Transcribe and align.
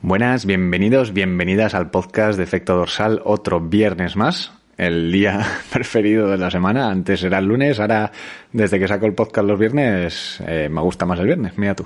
Buenas, 0.00 0.46
bienvenidos, 0.46 1.12
bienvenidas 1.12 1.74
al 1.74 1.90
podcast 1.90 2.38
de 2.38 2.44
Efecto 2.44 2.76
Dorsal, 2.76 3.20
otro 3.24 3.60
viernes 3.60 4.14
más, 4.14 4.52
el 4.76 5.10
día 5.10 5.44
preferido 5.72 6.28
de 6.28 6.38
la 6.38 6.52
semana. 6.52 6.88
Antes 6.88 7.24
era 7.24 7.38
el 7.38 7.46
lunes, 7.46 7.80
ahora 7.80 8.12
desde 8.52 8.78
que 8.78 8.86
saco 8.86 9.06
el 9.06 9.14
podcast 9.14 9.48
los 9.48 9.58
viernes 9.58 10.40
eh, 10.46 10.68
me 10.70 10.80
gusta 10.82 11.04
más 11.04 11.18
el 11.18 11.26
viernes, 11.26 11.58
mira 11.58 11.74
tú. 11.74 11.84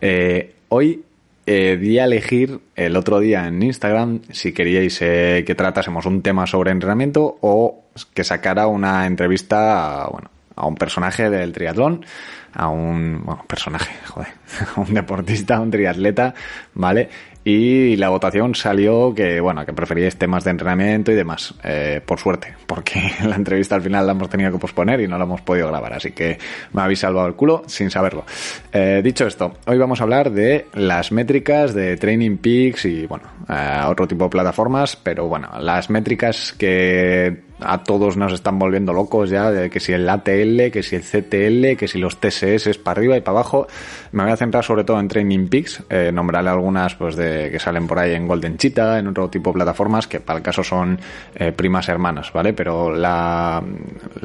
Eh, 0.00 0.54
hoy 0.68 1.02
eh, 1.46 1.76
di 1.76 1.98
a 1.98 2.04
elegir 2.04 2.60
el 2.76 2.96
otro 2.96 3.18
día 3.18 3.48
en 3.48 3.60
Instagram 3.60 4.20
si 4.30 4.52
queríais 4.52 4.96
eh, 5.02 5.42
que 5.44 5.56
tratásemos 5.56 6.06
un 6.06 6.22
tema 6.22 6.46
sobre 6.46 6.70
entrenamiento 6.70 7.38
o 7.40 7.86
que 8.14 8.22
sacara 8.22 8.68
una 8.68 9.04
entrevista 9.04 10.06
bueno, 10.12 10.30
a 10.54 10.64
un 10.64 10.76
personaje 10.76 11.28
del 11.28 11.52
triatlón 11.52 12.04
a 12.52 12.68
un 12.68 13.22
bueno, 13.24 13.44
personaje, 13.46 13.94
joder, 14.06 14.28
a 14.76 14.80
un 14.80 14.92
deportista, 14.92 15.60
un 15.60 15.70
triatleta, 15.70 16.34
¿vale? 16.74 17.08
Y 17.48 17.96
la 17.96 18.10
votación 18.10 18.54
salió 18.54 19.14
que, 19.14 19.40
bueno, 19.40 19.64
que 19.64 19.72
preferíais 19.72 20.18
temas 20.18 20.44
de 20.44 20.50
entrenamiento 20.50 21.12
y 21.12 21.14
demás, 21.14 21.54
eh, 21.64 22.02
por 22.04 22.18
suerte, 22.18 22.54
porque 22.66 23.00
la 23.26 23.36
entrevista 23.36 23.74
al 23.74 23.80
final 23.80 24.04
la 24.06 24.12
hemos 24.12 24.28
tenido 24.28 24.52
que 24.52 24.58
posponer 24.58 25.00
y 25.00 25.08
no 25.08 25.16
la 25.16 25.24
hemos 25.24 25.40
podido 25.40 25.66
grabar, 25.68 25.94
así 25.94 26.12
que 26.12 26.36
me 26.74 26.82
habéis 26.82 26.98
salvado 26.98 27.26
el 27.26 27.32
culo 27.36 27.62
sin 27.66 27.90
saberlo. 27.90 28.26
Eh, 28.70 29.00
dicho 29.02 29.26
esto, 29.26 29.54
hoy 29.64 29.78
vamos 29.78 29.98
a 29.98 30.02
hablar 30.02 30.30
de 30.30 30.66
las 30.74 31.10
métricas 31.10 31.72
de 31.72 31.96
Training 31.96 32.36
Peaks 32.36 32.84
y, 32.84 33.06
bueno, 33.06 33.24
eh, 33.48 33.80
otro 33.86 34.06
tipo 34.06 34.24
de 34.24 34.30
plataformas, 34.30 34.96
pero 34.96 35.26
bueno, 35.26 35.48
las 35.58 35.88
métricas 35.88 36.52
que 36.52 37.47
a 37.60 37.82
todos 37.82 38.16
nos 38.16 38.32
están 38.32 38.58
volviendo 38.58 38.92
locos 38.92 39.30
ya, 39.30 39.50
de 39.50 39.70
que 39.70 39.80
si 39.80 39.92
el 39.92 40.08
ATL, 40.08 40.70
que 40.72 40.82
si 40.82 40.96
el 40.96 41.02
CTL, 41.02 41.76
que 41.76 41.88
si 41.88 41.98
los 41.98 42.18
TSS 42.18 42.66
es 42.68 42.78
para 42.78 42.98
arriba 42.98 43.16
y 43.16 43.20
para 43.20 43.38
abajo. 43.38 43.66
Me 44.12 44.22
voy 44.22 44.32
a 44.32 44.36
centrar 44.36 44.64
sobre 44.64 44.84
todo 44.84 45.00
en 45.00 45.08
Training 45.08 45.48
Peaks, 45.48 45.82
eh, 45.90 46.10
nombrarle 46.12 46.50
algunas 46.50 46.94
pues 46.94 47.16
de 47.16 47.50
que 47.50 47.58
salen 47.58 47.86
por 47.86 47.98
ahí 47.98 48.14
en 48.14 48.26
Golden 48.26 48.56
Cheetah, 48.56 48.98
en 48.98 49.08
otro 49.08 49.28
tipo 49.28 49.50
de 49.50 49.54
plataformas 49.54 50.06
que 50.06 50.20
para 50.20 50.38
el 50.38 50.42
caso 50.42 50.62
son 50.62 50.98
eh, 51.34 51.52
primas 51.52 51.88
hermanas, 51.88 52.32
¿vale? 52.32 52.52
Pero 52.52 52.94
la, 52.94 53.62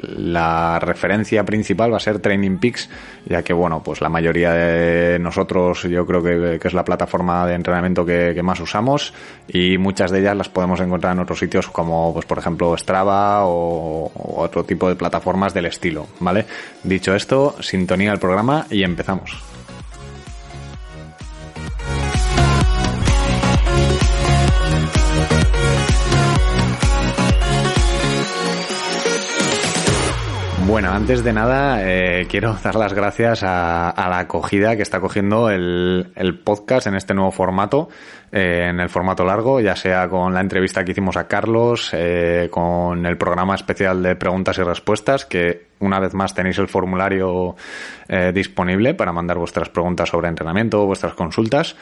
la 0.02 0.80
referencia 0.80 1.44
principal 1.44 1.92
va 1.92 1.97
a 1.97 2.02
ser 2.02 2.20
Training 2.20 2.58
Peaks, 2.58 2.90
ya 3.25 3.42
que 3.44 3.53
bueno, 3.53 3.81
pues 3.84 4.02
la 4.02 4.09
mayoría 4.09 4.52
de 4.52 5.20
nosotros 5.20 5.84
yo 5.84 6.06
creo 6.06 6.23
que, 6.23 6.59
que 6.59 6.68
es 6.68 6.73
la 6.73 6.86
plataforma 6.86 7.45
de 7.47 7.56
entrenamiento 7.56 8.06
que 8.06 8.42
más 8.44 8.59
usamos 8.59 9.14
y 9.47 9.78
muchas 9.78 10.12
de 10.12 10.20
ellas 10.20 10.36
las 10.36 10.50
podemos 10.50 10.80
encontrar 10.80 11.14
en 11.14 11.20
otros 11.20 11.40
sitios 11.40 11.70
como 11.70 12.14
pues 12.14 12.25
por 12.25 12.38
ejemplo 12.38 12.75
Strava 12.78 13.22
o, 13.43 14.11
otro 14.38 14.63
tipo 14.63 14.89
de 14.89 14.95
plataformas 14.95 15.53
del 15.53 15.66
estilo, 15.66 16.07
¿vale? 16.19 16.45
Dicho 16.83 17.16
esto, 17.16 17.55
sintonía 17.61 18.11
al 18.11 18.19
programa 18.19 18.66
y 18.69 18.83
empezamos. 18.83 19.53
Bueno, 30.73 30.89
antes 30.89 31.23
de 31.23 31.34
nada, 31.34 31.88
eh, 31.88 32.25
quiero 32.28 32.57
dar 32.63 32.73
las 32.73 32.95
gracias 32.95 33.44
a, 33.44 33.94
la 33.95 34.17
acogida 34.17 34.75
que 34.75 34.81
está 34.81 35.00
cogiendo 35.00 35.51
el, 35.51 36.41
podcast 36.44 36.88
en 36.88 36.95
este 36.95 37.13
nuevo 37.13 37.29
formato, 37.29 37.89
eh, 38.31 38.69
en 38.72 38.79
el 38.79 38.89
formato 38.89 39.23
largo, 39.23 39.59
ya 39.59 39.75
sea 39.75 40.09
con 40.09 40.33
la 40.33 40.41
entrevista 40.41 40.83
que 40.83 40.94
hicimos 40.94 41.16
a 41.16 41.28
Carlos, 41.28 41.91
eh, 41.94 42.47
con 42.50 43.06
el 43.06 43.19
programa 43.19 43.53
especial 43.53 44.01
de 44.01 44.16
preguntas 44.16 44.57
y 44.57 44.63
respuestas, 44.63 45.25
que 45.25 45.67
una 45.78 46.00
vez 46.00 46.16
más 46.16 46.33
tenéis 46.33 46.57
el 46.57 46.67
formulario 46.67 47.56
disponible 48.33 48.94
para 48.94 49.12
mandar 49.12 49.38
vuestras 49.38 49.69
preguntas 49.69 50.09
sobre 50.09 50.29
entrenamiento, 50.29 50.85
vuestras 50.85 51.13
consultas, 51.13 51.75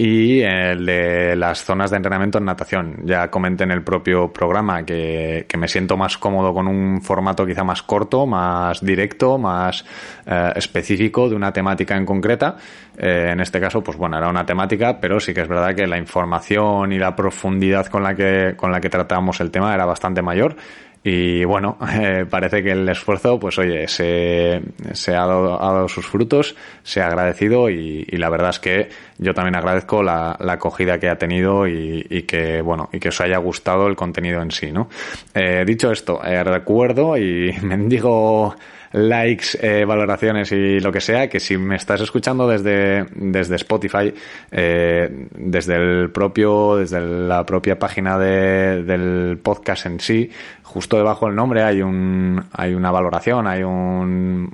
y 0.00 0.42
el 0.42 0.86
de 0.86 1.34
las 1.34 1.64
zonas 1.64 1.90
de 1.90 1.96
entrenamiento 1.96 2.38
en 2.38 2.44
natación. 2.44 3.00
Ya 3.04 3.28
comenté 3.30 3.64
en 3.64 3.72
el 3.72 3.82
propio 3.82 4.32
programa 4.32 4.84
que, 4.84 5.44
que 5.48 5.56
me 5.56 5.66
siento 5.66 5.96
más 5.96 6.16
cómodo 6.16 6.54
con 6.54 6.68
un 6.68 7.02
formato 7.02 7.44
quizá 7.44 7.64
más 7.64 7.82
corto, 7.82 8.24
más 8.24 8.80
directo, 8.80 9.38
más 9.38 9.84
eh, 10.24 10.52
específico 10.54 11.28
de 11.28 11.34
una 11.34 11.52
temática 11.52 11.96
en 11.96 12.06
concreta. 12.06 12.56
Eh, 12.96 13.30
en 13.32 13.40
este 13.40 13.60
caso, 13.60 13.82
pues 13.82 13.96
bueno, 13.96 14.16
era 14.16 14.28
una 14.28 14.46
temática, 14.46 15.00
pero 15.00 15.18
sí 15.18 15.34
que 15.34 15.40
es 15.40 15.48
verdad 15.48 15.74
que 15.74 15.88
la 15.88 15.98
información 15.98 16.92
y 16.92 16.98
la 16.98 17.16
profundidad 17.16 17.86
con 17.86 18.04
la 18.04 18.14
que, 18.14 18.54
con 18.56 18.70
la 18.70 18.80
que 18.80 18.90
tratamos 18.90 19.40
el 19.40 19.50
tema 19.50 19.74
era 19.74 19.84
bastante 19.84 20.22
mayor. 20.22 20.54
Y 21.02 21.44
bueno, 21.44 21.78
eh, 21.92 22.26
parece 22.28 22.62
que 22.62 22.72
el 22.72 22.88
esfuerzo, 22.88 23.38
pues 23.38 23.58
oye, 23.58 23.86
se, 23.88 24.60
ha, 25.08 25.26
dado, 25.26 25.62
ha, 25.62 25.72
dado, 25.72 25.88
sus 25.88 26.06
frutos, 26.06 26.56
se 26.82 27.00
ha 27.00 27.06
agradecido 27.06 27.70
y, 27.70 28.04
la 28.18 28.28
verdad 28.30 28.50
es 28.50 28.58
que 28.58 28.88
yo 29.18 29.32
también 29.32 29.56
agradezco 29.56 30.02
la, 30.02 30.36
la 30.40 30.54
acogida 30.54 30.98
que 30.98 31.08
ha 31.08 31.16
tenido 31.16 31.66
y, 31.68 32.04
y, 32.10 32.22
que, 32.22 32.60
bueno, 32.62 32.88
y 32.92 32.98
que 32.98 33.08
os 33.08 33.20
haya 33.20 33.38
gustado 33.38 33.86
el 33.86 33.96
contenido 33.96 34.42
en 34.42 34.50
sí, 34.50 34.72
¿no? 34.72 34.88
Eh, 35.34 35.64
dicho 35.66 35.90
esto, 35.92 36.20
eh, 36.24 36.42
recuerdo 36.42 37.16
y 37.16 37.54
mendigo 37.62 38.54
likes, 38.92 39.58
eh, 39.60 39.84
valoraciones 39.84 40.52
y 40.52 40.80
lo 40.80 40.92
que 40.92 41.00
sea, 41.00 41.28
que 41.28 41.40
si 41.40 41.56
me 41.56 41.76
estás 41.76 42.00
escuchando 42.00 42.48
desde, 42.48 43.06
desde 43.14 43.56
Spotify, 43.56 44.12
eh, 44.50 45.26
desde 45.34 45.76
el 45.76 46.10
propio, 46.10 46.76
desde 46.76 47.00
la 47.00 47.44
propia 47.44 47.78
página 47.78 48.18
de, 48.18 48.82
del 48.84 49.38
podcast 49.42 49.86
en 49.86 50.00
sí, 50.00 50.30
justo 50.62 50.96
debajo 50.96 51.26
del 51.26 51.34
nombre 51.34 51.62
hay 51.62 51.80
un, 51.80 52.44
hay 52.52 52.74
una 52.74 52.90
valoración, 52.90 53.46
hay 53.46 53.62
un, 53.62 54.50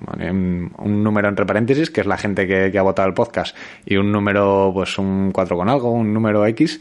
un, 0.79 1.03
número 1.03 1.29
entre 1.29 1.45
paréntesis, 1.45 1.91
que 1.91 2.03
es 2.03 2.07
la 2.07 2.17
gente 2.17 2.47
que, 2.47 2.71
que, 2.71 2.79
ha 2.79 2.83
votado 2.83 3.09
el 3.09 3.15
podcast, 3.15 3.57
y 3.85 3.97
un 3.97 4.13
número, 4.13 4.71
pues 4.73 4.97
un 4.99 5.33
4 5.33 5.57
con 5.57 5.69
algo, 5.69 5.91
un 5.91 6.13
número 6.15 6.47
X, 6.47 6.81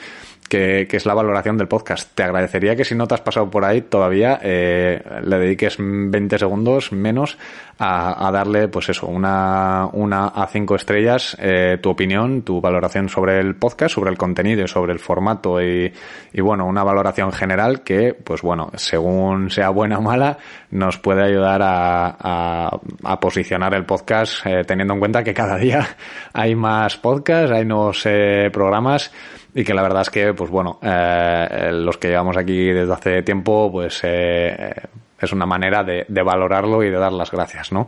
que, 0.49 0.87
que, 0.89 0.97
es 0.97 1.05
la 1.05 1.13
valoración 1.13 1.57
del 1.57 1.67
podcast. 1.67 2.11
Te 2.13 2.23
agradecería 2.23 2.75
que 2.75 2.85
si 2.85 2.95
no 2.95 3.07
te 3.07 3.15
has 3.15 3.21
pasado 3.21 3.49
por 3.49 3.65
ahí 3.65 3.81
todavía 3.81 4.39
eh, 4.41 5.01
le 5.23 5.37
dediques 5.37 5.77
20 5.79 6.37
segundos 6.37 6.91
menos 6.91 7.37
a, 7.79 8.27
a, 8.27 8.31
darle, 8.31 8.67
pues 8.67 8.89
eso, 8.89 9.07
una, 9.07 9.89
una 9.93 10.27
a 10.27 10.47
cinco 10.47 10.75
estrellas, 10.75 11.35
eh, 11.39 11.79
tu 11.81 11.89
opinión, 11.89 12.43
tu 12.43 12.61
valoración 12.61 13.09
sobre 13.09 13.39
el 13.39 13.55
podcast, 13.55 13.95
sobre 13.95 14.11
el 14.11 14.17
contenido, 14.17 14.67
sobre 14.67 14.93
el 14.93 14.99
formato 14.99 15.61
y, 15.61 15.91
y, 16.33 16.41
bueno, 16.41 16.65
una 16.65 16.83
valoración 16.83 17.31
general 17.31 17.81
que, 17.81 18.13
pues 18.13 18.41
bueno, 18.41 18.71
según 18.75 19.49
sea 19.49 19.69
buena 19.69 19.97
o 19.97 20.01
mala, 20.01 20.37
nos 20.71 20.97
puede 20.97 21.23
ayudar 21.23 21.61
a, 21.61 22.15
a, 22.19 22.79
a 23.03 23.19
posicionar 23.19 23.73
el 23.73 23.85
podcast 23.85 24.45
eh, 24.45 24.63
teniendo 24.65 24.93
en 24.93 24.99
cuenta 24.99 25.23
que 25.23 25.33
cada 25.33 25.57
día 25.57 25.85
hay 26.33 26.55
más 26.55 26.97
podcasts, 26.97 27.51
hay 27.51 27.65
nuevos 27.65 28.01
eh, 28.05 28.49
programas 28.51 29.11
y 29.55 29.63
que 29.63 29.73
la 29.73 29.83
verdad 29.83 30.01
es 30.01 30.09
que, 30.09 30.33
pues 30.33 30.49
bueno, 30.49 30.79
eh, 30.81 31.69
los 31.71 31.97
que 31.97 32.09
llevamos 32.09 32.37
aquí 32.37 32.71
desde 32.71 32.93
hace 32.93 33.21
tiempo, 33.21 33.71
pues 33.71 34.01
eh, 34.03 34.73
es 35.19 35.31
una 35.31 35.45
manera 35.45 35.83
de, 35.83 36.05
valorarlo 36.23 36.83
y 36.83 36.89
de 36.89 36.97
dar 36.97 37.13
las 37.13 37.31
gracias, 37.31 37.71
¿no? 37.71 37.87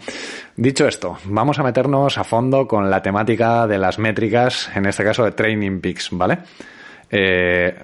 Dicho 0.55 0.87
esto, 0.87 1.17
vamos 1.25 1.59
a 1.59 1.63
meternos 1.63 2.17
a 2.17 2.23
fondo 2.23 2.67
con 2.67 2.89
la 2.89 3.01
temática 3.01 3.67
de 3.67 3.77
las 3.77 3.99
métricas, 3.99 4.69
en 4.75 4.85
este 4.85 5.03
caso 5.03 5.23
de 5.23 5.31
Training 5.31 5.81
Peaks, 5.81 6.09
¿vale? 6.11 6.39
Eh, 7.09 7.75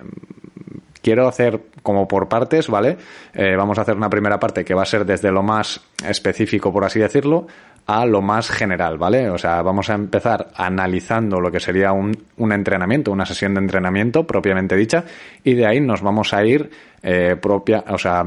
quiero 1.02 1.28
hacer 1.28 1.60
como 1.84 2.08
por 2.08 2.30
partes, 2.30 2.68
¿vale? 2.68 2.98
Eh, 3.34 3.56
vamos 3.56 3.78
a 3.78 3.82
hacer 3.82 3.96
una 3.96 4.10
primera 4.10 4.40
parte 4.40 4.64
que 4.64 4.74
va 4.74 4.84
a 4.84 4.86
ser 4.86 5.06
desde 5.06 5.32
lo 5.32 5.44
más 5.44 5.82
específico, 6.08 6.72
por 6.72 6.86
así 6.86 7.00
decirlo, 7.00 7.48
a 7.86 8.06
lo 8.06 8.22
más 8.22 8.50
general, 8.50 8.98
¿vale? 8.98 9.30
O 9.30 9.38
sea, 9.38 9.62
vamos 9.62 9.90
a 9.90 9.96
empezar 9.96 10.50
analizando 10.56 11.40
lo 11.40 11.52
que 11.52 11.60
sería 11.60 11.92
un, 11.92 12.16
un 12.38 12.52
entrenamiento, 12.52 13.12
una 13.12 13.26
sesión 13.26 13.54
de 13.54 13.62
entrenamiento 13.62 14.26
propiamente 14.26 14.76
dicha, 14.76 15.04
y 15.44 15.56
de 15.56 15.66
ahí 15.66 15.82
nos 15.82 16.02
vamos 16.02 16.34
a 16.34 16.46
ir 16.46 16.70
eh, 17.04 17.36
propia, 17.42 17.84
o 17.90 17.98
sea, 17.98 18.26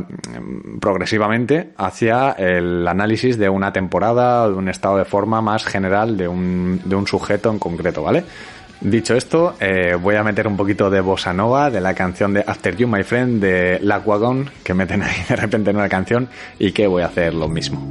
progresivamente 0.80 1.70
hacia 1.76 2.32
el 2.32 2.86
análisis 2.88 3.38
de 3.38 3.48
una 3.48 3.72
temporada 3.72 4.48
de 4.48 4.54
un 4.54 4.68
estado 4.68 4.98
de 4.98 5.04
forma 5.04 5.40
más 5.40 5.64
general 5.64 6.16
de 6.16 6.26
un, 6.26 6.80
de 6.84 6.96
un 6.96 7.06
sujeto 7.06 7.50
en 7.50 7.58
concreto, 7.58 8.02
¿vale? 8.02 8.24
Dicho 8.80 9.14
esto, 9.14 9.54
eh, 9.60 9.94
voy 9.94 10.16
a 10.16 10.24
meter 10.24 10.46
un 10.46 10.56
poquito 10.56 10.90
de 10.90 11.00
bossa 11.00 11.32
nova 11.32 11.70
de 11.70 11.80
la 11.80 11.94
canción 11.94 12.34
de 12.34 12.44
After 12.46 12.76
You, 12.76 12.88
My 12.88 13.02
Friend 13.02 13.40
de 13.40 13.78
Lagwagon, 13.80 14.50
que 14.62 14.74
meten 14.74 15.02
ahí 15.02 15.22
de 15.28 15.36
repente 15.36 15.70
en 15.70 15.76
una 15.76 15.88
canción 15.88 16.28
y 16.58 16.72
que 16.72 16.86
voy 16.86 17.02
a 17.02 17.06
hacer 17.06 17.32
lo 17.32 17.48
mismo. 17.48 17.88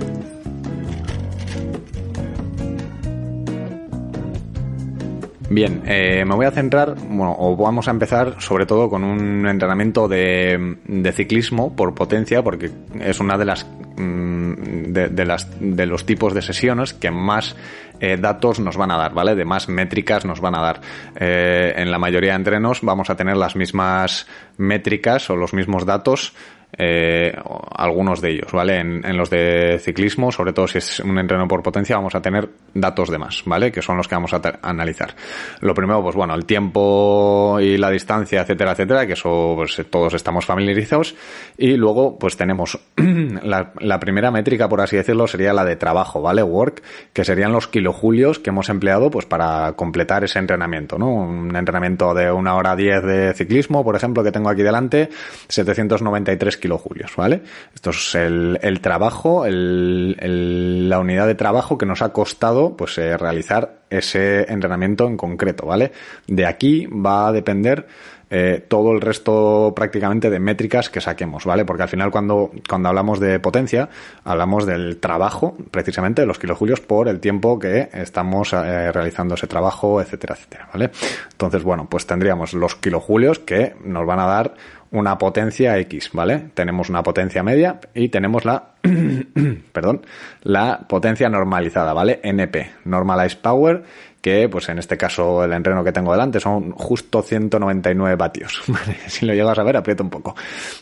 Bien, 5.53 5.83
eh, 5.85 6.25
me 6.25 6.33
voy 6.33 6.47
a 6.47 6.51
centrar, 6.51 6.95
bueno, 6.95 7.35
o 7.37 7.55
vamos 7.55 7.87
a 7.87 7.91
empezar 7.91 8.41
sobre 8.41 8.65
todo 8.65 8.89
con 8.89 9.03
un 9.03 9.47
entrenamiento 9.47 10.07
de, 10.07 10.77
de 10.83 11.11
ciclismo 11.11 11.75
por 11.75 11.93
potencia, 11.93 12.41
porque 12.41 12.71
es 12.99 13.19
una 13.19 13.37
de 13.37 13.45
las, 13.45 13.63
mm, 13.95 14.93
de, 14.93 15.25
las 15.25 15.47
de 15.59 15.85
los 15.85 16.07
tipos 16.07 16.33
de 16.33 16.41
sesiones 16.41 16.95
que 16.95 17.11
más 17.11 17.55
eh, 17.99 18.17
datos 18.17 18.59
nos 18.59 18.77
van 18.77 18.89
a 18.89 18.97
dar, 18.97 19.13
¿vale? 19.13 19.35
De 19.35 19.45
más 19.45 19.69
métricas 19.69 20.25
nos 20.25 20.41
van 20.41 20.55
a 20.55 20.61
dar. 20.61 20.81
Eh, 21.15 21.73
en 21.75 21.91
la 21.91 21.99
mayoría 21.99 22.31
de 22.31 22.37
entrenos 22.37 22.81
vamos 22.81 23.11
a 23.11 23.15
tener 23.15 23.37
las 23.37 23.55
mismas 23.55 24.25
métricas 24.57 25.29
o 25.29 25.35
los 25.35 25.53
mismos 25.53 25.85
datos 25.85 26.33
eh, 26.77 27.31
algunos 27.75 28.21
de 28.21 28.31
ellos, 28.31 28.51
¿vale? 28.51 28.79
En, 28.79 29.17
los 29.17 29.29
de 29.29 29.77
ciclismo, 29.79 30.31
sobre 30.31 30.53
todo 30.53 30.67
si 30.67 30.79
es 30.79 30.99
un 31.01 31.17
entreno 31.19 31.47
por 31.47 31.61
potencia, 31.61 31.95
vamos 31.95 32.15
a 32.15 32.21
tener 32.21 32.49
datos 32.73 33.09
de 33.09 33.19
más, 33.19 33.43
¿vale? 33.45 33.71
Que 33.71 33.81
son 33.81 33.97
los 33.97 34.07
que 34.07 34.15
vamos 34.15 34.33
a 34.33 34.41
analizar. 34.61 35.13
Lo 35.61 35.73
primero, 35.73 36.01
pues 36.01 36.15
bueno, 36.15 36.33
el 36.33 36.45
tiempo 36.45 37.59
y 37.61 37.77
la 37.77 37.91
distancia, 37.91 38.41
etcétera, 38.41 38.71
etcétera, 38.71 39.05
que 39.05 39.13
eso 39.13 39.53
pues 39.55 39.81
todos 39.89 40.13
estamos 40.15 40.45
familiarizados. 40.45 41.15
Y 41.57 41.75
luego, 41.77 42.17
pues 42.17 42.37
tenemos 42.37 42.79
la, 42.95 43.71
la, 43.79 43.99
primera 43.99 44.31
métrica, 44.31 44.67
por 44.67 44.81
así 44.81 44.95
decirlo, 44.95 45.27
sería 45.27 45.53
la 45.53 45.65
de 45.65 45.75
trabajo, 45.75 46.21
¿vale? 46.21 46.41
Work, 46.41 46.81
que 47.13 47.23
serían 47.23 47.51
los 47.51 47.67
kilojulios 47.67 48.39
que 48.39 48.49
hemos 48.49 48.69
empleado, 48.69 49.11
pues 49.11 49.25
para 49.25 49.73
completar 49.73 50.23
ese 50.23 50.39
entrenamiento, 50.39 50.97
¿no? 50.97 51.07
Un 51.13 51.55
entrenamiento 51.55 52.13
de 52.15 52.31
una 52.31 52.55
hora 52.55 52.75
diez 52.75 53.03
de 53.03 53.33
ciclismo, 53.33 53.83
por 53.83 53.95
ejemplo, 53.95 54.23
que 54.23 54.31
tengo 54.31 54.49
aquí 54.49 54.63
delante, 54.63 55.09
793 55.49 56.57
kilojulios, 56.63 57.13
¿vale? 57.17 57.41
Esto 57.75 57.89
es 57.89 58.15
el, 58.15 58.79
trabajo, 58.81 59.45
la 59.45 60.99
unidad 60.99 61.27
de 61.27 61.35
trabajo 61.35 61.77
que 61.77 61.85
nos 61.85 62.01
ha 62.01 62.13
costado 62.13 62.77
pues 62.77 62.97
eh, 62.97 63.17
realizar 63.17 63.81
ese 63.89 64.49
entrenamiento 64.51 65.05
en 65.05 65.17
concreto, 65.17 65.65
¿vale? 65.65 65.91
De 66.25 66.45
aquí 66.45 66.85
va 66.85 67.27
a 67.27 67.31
depender 67.33 67.85
eh, 68.29 68.65
todo 68.67 68.93
el 68.93 69.01
resto 69.01 69.73
prácticamente 69.75 70.29
de 70.29 70.39
métricas 70.39 70.89
que 70.89 71.01
saquemos, 71.01 71.45
¿vale? 71.45 71.65
Porque 71.65 71.83
al 71.83 71.89
final 71.89 72.09
cuando, 72.09 72.49
cuando 72.67 72.89
hablamos 72.89 73.19
de 73.19 73.39
potencia, 73.39 73.89
hablamos 74.23 74.65
del 74.65 74.97
trabajo, 74.97 75.55
precisamente 75.69 76.21
de 76.21 76.25
los 76.25 76.39
kilojulios 76.39 76.79
por 76.79 77.09
el 77.09 77.19
tiempo 77.19 77.59
que 77.59 77.89
estamos 77.93 78.53
eh, 78.53 78.91
realizando 78.91 79.35
ese 79.35 79.45
trabajo, 79.45 80.01
etcétera, 80.01 80.33
etcétera, 80.35 80.69
¿vale? 80.73 80.89
Entonces, 81.31 81.61
bueno, 81.61 81.87
pues 81.87 82.07
tendríamos 82.07 82.53
los 82.53 82.75
kilojulios 82.75 83.37
que 83.37 83.75
nos 83.83 84.07
van 84.07 84.19
a 84.19 84.25
dar 84.25 84.53
una 84.93 85.17
potencia 85.17 85.77
X, 85.79 86.11
¿vale? 86.13 86.51
Tenemos 86.53 86.89
una 86.89 87.01
potencia 87.03 87.43
media 87.43 87.79
y 87.95 88.09
tenemos 88.09 88.45
la, 88.45 88.73
perdón, 89.73 90.05
la 90.43 90.85
potencia 90.87 91.29
normalizada, 91.29 91.93
¿vale? 91.93 92.21
NP, 92.23 92.85
Normalized 92.85 93.39
Power, 93.39 93.83
que 94.23 94.47
pues 94.47 94.69
en 94.69 94.79
este 94.79 94.95
caso 94.95 95.43
el 95.43 95.51
entreno 95.51 95.83
que 95.83 95.91
tengo 95.91 96.13
delante 96.13 96.39
son 96.39 96.71
justo 96.71 97.21
199 97.21 98.15
vatios. 98.15 98.63
Si 99.07 99.25
lo 99.25 99.33
llegas 99.33 99.59
a 99.59 99.63
ver, 99.63 99.75
aprieto 99.75 100.01
un 100.01 100.09
poco. 100.09 100.33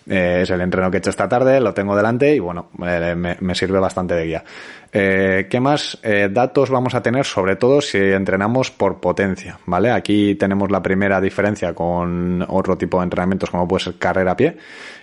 Eh, 0.07 0.41
es 0.43 0.49
el 0.51 0.61
entreno 0.61 0.91
que 0.91 0.97
he 0.97 0.99
hecho 0.99 1.09
esta 1.09 1.27
tarde, 1.27 1.59
lo 1.59 1.73
tengo 1.73 1.95
delante 1.95 2.35
y 2.35 2.39
bueno, 2.39 2.69
me, 2.77 3.55
sirve 3.55 3.79
bastante 3.79 4.13
de 4.13 4.25
guía. 4.25 4.43
Eh, 4.93 5.47
¿Qué 5.49 5.59
más 5.59 5.97
eh, 6.03 6.29
datos 6.31 6.69
vamos 6.69 6.93
a 6.93 7.01
tener? 7.01 7.25
Sobre 7.25 7.55
todo 7.55 7.81
si 7.81 7.97
entrenamos 7.97 8.69
por 8.69 8.99
potencia, 8.99 9.57
¿vale? 9.65 9.89
Aquí 9.89 10.35
tenemos 10.35 10.69
la 10.69 10.83
primera 10.83 11.19
diferencia 11.19 11.73
con 11.73 12.45
otro 12.47 12.77
tipo 12.77 12.99
de 12.99 13.05
entrenamientos 13.05 13.49
como 13.49 13.67
puede 13.67 13.85
ser 13.85 13.95
carrera 13.95 14.33
a 14.33 14.37
pie 14.37 14.57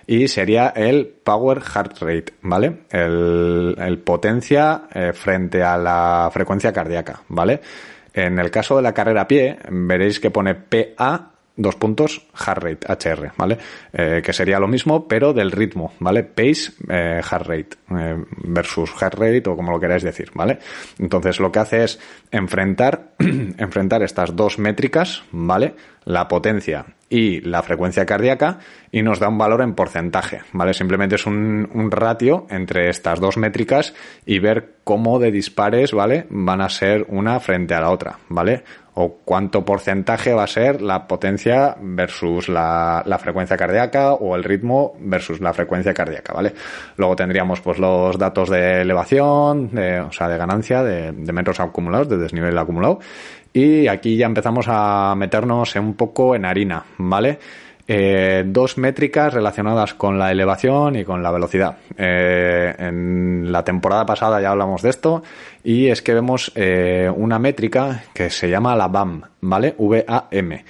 y 0.07 0.29
sería 0.29 0.69
el 0.69 1.07
Power 1.07 1.59
Heart 1.59 1.97
Rate, 1.99 2.33
¿vale? 2.43 2.83
El, 2.89 4.01
potencia 4.05 4.83
frente 5.13 5.61
a 5.61 5.77
la 5.77 6.29
frecuencia 6.31 6.71
cardíaca, 6.71 7.21
¿vale? 7.27 7.59
En 8.25 8.37
el 8.37 8.51
caso 8.51 8.75
de 8.75 8.81
la 8.81 8.93
carrera 8.93 9.21
a 9.21 9.27
pie, 9.27 9.57
veréis 9.69 10.19
que 10.19 10.31
pone 10.31 10.55
PA 10.55 11.31
dos 11.59 11.75
puntos, 11.75 12.21
heart 12.33 12.63
rate, 12.63 12.87
HR, 12.87 13.33
¿vale? 13.37 13.57
Eh, 13.91 14.21
que 14.23 14.33
sería 14.33 14.59
lo 14.59 14.67
mismo, 14.67 15.07
pero 15.07 15.33
del 15.33 15.51
ritmo, 15.51 15.93
¿vale? 15.99 16.23
Pace, 16.23 16.71
eh, 16.87 17.21
heart 17.21 17.45
rate, 17.45 17.69
eh, 17.91 18.23
versus 18.45 18.91
heart 18.91 19.15
rate, 19.15 19.49
o 19.49 19.57
como 19.57 19.71
lo 19.71 19.79
queráis 19.79 20.03
decir, 20.03 20.31
¿vale? 20.33 20.59
Entonces 20.97 21.39
lo 21.39 21.51
que 21.51 21.59
hace 21.59 21.83
es 21.83 21.99
enfrentar, 22.31 23.09
enfrentar 23.19 24.01
estas 24.03 24.35
dos 24.35 24.57
métricas, 24.57 25.23
¿vale? 25.31 25.75
La 26.05 26.29
potencia 26.29 26.85
y 27.09 27.41
la 27.41 27.61
frecuencia 27.61 28.05
cardíaca 28.05 28.59
y 28.91 29.01
nos 29.01 29.19
da 29.19 29.27
un 29.27 29.37
valor 29.37 29.61
en 29.61 29.73
porcentaje, 29.73 30.41
¿vale? 30.53 30.73
Simplemente 30.73 31.15
es 31.15 31.25
un, 31.25 31.69
un 31.73 31.91
ratio 31.91 32.47
entre 32.49 32.89
estas 32.89 33.19
dos 33.19 33.35
métricas 33.35 33.93
y 34.25 34.39
ver 34.39 34.75
cómo 34.85 35.19
de 35.19 35.31
dispares, 35.31 35.91
¿vale? 35.91 36.25
Van 36.29 36.61
a 36.61 36.69
ser 36.69 37.05
una 37.09 37.39
frente 37.39 37.73
a 37.73 37.81
la 37.81 37.89
otra, 37.89 38.19
¿vale? 38.29 38.63
O 39.01 39.19
cuánto 39.23 39.63
porcentaje 39.63 40.33
va 40.33 40.43
a 40.43 40.47
ser 40.47 40.81
la 40.81 41.07
potencia 41.07 41.77
versus 41.79 42.49
la, 42.49 43.17
frecuencia 43.17 43.55
cardíaca 43.55 44.13
o 44.13 44.35
el 44.35 44.43
ritmo 44.43 44.93
versus 44.99 45.39
la 45.39 45.53
frecuencia 45.53 45.93
cardíaca, 45.93 46.33
¿vale? 46.33 46.53
Luego 46.97 47.15
tendríamos 47.15 47.61
pues 47.61 47.79
los 47.79 48.17
datos 48.17 48.49
de 48.49 48.81
elevación, 48.81 49.69
de, 49.71 50.01
o 50.01 50.11
sea, 50.11 50.27
de 50.27 50.37
ganancia, 50.37 50.83
de, 50.83 51.13
de 51.13 51.31
metros 51.31 51.61
acumulados, 51.61 52.09
de 52.09 52.17
desnivel 52.17 52.57
acumulado. 52.57 52.99
Y 53.53 53.87
aquí 53.87 54.17
ya 54.17 54.25
empezamos 54.25 54.65
a 54.67 55.15
meternos 55.15 55.73
un 55.77 55.93
poco 55.93 56.35
en 56.35 56.43
harina, 56.43 56.83
¿vale? 56.97 57.39
Eh, 57.91 58.43
dos 58.45 58.77
métricas 58.77 59.33
relacionadas 59.33 59.95
con 59.95 60.19
la 60.19 60.29
elevación 60.31 60.95
y 60.95 61.03
con 61.03 61.23
la 61.23 61.31
velocidad. 61.31 61.77
Eh, 61.97 62.75
en 62.77 63.51
la 63.51 63.63
temporada 63.63 64.05
pasada 64.05 64.39
ya 64.39 64.51
hablamos 64.51 64.83
de 64.83 64.91
esto 64.91 65.23
y 65.63 65.87
es 65.87 66.03
que 66.03 66.13
vemos 66.13 66.51
eh, 66.53 67.11
una 67.11 67.39
métrica 67.39 68.03
que 68.13 68.29
se 68.29 68.47
llama 68.47 68.75
la 68.75 68.89
BAM, 68.89 69.23
¿vale? 69.41 69.73
V-A-M. 69.75 70.65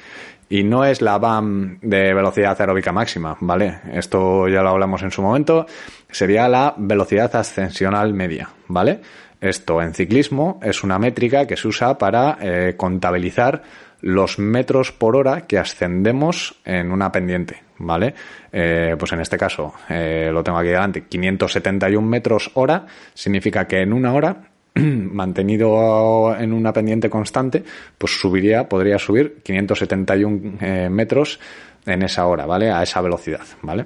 Y 0.47 0.63
no 0.63 0.85
es 0.85 1.01
la 1.01 1.17
BAM 1.17 1.79
de 1.81 2.13
velocidad 2.13 2.55
aeróbica 2.57 2.93
máxima, 2.93 3.35
¿vale? 3.41 3.81
Esto 3.91 4.47
ya 4.47 4.61
lo 4.61 4.69
hablamos 4.69 5.03
en 5.03 5.11
su 5.11 5.21
momento. 5.21 5.65
Sería 6.09 6.47
la 6.47 6.73
velocidad 6.77 7.35
ascensional 7.35 8.13
media, 8.13 8.47
¿vale? 8.69 9.01
Esto 9.41 9.81
en 9.81 9.93
ciclismo 9.93 10.59
es 10.63 10.85
una 10.85 10.97
métrica 10.99 11.45
que 11.45 11.57
se 11.57 11.67
usa 11.67 11.97
para 11.97 12.37
eh, 12.41 12.75
contabilizar 12.77 13.61
los 14.01 14.39
metros 14.39 14.91
por 14.91 15.15
hora 15.15 15.41
que 15.41 15.57
ascendemos 15.57 16.59
en 16.65 16.91
una 16.91 17.11
pendiente, 17.11 17.63
¿vale? 17.79 18.13
Eh, 18.51 18.95
pues 18.97 19.11
en 19.11 19.21
este 19.21 19.37
caso, 19.37 19.73
eh, 19.89 20.29
lo 20.31 20.43
tengo 20.43 20.57
aquí 20.57 20.69
delante, 20.69 21.05
571 21.05 22.07
metros 22.07 22.51
hora, 22.53 22.85
significa 23.13 23.67
que 23.67 23.81
en 23.81 23.93
una 23.93 24.13
hora, 24.13 24.43
mantenido 24.75 26.35
en 26.37 26.53
una 26.53 26.71
pendiente 26.71 27.09
constante, 27.09 27.63
pues 27.97 28.19
subiría, 28.19 28.67
podría 28.69 28.97
subir 28.97 29.41
571 29.43 30.57
eh, 30.61 30.89
metros 30.89 31.39
en 31.85 32.03
esa 32.03 32.27
hora, 32.27 32.45
¿vale? 32.45 32.71
A 32.71 32.83
esa 32.83 33.01
velocidad, 33.01 33.45
¿vale? 33.61 33.85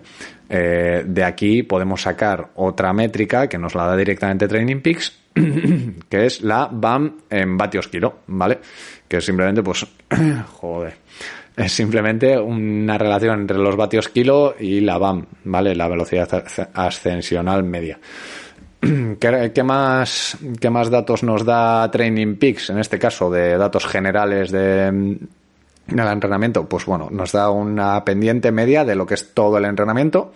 De 0.50 1.24
aquí 1.24 1.63
podemos 1.63 2.01
sacar 2.01 2.50
otra 2.55 2.93
métrica 2.93 3.48
que 3.48 3.58
nos 3.58 3.74
la 3.74 3.88
da 3.88 3.96
directamente 3.96 4.48
Training 4.48 4.82
Peaks, 4.82 5.24
que 6.10 6.25
es 6.25 6.41
la 6.41 6.70
BAM 6.72 7.22
en 7.29 7.58
vatios 7.58 7.88
kilo, 7.88 8.20
¿vale? 8.27 8.60
Que 9.13 9.22
simplemente, 9.22 9.62
pues, 9.62 9.86
joder, 10.53 10.96
es 11.55 11.72
simplemente 11.72 12.36
una 12.36 12.98
relación 12.98 13.41
entre 13.41 13.60
los 13.60 13.75
vatios 13.75 14.10
kilo 14.10 14.55
y 14.60 14.79
la 14.79 14.98
BAM, 14.98 15.27
¿vale? 15.43 15.75
La 15.75 15.88
velocidad 15.88 16.43
ascensional 16.74 17.63
media. 17.63 18.00
¿Qué, 18.82 19.51
¿Qué, 19.53 19.62
más, 19.62 20.36
¿Qué 20.60 20.67
más 20.72 20.89
datos 20.89 21.22
nos 21.22 21.46
da 21.46 21.91
Training 21.91 22.38
Peaks? 22.38 22.72
En 22.72 22.79
este 22.79 22.98
caso, 22.98 23.29
de 23.29 23.55
datos 23.55 23.86
generales 23.86 24.50
de, 24.50 25.20
del 25.86 26.08
entrenamiento, 26.08 26.67
pues 26.67 26.88
bueno, 26.88 27.10
nos 27.12 27.34
da 27.34 27.51
una 27.51 28.03
pendiente 28.03 28.51
media 28.51 28.84
de 28.84 28.96
lo 28.96 29.05
que 29.05 29.13
es 29.13 29.36
todo 29.36 29.60
el 29.60 29.65
entrenamiento, 29.65 30.34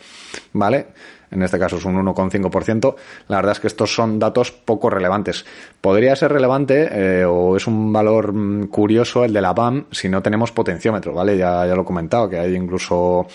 ¿vale? 0.53 0.85
En 1.31 1.43
este 1.43 1.59
caso 1.59 1.77
es 1.77 1.85
un 1.85 1.95
1,5%. 1.95 2.95
La 3.27 3.37
verdad 3.37 3.53
es 3.53 3.59
que 3.59 3.67
estos 3.67 3.93
son 3.93 4.19
datos 4.19 4.51
poco 4.51 4.89
relevantes. 4.89 5.45
Podría 5.81 6.15
ser 6.15 6.31
relevante 6.31 6.89
eh, 6.91 7.25
o 7.25 7.57
es 7.57 7.67
un 7.67 7.91
valor 7.91 8.33
mm, 8.33 8.67
curioso 8.67 9.23
el 9.25 9.33
de 9.33 9.41
la 9.41 9.53
BAM 9.53 9.85
si 9.91 10.09
no 10.09 10.21
tenemos 10.21 10.51
potenciómetro, 10.51 11.13
¿vale? 11.13 11.37
Ya, 11.37 11.65
ya 11.65 11.75
lo 11.75 11.81
he 11.81 11.85
comentado, 11.85 12.29
que 12.29 12.39
hay 12.39 12.55
incluso 12.55 13.27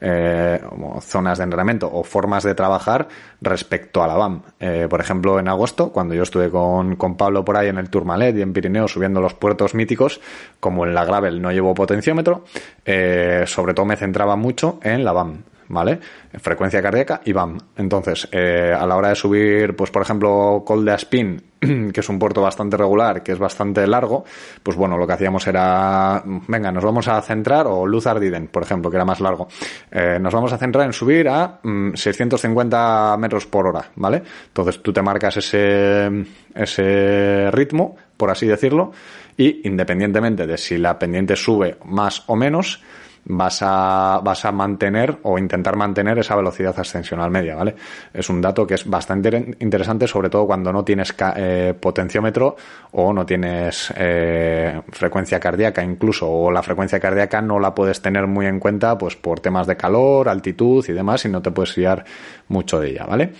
eh, 0.00 0.60
zonas 1.00 1.38
de 1.38 1.44
entrenamiento 1.44 1.90
o 1.92 2.04
formas 2.04 2.44
de 2.44 2.54
trabajar 2.54 3.08
respecto 3.40 4.02
a 4.02 4.06
la 4.06 4.14
BAM. 4.14 4.42
Eh, 4.60 4.86
por 4.88 5.00
ejemplo, 5.00 5.38
en 5.38 5.48
agosto, 5.48 5.90
cuando 5.90 6.14
yo 6.14 6.22
estuve 6.22 6.50
con, 6.50 6.96
con 6.96 7.16
Pablo 7.16 7.44
por 7.44 7.56
ahí 7.56 7.68
en 7.68 7.78
el 7.78 7.90
Tourmalet 7.90 8.36
y 8.36 8.42
en 8.42 8.52
Pirineo 8.52 8.86
subiendo 8.86 9.20
los 9.20 9.34
puertos 9.34 9.74
míticos, 9.74 10.20
como 10.60 10.86
en 10.86 10.94
la 10.94 11.04
Gravel 11.04 11.42
no 11.42 11.50
llevo 11.50 11.74
potenciómetro, 11.74 12.44
sobre 12.84 13.74
todo 13.74 13.86
me 13.86 13.96
centraba 13.96 14.36
mucho 14.36 14.78
en 14.82 15.04
la 15.04 15.12
BAM. 15.12 15.42
¿Vale? 15.70 16.00
Frecuencia 16.38 16.82
cardíaca 16.82 17.22
y 17.24 17.32
BAM. 17.32 17.58
Entonces, 17.76 18.28
eh, 18.32 18.74
a 18.76 18.86
la 18.86 18.96
hora 18.96 19.10
de 19.10 19.14
subir, 19.14 19.74
pues 19.74 19.90
por 19.90 20.02
ejemplo, 20.02 20.62
Col 20.66 20.84
de 20.84 20.92
Aspin, 20.92 21.42
que 21.60 22.00
es 22.00 22.08
un 22.08 22.18
puerto 22.18 22.42
bastante 22.42 22.76
regular, 22.76 23.22
que 23.22 23.32
es 23.32 23.38
bastante 23.38 23.86
largo, 23.86 24.24
pues 24.62 24.76
bueno, 24.76 24.98
lo 24.98 25.06
que 25.06 25.12
hacíamos 25.12 25.46
era, 25.46 26.22
venga, 26.24 26.72
nos 26.72 26.84
vamos 26.84 27.06
a 27.08 27.22
centrar, 27.22 27.66
o 27.68 27.86
Luz 27.86 28.06
Ardiden, 28.06 28.48
por 28.48 28.62
ejemplo, 28.62 28.90
que 28.90 28.96
era 28.96 29.04
más 29.04 29.20
largo, 29.20 29.48
eh, 29.90 30.18
nos 30.20 30.34
vamos 30.34 30.52
a 30.52 30.58
centrar 30.58 30.86
en 30.86 30.92
subir 30.92 31.28
a 31.28 31.60
mm, 31.62 31.94
650 31.94 33.16
metros 33.18 33.46
por 33.46 33.66
hora, 33.68 33.90
¿vale? 33.94 34.22
Entonces 34.48 34.82
tú 34.82 34.92
te 34.92 35.02
marcas 35.02 35.36
ese, 35.36 36.26
ese 36.54 37.50
ritmo, 37.52 37.96
por 38.16 38.30
así 38.30 38.46
decirlo, 38.46 38.90
y 39.36 39.66
independientemente 39.68 40.46
de 40.46 40.58
si 40.58 40.78
la 40.78 40.98
pendiente 40.98 41.36
sube 41.36 41.78
más 41.84 42.24
o 42.26 42.36
menos, 42.36 42.82
vas 43.24 43.60
a, 43.62 44.20
vas 44.22 44.44
a 44.44 44.52
mantener 44.52 45.18
o 45.22 45.38
intentar 45.38 45.76
mantener 45.76 46.18
esa 46.18 46.36
velocidad 46.36 46.78
ascensional 46.78 47.30
media, 47.30 47.54
¿vale? 47.54 47.74
Es 48.12 48.28
un 48.28 48.40
dato 48.40 48.66
que 48.66 48.74
es 48.74 48.88
bastante 48.88 49.56
interesante, 49.60 50.06
sobre 50.06 50.30
todo 50.30 50.46
cuando 50.46 50.72
no 50.72 50.84
tienes 50.84 51.14
eh, 51.36 51.74
potenciómetro 51.78 52.56
o 52.92 53.12
no 53.12 53.24
tienes 53.26 53.92
eh, 53.96 54.80
frecuencia 54.90 55.38
cardíaca 55.38 55.82
incluso, 55.82 56.30
o 56.30 56.50
la 56.50 56.62
frecuencia 56.62 56.98
cardíaca 56.98 57.40
no 57.40 57.60
la 57.60 57.74
puedes 57.74 58.00
tener 58.00 58.26
muy 58.26 58.46
en 58.46 58.58
cuenta 58.58 58.96
pues 58.96 59.16
por 59.16 59.40
temas 59.40 59.66
de 59.66 59.76
calor, 59.76 60.28
altitud 60.28 60.84
y 60.88 60.92
demás 60.92 61.24
y 61.24 61.28
no 61.28 61.42
te 61.42 61.50
puedes 61.50 61.72
fiar 61.72 62.04
mucho 62.48 62.80
de 62.80 62.90
ella, 62.90 63.06
¿vale? 63.06 63.32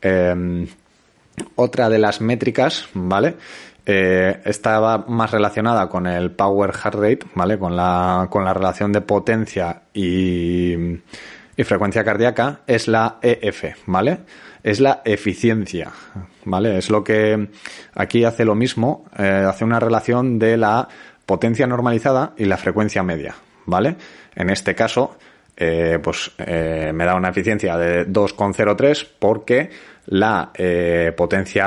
Em, 0.00 0.66
otra 1.56 1.88
de 1.88 1.98
las 1.98 2.20
métricas, 2.20 2.88
¿vale? 2.94 3.34
Eh, 3.86 4.40
estaba 4.46 5.04
más 5.06 5.30
relacionada 5.30 5.88
con 5.88 6.06
el 6.06 6.30
power 6.30 6.72
heart 6.72 6.94
rate, 6.94 7.26
¿vale? 7.34 7.58
Con 7.58 7.76
la, 7.76 8.28
con 8.30 8.44
la 8.44 8.54
relación 8.54 8.92
de 8.92 9.02
potencia 9.02 9.82
y, 9.92 10.74
y 11.56 11.64
frecuencia 11.64 12.02
cardíaca, 12.02 12.60
es 12.66 12.88
la 12.88 13.18
EF, 13.20 13.64
¿vale? 13.86 14.20
Es 14.62 14.80
la 14.80 15.02
eficiencia, 15.04 15.90
¿vale? 16.44 16.78
Es 16.78 16.88
lo 16.88 17.04
que 17.04 17.50
aquí 17.94 18.24
hace 18.24 18.46
lo 18.46 18.54
mismo, 18.54 19.04
eh, 19.18 19.44
hace 19.46 19.64
una 19.64 19.80
relación 19.80 20.38
de 20.38 20.56
la 20.56 20.88
potencia 21.26 21.66
normalizada 21.66 22.32
y 22.38 22.46
la 22.46 22.56
frecuencia 22.56 23.02
media, 23.02 23.34
¿vale? 23.66 23.96
En 24.34 24.48
este 24.48 24.74
caso, 24.74 25.18
eh, 25.56 25.98
pues 26.02 26.32
eh, 26.38 26.90
me 26.92 27.04
da 27.04 27.14
una 27.14 27.28
eficiencia 27.28 27.76
de 27.76 28.06
2,03 28.08 29.06
porque 29.18 29.70
la 30.06 30.50
eh, 30.52 31.12
potencia 31.16 31.64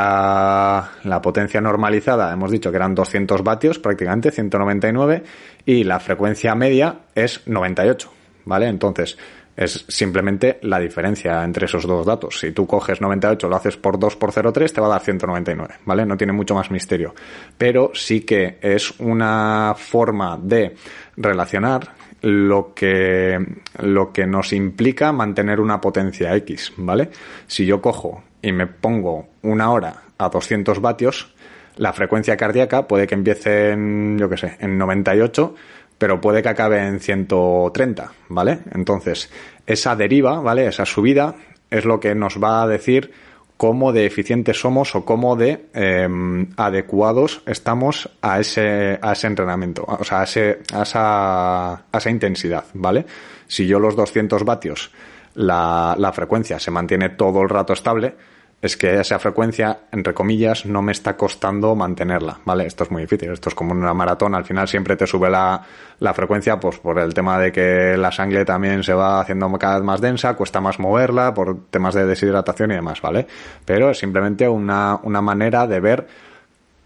la 1.04 1.22
potencia 1.22 1.62
normalizada 1.62 2.32
hemos 2.34 2.52
dicho 2.52 2.70
que 2.70 2.78
eran 2.78 2.94
200 2.94 3.44
vatios 3.44 3.80
prácticamente 3.80 4.32
199 4.32 5.24
y 5.66 5.86
la 5.86 6.00
frecuencia 6.00 6.54
media 6.54 7.00
es 7.16 7.48
98 7.48 8.12
vale 8.46 8.68
entonces 8.68 9.18
es 9.58 9.86
simplemente 9.88 10.60
la 10.62 10.80
diferencia 10.80 11.44
entre 11.44 11.66
esos 11.66 11.88
dos 11.88 12.06
datos. 12.06 12.40
Si 12.40 12.52
tú 12.52 12.68
coges 12.68 13.02
98, 13.02 13.50
lo 13.50 13.56
haces 13.56 13.76
por 13.76 13.98
2 13.98 14.16
por 14.16 14.32
0,3, 14.32 14.72
te 14.72 14.80
va 14.80 14.86
a 14.86 14.92
dar 14.92 15.02
199, 15.02 15.80
¿vale? 15.84 16.06
No 16.06 16.16
tiene 16.16 16.32
mucho 16.32 16.54
más 16.54 16.70
misterio. 16.70 17.16
Pero 17.58 17.90
sí 17.96 18.22
que 18.22 18.60
es 18.62 18.94
una 19.00 19.74
forma 19.76 20.38
de 20.40 20.76
relacionar 21.16 21.97
lo 22.22 22.74
que, 22.74 23.40
lo 23.80 24.12
que 24.12 24.26
nos 24.26 24.54
implica 24.54 25.12
mantener 25.12 25.60
una 25.60 25.80
potencia 25.80 26.36
X, 26.36 26.74
¿vale? 26.78 27.10
Si 27.48 27.66
yo 27.66 27.82
cojo 27.82 28.24
y 28.42 28.52
me 28.52 28.68
pongo 28.68 29.28
una 29.44 29.72
hora 29.72 30.02
a 30.18 30.30
200 30.30 30.82
vatios, 30.82 31.34
la 31.76 31.94
frecuencia 31.94 32.38
cardíaca 32.38 32.88
puede 32.88 33.08
que 33.08 33.16
empiece 33.16 33.72
en, 33.72 34.18
yo 34.18 34.30
qué 34.30 34.38
sé, 34.38 34.58
en 34.60 34.78
98, 34.78 35.56
pero 35.98 36.22
puede 36.22 36.42
que 36.42 36.50
acabe 36.50 36.80
en 36.80 37.00
130, 37.00 38.12
¿vale? 38.30 38.60
Entonces, 38.74 39.32
esa 39.66 39.96
deriva, 39.96 40.40
¿vale? 40.42 40.68
Esa 40.68 40.86
subida 40.86 41.36
es 41.70 41.86
lo 41.86 42.00
que 42.00 42.16
nos 42.16 42.42
va 42.42 42.64
a 42.64 42.68
decir 42.68 43.12
cómo 43.58 43.92
de 43.92 44.06
eficientes 44.06 44.60
somos 44.60 44.96
o 44.96 45.04
cómo 45.04 45.36
de 45.36 45.66
em, 45.74 46.48
adecuados 46.56 47.42
estamos 47.46 48.10
a 48.22 48.40
ese, 48.40 49.00
a 49.02 49.14
ese 49.14 49.28
entrenamiento, 49.28 49.84
o 49.88 50.04
sea, 50.04 50.22
a, 50.22 50.24
ese, 50.24 50.60
a, 50.74 50.84
esa, 50.84 51.74
a 51.74 51.98
esa 51.98 52.10
intensidad, 52.10 52.66
¿vale? 52.74 53.06
Si 53.48 53.66
yo 53.66 53.80
los 53.80 53.96
200 53.96 54.44
vatios, 54.46 54.92
la, 55.34 55.96
la 55.98 56.14
frecuencia 56.14 56.60
se 56.60 56.72
mantiene 56.72 57.10
todo 57.10 57.42
el 57.42 57.50
rato 57.50 57.74
estable, 57.74 58.16
es 58.60 58.76
que 58.76 59.00
esa 59.00 59.20
frecuencia, 59.20 59.82
entre 59.92 60.16
comillas, 60.16 60.66
no 60.66 60.82
me 60.82 60.92
está 60.92 61.16
costando 61.16 61.76
mantenerla, 61.76 62.40
¿vale? 62.44 62.66
Esto 62.66 62.86
es 62.86 62.92
muy 62.92 63.04
difícil, 63.04 63.32
esto 63.32 63.50
es 63.50 63.56
como 63.56 63.72
una 63.72 63.94
maratón, 63.94 64.34
al 64.34 64.46
final 64.46 64.68
siempre 64.68 64.96
te 64.96 65.06
sube 65.06 65.30
la, 65.30 65.62
la 66.00 66.14
frecuencia, 66.14 66.60
pues 66.60 66.80
por 66.80 66.98
el 66.98 67.14
tema 67.14 67.40
de 67.40 67.52
que 67.52 67.96
la 67.98 68.12
sangre 68.12 68.46
también 68.46 68.82
se 68.82 68.94
va 68.94 69.22
haciendo 69.22 69.52
cada 69.60 69.76
vez 69.76 69.84
más 69.84 70.02
densa, 70.02 70.34
cuesta 70.34 70.60
más 70.60 70.80
moverla, 70.80 71.36
por 71.36 71.66
temas 71.70 71.94
de 71.94 72.08
deshidratación 72.08 72.72
y 72.72 72.76
demás, 72.76 73.00
¿vale? 73.00 73.28
Pero 73.64 73.92
es 73.92 74.00
simplemente 74.00 74.50
una, 74.50 75.00
una 75.04 75.22
manera 75.22 75.68
de 75.68 75.80
ver 75.80 76.08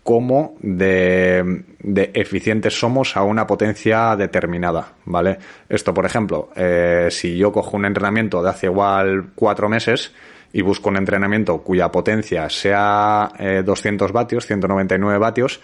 cómo 0.04 0.56
de, 0.60 1.64
de, 1.80 2.12
eficientes 2.16 2.78
somos 2.78 3.16
a 3.16 3.24
una 3.24 3.48
potencia 3.48 4.16
determinada, 4.18 4.94
¿vale? 5.06 5.38
Esto, 5.70 5.94
por 5.94 6.06
ejemplo, 6.06 6.50
eh, 6.56 7.08
si 7.12 7.38
yo 7.38 7.54
cojo 7.54 7.78
un 7.78 7.86
entrenamiento 7.86 8.44
de 8.44 8.50
hace 8.50 8.66
igual 8.66 9.30
cuatro 9.36 9.70
meses, 9.70 10.12
y 10.54 10.62
busco 10.62 10.90
un 10.90 10.98
entrenamiento 10.98 11.60
cuya 11.60 11.92
potencia 11.92 12.50
sea 12.50 13.32
200 13.64 14.10
eh, 14.10 14.14
vatios, 14.14 14.46
199 14.46 15.18
vatios, 15.18 15.62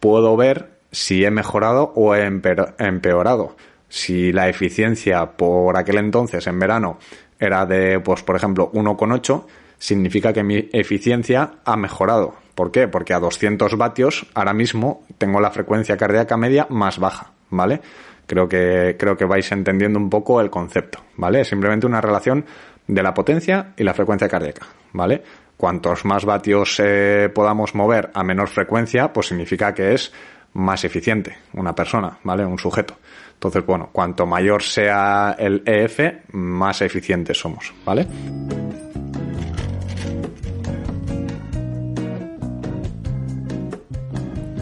puedo 0.00 0.36
ver 0.36 0.70
si 0.90 1.24
he 1.24 1.30
mejorado 1.30 1.92
o 1.94 2.14
he 2.14 2.24
empeorado. 2.24 3.56
Si 3.88 4.32
la 4.32 4.48
eficiencia 4.48 5.32
por 5.32 5.76
aquel 5.76 5.98
entonces, 5.98 6.46
en 6.46 6.58
verano, 6.58 6.98
era 7.38 7.66
de, 7.66 8.00
pues, 8.00 8.22
por 8.22 8.36
ejemplo, 8.36 8.70
1,8, 8.72 9.44
significa 9.78 10.32
que 10.32 10.42
mi 10.42 10.68
eficiencia 10.72 11.56
ha 11.64 11.76
mejorado. 11.76 12.34
¿Por 12.54 12.70
qué? 12.70 12.88
Porque 12.88 13.14
a 13.14 13.20
200 13.20 13.76
vatios 13.76 14.26
ahora 14.34 14.52
mismo 14.52 15.04
tengo 15.18 15.40
la 15.40 15.50
frecuencia 15.50 15.96
cardíaca 15.96 16.36
media 16.36 16.66
más 16.70 16.98
baja, 16.98 17.32
¿vale? 17.50 17.80
Creo 18.26 18.48
que, 18.48 18.96
creo 18.98 19.16
que 19.16 19.26
vais 19.26 19.50
entendiendo 19.52 19.98
un 19.98 20.08
poco 20.08 20.40
el 20.40 20.50
concepto, 20.50 21.00
¿vale? 21.16 21.44
Simplemente 21.44 21.86
una 21.86 22.00
relación 22.00 22.46
de 22.86 23.02
la 23.02 23.14
potencia 23.14 23.72
y 23.76 23.84
la 23.84 23.94
frecuencia 23.94 24.28
cardíaca, 24.28 24.66
¿vale? 24.92 25.22
Cuantos 25.56 26.04
más 26.04 26.24
vatios 26.24 26.80
eh, 26.82 27.30
podamos 27.34 27.74
mover 27.74 28.10
a 28.14 28.24
menor 28.24 28.48
frecuencia, 28.48 29.12
pues 29.12 29.28
significa 29.28 29.72
que 29.72 29.94
es 29.94 30.12
más 30.52 30.84
eficiente 30.84 31.36
una 31.52 31.74
persona, 31.74 32.18
¿vale? 32.22 32.44
Un 32.44 32.58
sujeto. 32.58 32.96
Entonces, 33.34 33.64
bueno, 33.66 33.90
cuanto 33.92 34.26
mayor 34.26 34.62
sea 34.62 35.36
el 35.38 35.62
EF, 35.66 36.00
más 36.32 36.80
eficientes 36.82 37.38
somos, 37.38 37.74
¿vale? 37.84 38.06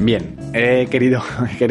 Bien, 0.01 0.37
he 0.53 0.87
querido, 0.87 1.23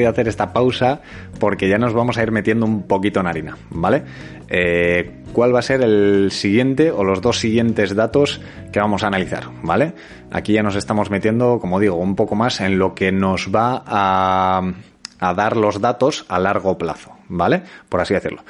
hacer 0.09 0.27
esta 0.27 0.53
pausa 0.53 1.01
porque 1.39 1.67
ya 1.67 1.77
nos 1.77 1.93
vamos 1.93 2.17
a 2.17 2.23
ir 2.23 2.31
metiendo 2.31 2.65
un 2.65 2.83
poquito 2.83 3.19
en 3.19 3.27
harina, 3.27 3.57
¿vale? 3.71 4.03
Eh, 4.47 5.20
¿Cuál 5.33 5.55
va 5.55 5.59
a 5.59 5.63
ser 5.63 5.81
el 5.81 6.31
siguiente 6.31 6.91
o 6.91 7.03
los 7.03 7.21
dos 7.21 7.39
siguientes 7.39 7.95
datos 7.95 8.41
que 8.71 8.79
vamos 8.79 9.03
a 9.03 9.07
analizar, 9.07 9.45
¿vale? 9.63 9.93
Aquí 10.31 10.53
ya 10.53 10.63
nos 10.63 10.75
estamos 10.75 11.09
metiendo, 11.09 11.59
como 11.59 11.79
digo, 11.79 11.95
un 11.95 12.15
poco 12.15 12.35
más 12.35 12.59
en 12.61 12.77
lo 12.77 12.93
que 12.93 13.11
nos 13.11 13.49
va 13.53 13.83
a, 13.85 14.61
a 15.19 15.33
dar 15.33 15.55
los 15.55 15.79
datos 15.79 16.25
a 16.27 16.39
largo 16.39 16.77
plazo, 16.77 17.11
¿vale? 17.29 17.63
Por 17.87 18.01
así 18.01 18.13
decirlo. 18.13 18.43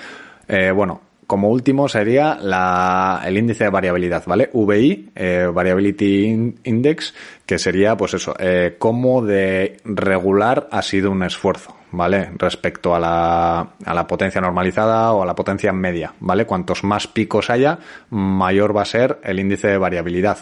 Eh, 0.48 0.72
bueno, 0.72 1.02
como 1.32 1.50
último 1.50 1.88
sería 1.88 2.38
la, 2.42 3.22
el 3.26 3.38
índice 3.38 3.64
de 3.64 3.70
variabilidad, 3.70 4.24
¿vale? 4.26 4.50
VI, 4.52 5.12
eh, 5.16 5.48
Variability 5.54 6.56
Index, 6.66 7.14
que 7.46 7.58
sería, 7.58 7.96
pues 7.96 8.16
eso, 8.16 8.36
eh, 8.38 8.76
cómo 8.78 9.22
de 9.22 9.78
regular 9.86 10.68
ha 10.72 10.82
sido 10.82 11.10
un 11.10 11.24
esfuerzo, 11.24 11.74
¿vale? 11.92 12.32
Respecto 12.38 12.96
a 12.96 13.00
la, 13.00 13.60
a 13.86 13.94
la 13.94 14.08
potencia 14.08 14.42
normalizada 14.42 15.12
o 15.14 15.24
a 15.24 15.26
la 15.26 15.36
potencia 15.36 15.72
media, 15.72 16.14
¿vale? 16.20 16.46
Cuantos 16.46 16.84
más 16.84 17.08
picos 17.08 17.50
haya, 17.50 17.80
mayor 18.10 18.76
va 18.76 18.84
a 18.84 18.86
ser 18.86 19.20
el 19.24 19.40
índice 19.40 19.68
de 19.68 19.78
variabilidad. 19.78 20.40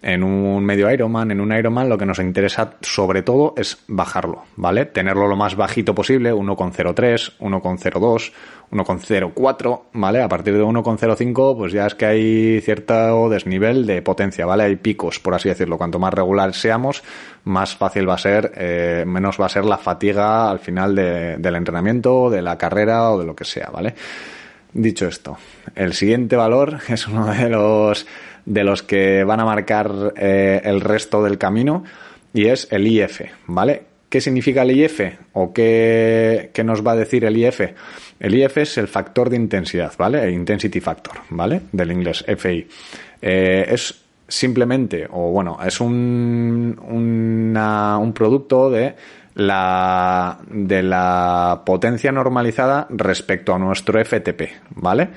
En 0.00 0.22
un 0.22 0.64
medio 0.64 0.90
Ironman, 0.90 1.32
en 1.32 1.40
un 1.40 1.52
Ironman, 1.52 1.88
lo 1.88 1.98
que 1.98 2.06
nos 2.06 2.20
interesa 2.20 2.74
sobre 2.82 3.22
todo 3.22 3.54
es 3.56 3.78
bajarlo, 3.88 4.44
¿vale? 4.54 4.86
Tenerlo 4.86 5.26
lo 5.26 5.34
más 5.34 5.56
bajito 5.56 5.92
posible, 5.92 6.32
1,03, 6.32 7.38
1,02, 7.40 8.32
1,04, 8.70 9.82
¿vale? 9.94 10.22
A 10.22 10.28
partir 10.28 10.54
de 10.54 10.62
1,05, 10.62 11.56
pues 11.56 11.72
ya 11.72 11.86
es 11.86 11.96
que 11.96 12.06
hay 12.06 12.60
cierto 12.60 13.28
desnivel 13.28 13.86
de 13.86 14.00
potencia, 14.02 14.46
¿vale? 14.46 14.64
Hay 14.64 14.76
picos, 14.76 15.18
por 15.18 15.34
así 15.34 15.48
decirlo. 15.48 15.78
Cuanto 15.78 15.98
más 15.98 16.14
regular 16.14 16.54
seamos, 16.54 17.02
más 17.44 17.74
fácil 17.74 18.08
va 18.08 18.14
a 18.14 18.18
ser, 18.18 18.52
eh, 18.56 19.04
menos 19.04 19.40
va 19.40 19.46
a 19.46 19.50
ser 19.50 19.64
la 19.64 19.78
fatiga 19.78 20.48
al 20.48 20.60
final 20.60 20.94
de, 20.94 21.38
del 21.38 21.56
entrenamiento, 21.56 22.30
de 22.30 22.42
la 22.42 22.56
carrera 22.56 23.10
o 23.10 23.18
de 23.18 23.26
lo 23.26 23.34
que 23.34 23.44
sea, 23.44 23.70
¿vale? 23.70 23.94
Dicho 24.72 25.08
esto, 25.08 25.38
el 25.74 25.94
siguiente 25.94 26.36
valor 26.36 26.78
es 26.88 27.08
uno 27.08 27.26
de 27.26 27.48
los 27.48 28.06
de 28.48 28.64
los 28.64 28.82
que 28.82 29.24
van 29.24 29.40
a 29.40 29.44
marcar 29.44 30.14
eh, 30.16 30.60
el 30.64 30.80
resto 30.80 31.22
del 31.22 31.36
camino 31.36 31.84
y 32.32 32.46
es 32.46 32.66
el 32.70 32.86
IF, 32.86 33.20
¿vale? 33.46 33.82
¿Qué 34.08 34.22
significa 34.22 34.62
el 34.62 34.70
IF 34.70 35.00
o 35.34 35.52
qué, 35.52 36.50
qué 36.54 36.64
nos 36.64 36.86
va 36.86 36.92
a 36.92 36.96
decir 36.96 37.26
el 37.26 37.36
IF? 37.36 37.60
El 38.18 38.34
IF 38.34 38.56
es 38.56 38.78
el 38.78 38.88
factor 38.88 39.28
de 39.28 39.36
intensidad, 39.36 39.92
¿vale? 39.98 40.24
El 40.24 40.30
intensity 40.30 40.80
factor, 40.80 41.14
¿vale? 41.28 41.60
Del 41.72 41.92
inglés 41.92 42.24
FI. 42.26 42.66
Eh, 43.20 43.66
es 43.68 44.02
simplemente, 44.26 45.06
o 45.10 45.30
bueno, 45.30 45.58
es 45.64 45.78
un, 45.80 46.78
un 46.88 48.12
producto 48.14 48.70
de 48.70 48.94
la, 49.34 50.38
de 50.50 50.82
la 50.82 51.62
potencia 51.66 52.10
normalizada 52.12 52.86
respecto 52.88 53.54
a 53.54 53.58
nuestro 53.58 54.02
FTP, 54.02 54.42
¿vale? 54.70 55.08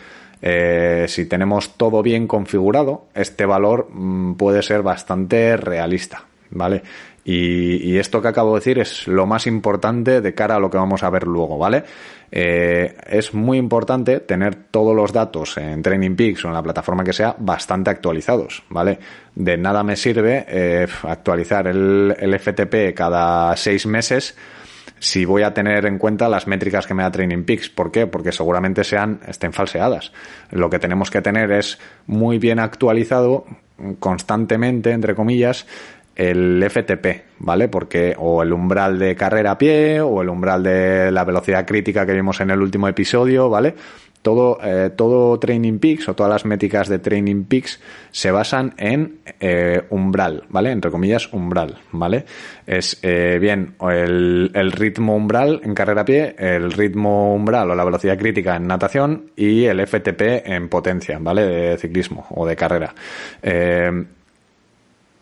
Eh, 0.42 1.06
si 1.08 1.26
tenemos 1.26 1.78
todo 1.78 2.02
bien 2.02 2.28
configurado, 2.28 3.06
este 3.14 3.46
valor 3.46 3.90
mm, 3.92 4.34
puede 4.34 4.64
ser 4.64 4.82
bastante 4.82 5.56
realista, 5.58 6.26
¿vale? 6.50 6.82
Y, 7.24 7.98
esto 7.98 8.20
que 8.20 8.30
acabo 8.30 8.54
de 8.54 8.62
decir 8.62 8.80
es 8.80 9.08
lo 9.08 9.28
más 9.28 9.46
importante 9.46 10.22
de 10.22 10.34
cara 10.34 10.56
a 10.56 10.60
lo 10.60 10.72
que 10.72 10.78
vamos 10.78 11.04
a 11.04 11.10
ver 11.12 11.28
luego, 11.28 11.60
¿vale? 11.60 11.84
Eh, 12.32 12.96
es 13.08 13.36
muy 13.36 13.60
importante 13.60 14.22
tener 14.22 14.56
todos 14.56 14.96
los 14.96 15.14
datos 15.14 15.56
en 15.58 15.84
Training 15.84 16.16
Peaks 16.16 16.46
o 16.46 16.48
en 16.48 16.56
la 16.56 16.64
plataforma 16.64 17.04
que 17.04 17.14
sea 17.14 17.36
bastante 17.38 17.92
actualizados, 17.92 18.64
¿vale? 18.70 18.98
De 19.36 19.56
nada 19.56 19.84
me 19.84 19.98
sirve 19.98 20.46
eh, 20.48 20.88
actualizar 21.04 21.68
el, 21.68 22.16
el 22.18 22.40
FTP 22.40 22.96
cada 22.96 23.56
seis 23.56 23.86
meses 23.86 24.36
si 25.02 25.26
voy 25.26 25.42
a 25.42 25.54
tener 25.54 25.88
en 25.88 25.98
cuenta 25.98 26.30
las 26.30 26.46
métricas 26.46 26.86
que 26.86 26.94
me 26.94 27.02
da 27.02 27.12
Training 27.12 27.44
Peaks. 27.44 27.70
¿Por 27.70 27.92
qué? 27.92 28.06
Porque 28.06 28.32
seguramente 28.32 28.84
sean, 28.84 29.20
estén 29.28 29.52
falseadas. 29.52 30.14
Lo 30.52 30.70
que 30.70 30.78
tenemos 30.78 31.10
que 31.10 31.24
tener 31.24 31.52
es 31.52 31.80
muy 32.06 32.38
bien 32.38 32.60
actualizado 32.60 33.46
constantemente, 34.00 34.92
entre 34.92 35.16
comillas, 35.16 35.66
el 36.16 36.64
FTP, 36.70 37.40
¿vale? 37.40 37.68
Porque 37.68 38.16
o 38.16 38.44
el 38.44 38.54
umbral 38.54 39.00
de 39.00 39.16
carrera 39.16 39.52
a 39.52 39.58
pie 39.58 40.02
o 40.02 40.22
el 40.22 40.30
umbral 40.30 40.62
de 40.62 41.12
la 41.12 41.24
velocidad 41.24 41.66
crítica 41.66 42.06
que 42.06 42.14
vimos 42.14 42.40
en 42.40 42.52
el 42.52 42.62
último 42.62 42.88
episodio, 42.88 43.50
¿vale? 43.50 43.74
Todo, 44.22 44.60
eh, 44.64 44.92
todo 44.96 45.40
Training 45.40 45.80
Peaks 45.80 46.08
o 46.10 46.16
todas 46.16 46.32
las 46.32 46.46
métricas 46.46 46.88
de 46.88 47.00
Training 47.00 47.44
Peaks 47.46 47.80
se 48.12 48.32
basan 48.32 48.74
en 48.78 49.20
eh, 49.40 49.84
umbral, 49.90 50.44
¿vale? 50.50 50.72
Entre 50.72 50.92
comillas, 50.92 51.32
umbral, 51.34 51.80
¿vale? 51.92 52.26
Es 52.66 53.00
eh, 53.02 53.38
bien 53.40 53.76
el, 53.82 54.52
el, 54.54 54.72
ritmo 54.72 55.16
umbral 55.16 55.62
en 55.64 55.74
carrera 55.74 56.02
a 56.02 56.06
pie, 56.06 56.36
el 56.38 56.72
ritmo 56.72 57.34
umbral 57.36 57.72
o 57.72 57.76
la 57.76 57.84
velocidad 57.84 58.18
crítica 58.18 58.56
en 58.56 58.68
natación 58.68 59.32
y 59.36 59.66
el 59.66 59.86
FTP 59.86 60.46
en 60.46 60.70
potencia, 60.70 61.18
¿vale? 61.20 61.46
De 61.46 61.78
ciclismo 61.78 62.28
o 62.30 62.46
de 62.46 62.56
carrera. 62.56 62.94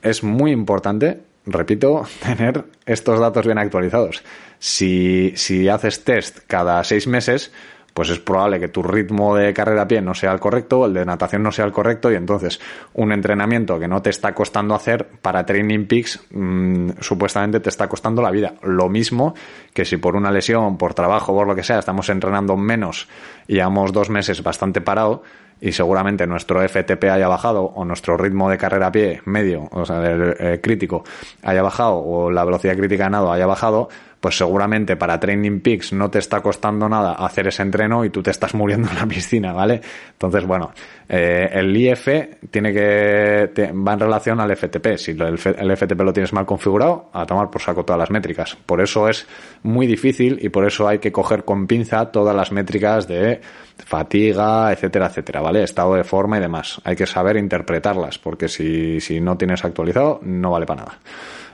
es 0.02 0.24
muy 0.24 0.52
importante 0.52 1.30
repito, 1.46 2.06
tener 2.24 2.66
estos 2.86 3.20
datos 3.20 3.46
bien 3.46 3.58
actualizados. 3.58 4.24
Si, 4.60 5.34
si 5.36 5.68
haces 5.68 6.04
test 6.04 6.40
cada 6.48 6.84
seis 6.84 7.08
meses, 7.08 7.52
pues 7.94 8.10
es 8.10 8.20
probable 8.20 8.60
que 8.60 8.68
tu 8.68 8.84
ritmo 8.84 9.36
de 9.36 9.54
carrera 9.54 9.84
a 9.84 9.88
pie 9.88 10.02
no 10.02 10.14
sea 10.14 10.32
el 10.32 10.40
correcto, 10.40 10.86
el 10.86 10.94
de 10.94 11.06
natación 11.06 11.44
no 11.44 11.52
sea 11.52 11.66
el 11.66 11.72
correcto 11.72 12.12
y 12.12 12.16
entonces 12.16 12.60
un 12.94 13.12
entrenamiento 13.12 13.80
que 13.80 13.88
no 13.88 14.02
te 14.02 14.10
está 14.10 14.34
costando 14.34 14.76
hacer 14.76 15.08
para 15.22 15.46
Training 15.46 15.86
Peaks 15.86 16.20
mm, 16.32 16.90
supuestamente 17.00 17.60
te 17.60 17.70
está 17.70 17.88
costando 17.88 18.22
la 18.22 18.32
vida. 18.32 18.54
Lo 18.64 18.90
mismo 18.90 19.34
que 19.74 19.86
si 19.86 19.98
por 19.98 20.16
una 20.16 20.32
lesión, 20.32 20.78
por 20.78 20.94
trabajo, 20.94 21.34
por 21.34 21.48
lo 21.48 21.56
que 21.56 21.64
sea, 21.64 21.80
estamos 21.80 22.10
entrenando 22.10 22.56
menos 22.58 23.08
y 23.48 23.56
llevamos 23.56 23.92
dos 23.92 24.10
meses 24.10 24.44
bastante 24.44 24.82
parado 24.82 25.24
y 25.62 25.72
seguramente 25.72 26.26
nuestro 26.26 26.68
FTP 26.68 27.06
haya 27.06 27.28
bajado 27.28 27.64
o 27.64 27.86
nuestro 27.86 28.18
ritmo 28.18 28.50
de 28.50 28.58
carrera 28.58 28.88
a 28.88 28.92
pie 28.92 29.22
medio, 29.26 29.68
o 29.72 29.86
sea, 29.86 30.06
el, 30.06 30.36
eh, 30.40 30.60
crítico, 30.62 31.04
haya 31.44 31.62
bajado 31.62 31.98
o 31.98 32.32
la 32.32 32.46
velocidad 32.46 32.78
crítica 32.78 33.06
de 33.06 33.10
nado 33.12 33.32
haya 33.32 33.46
bajado, 33.46 33.90
pues 34.20 34.38
seguramente 34.38 34.96
para 34.98 35.20
Training 35.20 35.62
Peaks 35.62 35.94
no 35.94 36.10
te 36.10 36.20
está 36.20 36.42
costando 36.42 36.90
nada 36.90 37.14
hacer 37.14 37.48
ese 37.48 37.62
entreno 37.62 38.04
y 38.04 38.10
tú 38.10 38.22
te 38.22 38.32
estás 38.32 38.54
muriendo 38.54 38.90
en 38.90 38.96
la 38.96 39.06
piscina, 39.06 39.54
¿vale? 39.54 39.82
Entonces, 40.12 40.46
bueno, 40.46 40.72
eh, 41.08 41.50
el 41.54 41.76
IF 41.76 42.08
tiene 42.52 42.74
que 42.74 43.50
va 43.74 43.94
en 43.94 44.00
relación 44.00 44.40
al 44.40 44.56
FTP. 44.56 44.98
Si 44.98 45.12
el, 45.12 45.22
el, 45.22 45.78
FTP 45.78 46.02
lo 46.02 46.14
tienes 46.14 46.34
mal 46.34 46.46
configurado, 46.46 47.10
a 47.14 47.26
tomar 47.26 47.50
por 47.50 47.62
saco 47.62 47.86
todas 47.86 48.00
las 48.00 48.12
métricas. 48.12 48.58
Por 48.66 48.82
eso 48.82 49.08
es 49.08 49.26
muy 49.64 49.88
difícil 49.88 50.38
y 50.42 50.50
por 50.50 50.66
eso 50.66 50.88
hay 50.88 51.00
que 51.00 51.12
coger 51.12 51.46
con 51.46 51.66
pinza 51.66 52.12
todas 52.12 52.36
las 52.36 52.52
métricas 52.52 53.08
de 53.08 53.40
fatiga, 53.86 54.72
etcétera, 54.72 55.08
etcétera, 55.08 55.42
¿vale? 55.42 55.64
Estado 55.64 55.96
de 55.96 56.04
forma 56.04 56.38
y 56.38 56.42
demás. 56.42 56.82
Hay 56.84 56.96
que 56.96 57.06
saber 57.06 57.38
interpretarlas, 57.38 58.20
porque 58.20 58.48
si, 58.48 59.00
si 59.00 59.22
no 59.22 59.38
tienes 59.38 59.64
actualizado, 59.64 60.20
no 60.24 60.52
vale 60.52 60.66
para 60.66 60.82
nada. 60.84 61.00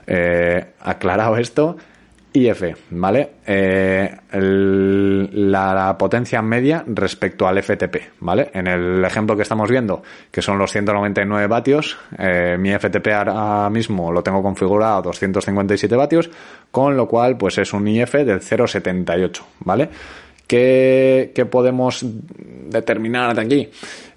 Eh, 0.06 0.64
aclarado 0.80 1.36
esto, 1.36 1.76
IF, 2.36 2.62
¿vale? 2.90 3.30
Eh, 3.46 4.14
la, 5.32 5.96
potencia 5.98 6.42
media 6.42 6.84
respecto 6.86 7.48
al 7.48 7.62
FTP, 7.62 7.96
¿vale? 8.20 8.50
En 8.52 8.66
el 8.66 9.04
ejemplo 9.04 9.36
que 9.36 9.42
estamos 9.42 9.70
viendo, 9.70 10.02
que 10.30 10.42
son 10.42 10.58
los 10.58 10.70
199 10.70 11.46
vatios, 11.46 11.96
eh, 12.18 12.56
mi 12.58 12.70
FTP 12.72 13.08
ahora 13.08 13.70
mismo 13.70 14.12
lo 14.12 14.22
tengo 14.22 14.42
configurado 14.42 14.98
a 14.98 15.02
257 15.02 15.96
vatios, 15.96 16.30
con 16.70 16.96
lo 16.96 17.08
cual, 17.08 17.36
pues 17.36 17.58
es 17.58 17.72
un 17.72 17.88
IF 17.88 18.12
del 18.12 18.40
0,78, 18.40 19.42
¿vale? 19.60 19.88
¿Qué, 20.46 21.32
¿Qué, 21.34 21.46
podemos 21.46 22.04
determinar 22.04 23.34
de 23.34 23.42
aquí? 23.42 23.68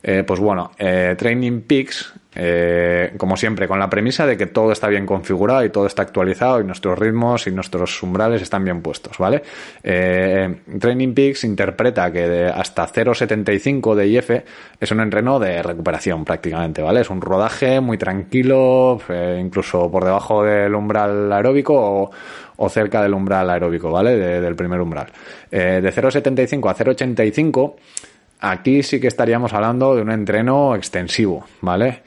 Eh, 0.03 0.23
pues 0.25 0.39
bueno, 0.39 0.71
Training 0.77 1.61
Peaks 1.61 2.13
eh, 2.35 3.13
como 3.17 3.35
siempre, 3.35 3.67
con 3.67 3.79
la 3.79 3.89
premisa 3.89 4.27
de 4.27 4.37
que 4.37 4.45
todo 4.45 4.71
está 4.71 4.87
bien 4.87 5.07
configurado 5.07 5.65
y 5.65 5.69
todo 5.69 5.87
está 5.87 6.03
actualizado 6.03 6.61
y 6.61 6.63
nuestros 6.63 6.97
ritmos 6.97 7.47
y 7.47 7.51
nuestros 7.51 8.03
umbrales 8.03 8.43
están 8.43 8.63
bien 8.63 8.81
puestos, 8.81 9.17
¿vale? 9.17 9.41
Eh, 9.83 10.61
Training 10.79 11.13
Peaks 11.15 11.43
interpreta 11.43 12.11
que 12.11 12.27
de 12.27 12.45
hasta 12.47 12.87
0.75 12.87 13.95
de 13.95 14.07
IF 14.07 14.29
es 14.79 14.91
un 14.91 14.99
entreno 14.99 15.39
de 15.39 15.63
recuperación 15.63 16.23
prácticamente, 16.23 16.83
¿vale? 16.83 17.01
Es 17.01 17.09
un 17.09 17.19
rodaje 17.19 17.79
muy 17.79 17.97
tranquilo, 17.97 19.01
eh, 19.09 19.39
incluso 19.43 19.89
por 19.89 20.05
debajo 20.05 20.43
del 20.43 20.75
umbral 20.75 21.33
aeróbico 21.33 22.11
o, 22.57 22.69
cerca 22.69 23.01
del 23.01 23.15
umbral 23.15 23.49
aeróbico, 23.49 23.89
¿vale? 23.89 24.17
del 24.17 24.55
primer 24.55 24.81
umbral. 24.81 25.07
de 25.49 25.81
0.75 25.81 26.69
a 26.69 26.75
0.85 26.75 27.75
Aquí 28.39 28.83
sí 28.83 28.99
que 28.99 29.07
estaríamos 29.07 29.53
hablando 29.53 29.95
de 29.95 30.01
un 30.01 30.11
entreno 30.11 30.75
extensivo, 30.75 31.45
¿vale? 31.61 32.03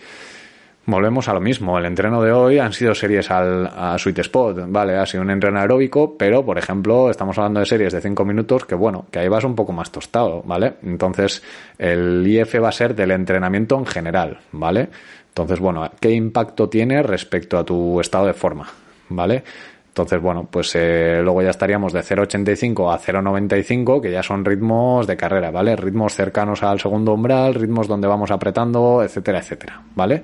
Volvemos 0.84 1.28
a 1.28 1.34
lo 1.34 1.40
mismo. 1.40 1.78
El 1.78 1.84
entreno 1.84 2.22
de 2.22 2.32
hoy 2.32 2.58
han 2.58 2.72
sido 2.72 2.94
series 2.94 3.30
al, 3.30 3.66
a 3.66 3.96
Sweet 3.98 4.18
Spot, 4.18 4.64
¿vale? 4.66 4.96
Ha 4.96 5.06
sido 5.06 5.22
un 5.22 5.30
entreno 5.30 5.60
aeróbico, 5.60 6.16
pero, 6.16 6.44
por 6.44 6.58
ejemplo, 6.58 7.08
estamos 7.08 7.38
hablando 7.38 7.60
de 7.60 7.66
series 7.66 7.92
de 7.92 8.00
5 8.00 8.24
minutos 8.24 8.64
que, 8.64 8.74
bueno, 8.74 9.06
que 9.10 9.20
ahí 9.20 9.28
vas 9.28 9.44
un 9.44 9.54
poco 9.54 9.72
más 9.72 9.92
tostado, 9.92 10.42
¿vale? 10.42 10.74
Entonces, 10.82 11.42
el 11.78 12.26
IF 12.26 12.60
va 12.60 12.70
a 12.70 12.72
ser 12.72 12.96
del 12.96 13.12
entrenamiento 13.12 13.78
en 13.78 13.86
general, 13.86 14.38
¿vale? 14.50 14.88
Entonces, 15.28 15.60
bueno, 15.60 15.88
¿qué 16.00 16.10
impacto 16.10 16.68
tiene 16.68 17.02
respecto 17.02 17.58
a 17.58 17.64
tu 17.64 18.00
estado 18.00 18.26
de 18.26 18.34
forma? 18.34 18.66
¿Vale? 19.08 19.44
Entonces, 19.92 20.22
bueno, 20.22 20.48
pues 20.50 20.74
eh, 20.74 21.20
luego 21.22 21.42
ya 21.42 21.50
estaríamos 21.50 21.92
de 21.92 22.00
0,85 22.00 22.94
a 22.94 22.98
0,95, 22.98 24.00
que 24.00 24.10
ya 24.10 24.22
son 24.22 24.42
ritmos 24.42 25.06
de 25.06 25.18
carrera, 25.18 25.50
¿vale? 25.50 25.76
Ritmos 25.76 26.14
cercanos 26.14 26.62
al 26.62 26.80
segundo 26.80 27.12
umbral, 27.12 27.52
ritmos 27.52 27.88
donde 27.88 28.08
vamos 28.08 28.30
apretando, 28.30 29.02
etcétera, 29.02 29.40
etcétera, 29.40 29.82
¿vale? 29.94 30.22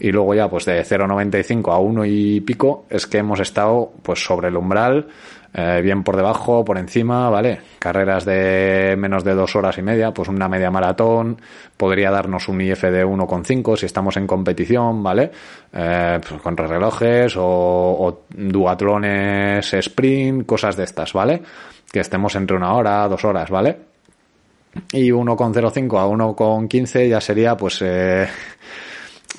Y 0.00 0.10
luego 0.10 0.34
ya, 0.34 0.50
pues 0.50 0.64
de 0.64 0.82
0,95 0.82 1.72
a 1.72 1.78
1 1.78 2.04
y 2.04 2.40
pico, 2.40 2.86
es 2.90 3.06
que 3.06 3.18
hemos 3.18 3.38
estado, 3.38 3.92
pues 4.02 4.24
sobre 4.24 4.48
el 4.48 4.56
umbral, 4.56 5.06
eh, 5.58 5.80
bien 5.80 6.02
por 6.02 6.16
debajo, 6.16 6.62
por 6.66 6.76
encima, 6.76 7.30
¿vale? 7.30 7.58
Carreras 7.78 8.26
de 8.26 8.94
menos 8.98 9.24
de 9.24 9.34
dos 9.34 9.56
horas 9.56 9.78
y 9.78 9.82
media, 9.82 10.12
pues 10.12 10.28
una 10.28 10.50
media 10.50 10.70
maratón 10.70 11.40
podría 11.78 12.10
darnos 12.10 12.48
un 12.48 12.60
IF 12.60 12.82
de 12.82 13.06
1,5 13.06 13.78
si 13.78 13.86
estamos 13.86 14.18
en 14.18 14.26
competición, 14.26 15.02
¿vale? 15.02 15.30
Eh, 15.72 16.20
pues 16.28 16.42
con 16.42 16.58
relojes 16.58 17.36
o, 17.38 18.24
duatlones 18.28 19.72
sprint, 19.72 20.44
cosas 20.44 20.76
de 20.76 20.84
estas, 20.84 21.14
¿vale? 21.14 21.40
Que 21.90 22.00
estemos 22.00 22.36
entre 22.36 22.54
una 22.54 22.74
hora, 22.74 23.08
dos 23.08 23.24
horas, 23.24 23.48
¿vale? 23.48 23.78
Y 24.92 25.08
1,05 25.08 25.98
a 25.98 26.06
1,15 26.06 27.08
ya 27.08 27.20
sería, 27.22 27.56
pues, 27.56 27.80
eh, 27.80 28.28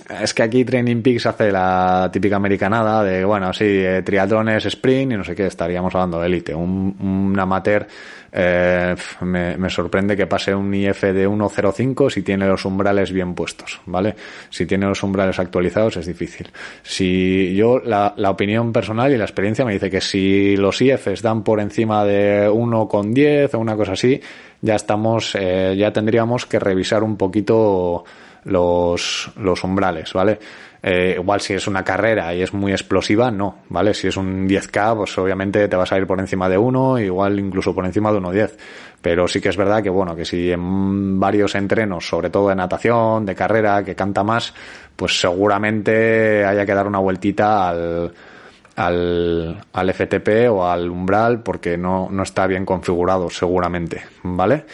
es 0.09 0.33
que 0.33 0.43
aquí 0.43 0.63
Training 0.63 1.01
Peaks 1.01 1.25
hace 1.25 1.51
la 1.51 2.09
típica 2.11 2.37
americanada 2.37 3.03
de, 3.03 3.25
bueno, 3.25 3.51
sí, 3.51 3.65
eh, 3.65 4.01
triatlones, 4.03 4.65
sprint 4.65 5.11
y 5.11 5.17
no 5.17 5.23
sé 5.23 5.35
qué, 5.35 5.47
estaríamos 5.47 5.93
hablando 5.95 6.21
de 6.21 6.27
élite. 6.27 6.55
Un, 6.55 7.35
amateur 7.37 7.85
eh, 8.31 8.95
me, 9.21 9.69
sorprende 9.69 10.15
que 10.15 10.25
pase 10.25 10.55
un 10.55 10.73
IF 10.73 11.01
de 11.01 11.27
1.05 11.27 12.09
si 12.09 12.21
tiene 12.21 12.47
los 12.47 12.63
umbrales 12.63 13.11
bien 13.11 13.35
puestos, 13.35 13.81
¿vale? 13.85 14.15
Si 14.49 14.65
tiene 14.65 14.85
los 14.85 15.03
umbrales 15.03 15.39
actualizados 15.39 15.97
es 15.97 16.05
difícil. 16.05 16.49
Si 16.83 17.53
yo, 17.53 17.79
la, 17.79 18.13
la 18.15 18.29
opinión 18.29 18.71
personal 18.71 19.11
y 19.11 19.17
la 19.17 19.25
experiencia 19.25 19.65
me 19.65 19.73
dice 19.73 19.89
que 19.89 19.99
si 19.99 20.55
los 20.55 20.81
IFs 20.81 21.21
dan 21.21 21.43
por 21.43 21.59
encima 21.59 22.05
de 22.05 22.49
1.10 22.49 23.55
o 23.55 23.59
una 23.59 23.75
cosa 23.75 23.91
así, 23.91 24.21
ya 24.61 24.75
estamos, 24.75 25.35
eh, 25.35 25.75
ya 25.77 25.91
tendríamos 25.91 26.45
que 26.45 26.59
revisar 26.59 27.03
un 27.03 27.17
poquito 27.17 28.05
los, 28.43 29.31
los 29.37 29.63
umbrales, 29.63 30.13
¿vale? 30.13 30.39
Eh, 30.81 31.15
igual 31.17 31.41
si 31.41 31.53
es 31.53 31.67
una 31.67 31.83
carrera 31.83 32.33
y 32.33 32.41
es 32.41 32.53
muy 32.53 32.71
explosiva, 32.71 33.31
no, 33.31 33.63
¿vale? 33.69 33.93
Si 33.93 34.07
es 34.07 34.15
un 34.15 34.47
10K, 34.47 34.95
pues 34.95 35.17
obviamente 35.17 35.67
te 35.67 35.75
vas 35.75 35.91
a 35.91 35.97
ir 35.97 36.05
por 36.05 36.19
encima 36.19 36.47
de 36.47 36.57
uno, 36.57 36.99
igual 36.99 37.39
incluso 37.39 37.73
por 37.73 37.85
encima 37.85 38.11
de 38.11 38.19
1.10. 38.19 38.51
Pero 39.01 39.27
sí 39.27 39.41
que 39.41 39.49
es 39.49 39.57
verdad 39.57 39.81
que, 39.81 39.89
bueno, 39.89 40.15
que 40.15 40.25
si 40.25 40.51
en 40.51 41.19
varios 41.19 41.55
entrenos, 41.55 42.07
sobre 42.07 42.29
todo 42.29 42.49
de 42.49 42.55
natación, 42.55 43.25
de 43.25 43.35
carrera, 43.35 43.83
que 43.83 43.95
canta 43.95 44.23
más, 44.23 44.53
pues 44.95 45.19
seguramente 45.19 46.45
haya 46.45 46.65
que 46.65 46.73
dar 46.73 46.87
una 46.87 46.99
vueltita 46.99 47.69
al, 47.69 48.13
al, 48.75 49.65
al 49.73 49.93
FTP 49.93 50.49
o 50.49 50.65
al 50.65 50.89
umbral 50.89 51.41
porque 51.41 51.77
no, 51.77 52.09
no 52.11 52.23
está 52.23 52.47
bien 52.47 52.65
configurado, 52.65 53.29
seguramente, 53.29 54.03
¿vale? 54.23 54.65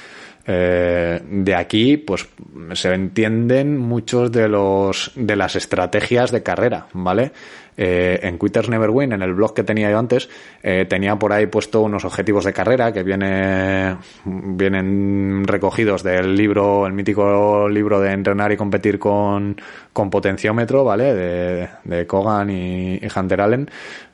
Eh, 0.45 1.21
de 1.23 1.55
aquí, 1.55 1.97
pues 1.97 2.27
se 2.73 2.93
entienden 2.93 3.77
muchos 3.77 4.31
de 4.31 4.49
los 4.49 5.11
de 5.15 5.35
las 5.35 5.55
estrategias 5.55 6.31
de 6.31 6.43
carrera, 6.43 6.87
¿vale? 6.93 7.31
eh, 7.77 8.19
en 8.23 8.37
Quitters 8.37 8.69
Never 8.69 8.89
Win, 8.89 9.13
en 9.13 9.21
el 9.21 9.33
blog 9.33 9.53
que 9.53 9.63
tenía 9.63 9.89
yo 9.89 9.99
antes, 9.99 10.29
eh, 10.61 10.85
tenía 10.87 11.15
por 11.17 11.33
ahí 11.33 11.47
puesto 11.47 11.81
unos 11.81 12.05
objetivos 12.05 12.45
de 12.45 12.53
carrera 12.53 12.91
que 12.91 13.03
viene, 13.03 13.97
vienen 14.25 15.43
recogidos 15.45 16.03
del 16.03 16.35
libro, 16.35 16.85
el 16.85 16.93
mítico 16.93 17.67
libro 17.69 17.99
de 17.99 18.11
entrenar 18.11 18.51
y 18.51 18.57
competir 18.57 18.99
con, 18.99 19.55
con 19.91 20.09
potenciómetro, 20.09 20.83
¿vale? 20.83 21.13
De, 21.13 21.69
de 21.83 22.07
Kogan 22.07 22.49
y, 22.49 22.95
y 22.95 23.07
Hunter 23.15 23.41
Allen 23.41 23.69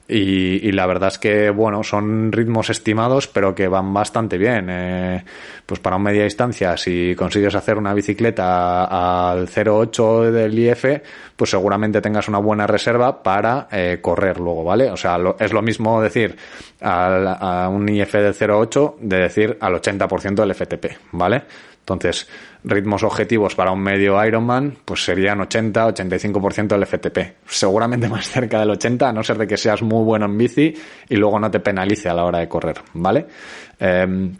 y, 0.09 0.71
la 0.71 0.87
verdad 0.87 1.09
es 1.09 1.19
que, 1.19 1.51
bueno, 1.51 1.83
son 1.83 2.31
ritmos 2.31 2.69
estimados, 2.69 3.27
pero 3.27 3.53
que 3.53 3.67
van 3.67 3.93
bastante 3.93 4.37
bien. 4.37 4.67
Eh, 4.69 5.23
pues 5.65 5.79
para 5.79 5.97
un 5.97 6.03
media 6.03 6.23
distancia, 6.23 6.75
si 6.77 7.13
consigues 7.15 7.53
hacer 7.53 7.77
una 7.77 7.93
bicicleta 7.93 8.85
al 8.85 9.47
0,8 9.47 10.31
del 10.31 10.57
IF, 10.57 10.85
pues 11.35 11.51
seguramente 11.51 12.01
tengas 12.01 12.27
una 12.27 12.39
buena 12.39 12.65
reserva 12.65 13.21
para 13.21 13.67
eh, 13.71 13.99
correr 14.01 14.39
luego, 14.39 14.63
¿vale? 14.63 14.89
O 14.89 14.97
sea, 14.97 15.17
es 15.39 15.53
lo 15.53 15.61
mismo 15.61 16.01
decir 16.01 16.35
a 16.81 17.69
un 17.71 17.87
IF 17.87 18.13
del 18.13 18.33
0,8 18.33 18.95
de 18.99 19.17
decir 19.17 19.57
al 19.61 19.75
80% 19.75 20.33
del 20.35 20.55
FTP, 20.55 20.85
¿vale? 21.11 21.43
Entonces, 21.81 22.27
ritmos 22.63 23.03
objetivos 23.03 23.55
para 23.55 23.71
un 23.71 23.81
medio 23.81 24.23
Ironman, 24.23 24.77
pues 24.85 25.03
serían 25.03 25.39
80-85% 25.39 26.67
del 26.67 26.85
FTP. 26.85 27.47
Seguramente 27.47 28.09
más 28.09 28.27
cerca 28.29 28.59
del 28.59 28.71
80, 28.71 29.09
a 29.09 29.13
no 29.13 29.23
ser 29.23 29.37
de 29.37 29.47
que 29.47 29.57
seas 29.57 29.81
muy 29.81 30.03
bueno 30.03 30.25
en 30.25 30.37
bici 30.37 30.73
y 31.07 31.15
luego 31.15 31.39
no 31.39 31.49
te 31.49 31.59
penalice 31.59 32.09
a 32.09 32.13
la 32.13 32.25
hora 32.25 32.39
de 32.39 32.49
correr, 32.49 32.81
¿vale? 32.93 33.25
Em, 33.79 34.35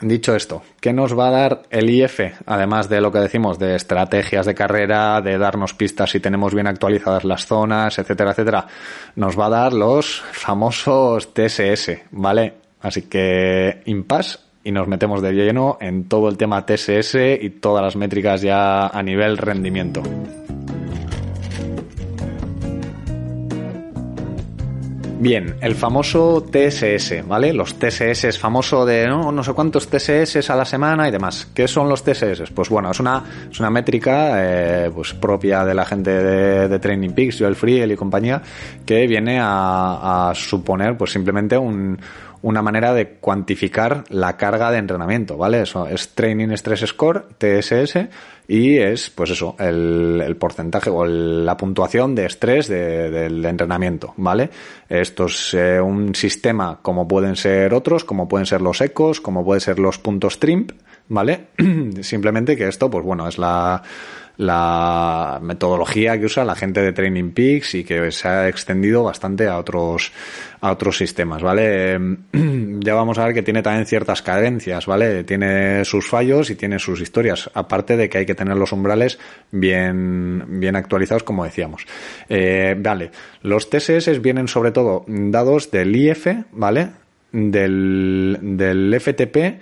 dicho 0.00 0.34
esto, 0.34 0.62
¿qué 0.80 0.92
nos 0.92 1.16
va 1.16 1.28
a 1.28 1.30
dar 1.30 1.62
el 1.70 1.88
IF? 1.88 2.20
Además 2.46 2.88
de 2.88 3.00
lo 3.00 3.12
que 3.12 3.20
decimos 3.20 3.58
de 3.58 3.76
estrategias 3.76 4.46
de 4.46 4.54
carrera, 4.54 5.20
de 5.20 5.38
darnos 5.38 5.74
pistas 5.74 6.10
si 6.10 6.20
tenemos 6.20 6.54
bien 6.54 6.66
actualizadas 6.66 7.24
las 7.24 7.46
zonas, 7.46 7.98
etcétera, 7.98 8.32
etcétera, 8.32 8.66
nos 9.14 9.38
va 9.38 9.46
a 9.46 9.50
dar 9.50 9.72
los 9.72 10.20
famosos 10.32 11.32
TSS, 11.32 12.02
¿vale? 12.10 12.54
Así 12.80 13.02
que 13.02 13.82
impasse 13.86 14.45
y 14.66 14.72
nos 14.72 14.88
metemos 14.88 15.22
de 15.22 15.32
lleno 15.32 15.78
en 15.80 16.08
todo 16.08 16.28
el 16.28 16.36
tema 16.36 16.66
TSS 16.66 17.14
y 17.40 17.50
todas 17.50 17.84
las 17.84 17.94
métricas 17.94 18.42
ya 18.42 18.88
a 18.88 19.00
nivel 19.00 19.38
rendimiento. 19.38 20.02
Bien, 25.18 25.54
el 25.60 25.76
famoso 25.76 26.44
TSS, 26.50 27.26
¿vale? 27.26 27.52
Los 27.52 27.78
TSS 27.78 28.24
es 28.24 28.38
famoso 28.38 28.84
de 28.84 29.06
no, 29.06 29.32
no 29.32 29.42
sé 29.42 29.52
cuántos 29.54 29.88
TSS 29.88 30.50
a 30.50 30.56
la 30.56 30.64
semana 30.64 31.08
y 31.08 31.10
demás. 31.10 31.48
¿Qué 31.54 31.66
son 31.66 31.88
los 31.88 32.02
TSS? 32.02 32.50
Pues 32.54 32.68
bueno, 32.68 32.90
es 32.90 33.00
una, 33.00 33.24
es 33.50 33.58
una 33.58 33.70
métrica 33.70 34.34
eh, 34.36 34.90
pues 34.94 35.14
propia 35.14 35.64
de 35.64 35.74
la 35.74 35.86
gente 35.86 36.10
de, 36.10 36.78
Training 36.78 37.10
Peaks, 37.10 37.38
Joel 37.38 37.56
Friel 37.56 37.92
y 37.92 37.96
compañía, 37.96 38.42
que 38.84 39.06
viene 39.06 39.38
a, 39.40 40.28
a 40.30 40.34
suponer 40.34 40.98
pues 40.98 41.12
simplemente 41.12 41.56
un, 41.56 41.98
una 42.42 42.62
manera 42.62 42.92
de 42.94 43.08
cuantificar 43.14 44.04
la 44.08 44.36
carga 44.36 44.70
de 44.70 44.78
entrenamiento, 44.78 45.36
¿vale? 45.36 45.62
Eso 45.62 45.86
es 45.86 46.14
Training 46.14 46.50
Stress 46.56 46.80
Score, 46.86 47.28
TSS, 47.38 48.08
y 48.48 48.76
es, 48.78 49.10
pues 49.10 49.30
eso, 49.30 49.56
el, 49.58 50.36
porcentaje 50.38 50.90
o 50.90 51.04
la 51.04 51.56
puntuación 51.56 52.14
de 52.14 52.26
estrés 52.26 52.68
del 52.68 53.44
entrenamiento, 53.44 54.14
¿vale? 54.16 54.50
Esto 54.88 55.26
es 55.26 55.54
eh, 55.54 55.80
un 55.80 56.14
sistema 56.14 56.78
como 56.80 57.08
pueden 57.08 57.36
ser 57.36 57.74
otros, 57.74 58.04
como 58.04 58.28
pueden 58.28 58.46
ser 58.46 58.60
los 58.60 58.80
ecos, 58.80 59.20
como 59.20 59.44
pueden 59.44 59.60
ser 59.60 59.78
los 59.78 59.98
puntos 59.98 60.38
TRIMP, 60.38 60.72
¿vale? 61.08 61.48
Simplemente 62.02 62.56
que 62.56 62.68
esto, 62.68 62.88
pues 62.90 63.04
bueno, 63.04 63.26
es 63.26 63.38
la 63.38 63.82
la 64.36 65.38
metodología 65.42 66.18
que 66.18 66.26
usa 66.26 66.44
la 66.44 66.54
gente 66.54 66.82
de 66.82 66.92
Training 66.92 67.30
Peaks 67.30 67.74
y 67.74 67.84
que 67.84 68.10
se 68.12 68.28
ha 68.28 68.48
extendido 68.48 69.02
bastante 69.02 69.48
a 69.48 69.58
otros 69.58 70.12
a 70.60 70.72
otros 70.72 70.96
sistemas, 70.96 71.42
¿vale? 71.42 71.98
ya 72.80 72.94
vamos 72.94 73.18
a 73.18 73.26
ver 73.26 73.34
que 73.34 73.42
tiene 73.42 73.62
también 73.62 73.86
ciertas 73.86 74.22
carencias, 74.22 74.86
¿vale? 74.86 75.24
Tiene 75.24 75.84
sus 75.84 76.08
fallos 76.08 76.50
y 76.50 76.56
tiene 76.56 76.78
sus 76.78 77.00
historias, 77.00 77.50
aparte 77.54 77.96
de 77.96 78.08
que 78.08 78.18
hay 78.18 78.26
que 78.26 78.34
tener 78.34 78.56
los 78.56 78.72
umbrales 78.72 79.18
bien, 79.50 80.44
bien 80.60 80.76
actualizados, 80.76 81.22
como 81.22 81.44
decíamos. 81.44 81.86
Eh, 82.28 82.74
vale, 82.78 83.10
los 83.42 83.70
TSS 83.70 84.20
vienen 84.20 84.48
sobre 84.48 84.72
todo 84.72 85.04
dados 85.06 85.70
del 85.70 85.94
IF, 85.94 86.26
¿vale? 86.52 86.88
Del, 87.32 88.38
del 88.40 88.98
FTP 88.98 89.60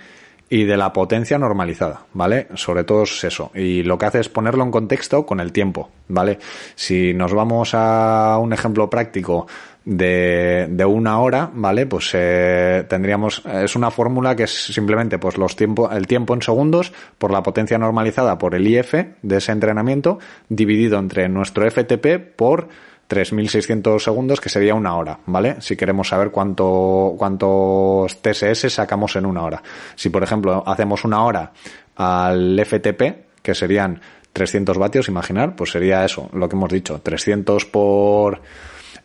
y 0.49 0.63
de 0.63 0.77
la 0.77 0.93
potencia 0.93 1.37
normalizada, 1.37 2.05
¿vale? 2.13 2.47
Sobre 2.53 2.83
todo 2.83 3.03
es 3.03 3.23
eso. 3.23 3.51
Y 3.55 3.83
lo 3.83 3.97
que 3.97 4.05
hace 4.05 4.19
es 4.19 4.29
ponerlo 4.29 4.63
en 4.63 4.71
contexto 4.71 5.25
con 5.25 5.39
el 5.39 5.51
tiempo, 5.51 5.89
¿vale? 6.07 6.39
Si 6.75 7.13
nos 7.13 7.33
vamos 7.33 7.71
a 7.73 8.37
un 8.39 8.53
ejemplo 8.53 8.89
práctico 8.89 9.47
de, 9.85 10.67
de 10.69 10.85
una 10.85 11.19
hora, 11.19 11.49
¿vale? 11.53 11.85
Pues 11.85 12.11
eh, 12.13 12.85
tendríamos, 12.87 13.43
es 13.45 13.75
una 13.75 13.91
fórmula 13.91 14.35
que 14.35 14.43
es 14.43 14.51
simplemente 14.51 15.17
pues 15.19 15.37
los 15.37 15.55
tiempo, 15.55 15.89
el 15.91 16.07
tiempo 16.07 16.33
en 16.33 16.41
segundos 16.41 16.91
por 17.17 17.31
la 17.31 17.43
potencia 17.43 17.77
normalizada 17.77 18.37
por 18.37 18.55
el 18.55 18.67
IF 18.67 18.93
de 19.21 19.37
ese 19.37 19.51
entrenamiento 19.51 20.19
dividido 20.49 20.99
entre 20.99 21.29
nuestro 21.29 21.69
FTP 21.69 22.35
por 22.35 22.67
3.600 23.09 23.99
segundos, 23.99 24.41
que 24.41 24.49
sería 24.49 24.73
una 24.73 24.95
hora, 24.95 25.19
¿vale? 25.25 25.57
Si 25.59 25.75
queremos 25.75 26.07
saber 26.09 26.31
cuánto, 26.31 27.15
cuántos 27.17 28.21
TSS 28.21 28.73
sacamos 28.73 29.15
en 29.15 29.25
una 29.25 29.43
hora. 29.43 29.61
Si, 29.95 30.09
por 30.09 30.23
ejemplo, 30.23 30.63
hacemos 30.65 31.03
una 31.05 31.23
hora 31.23 31.51
al 31.95 32.59
FTP, 32.65 33.41
que 33.41 33.53
serían 33.53 34.01
300 34.33 34.77
vatios, 34.77 35.07
imaginar, 35.07 35.55
pues 35.55 35.71
sería 35.71 36.03
eso, 36.03 36.29
lo 36.33 36.49
que 36.49 36.55
hemos 36.55 36.71
dicho, 36.71 36.99
300 37.01 37.65
por... 37.65 38.41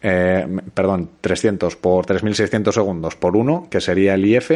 Eh, 0.03 0.47
perdón, 0.73 1.11
300 1.21 1.77
por 1.77 2.07
3.600 2.07 2.73
segundos 2.73 3.17
por 3.17 3.37
1, 3.37 3.69
que 3.71 3.83
sería 3.83 4.15
el 4.15 4.25
IF, 4.25 4.51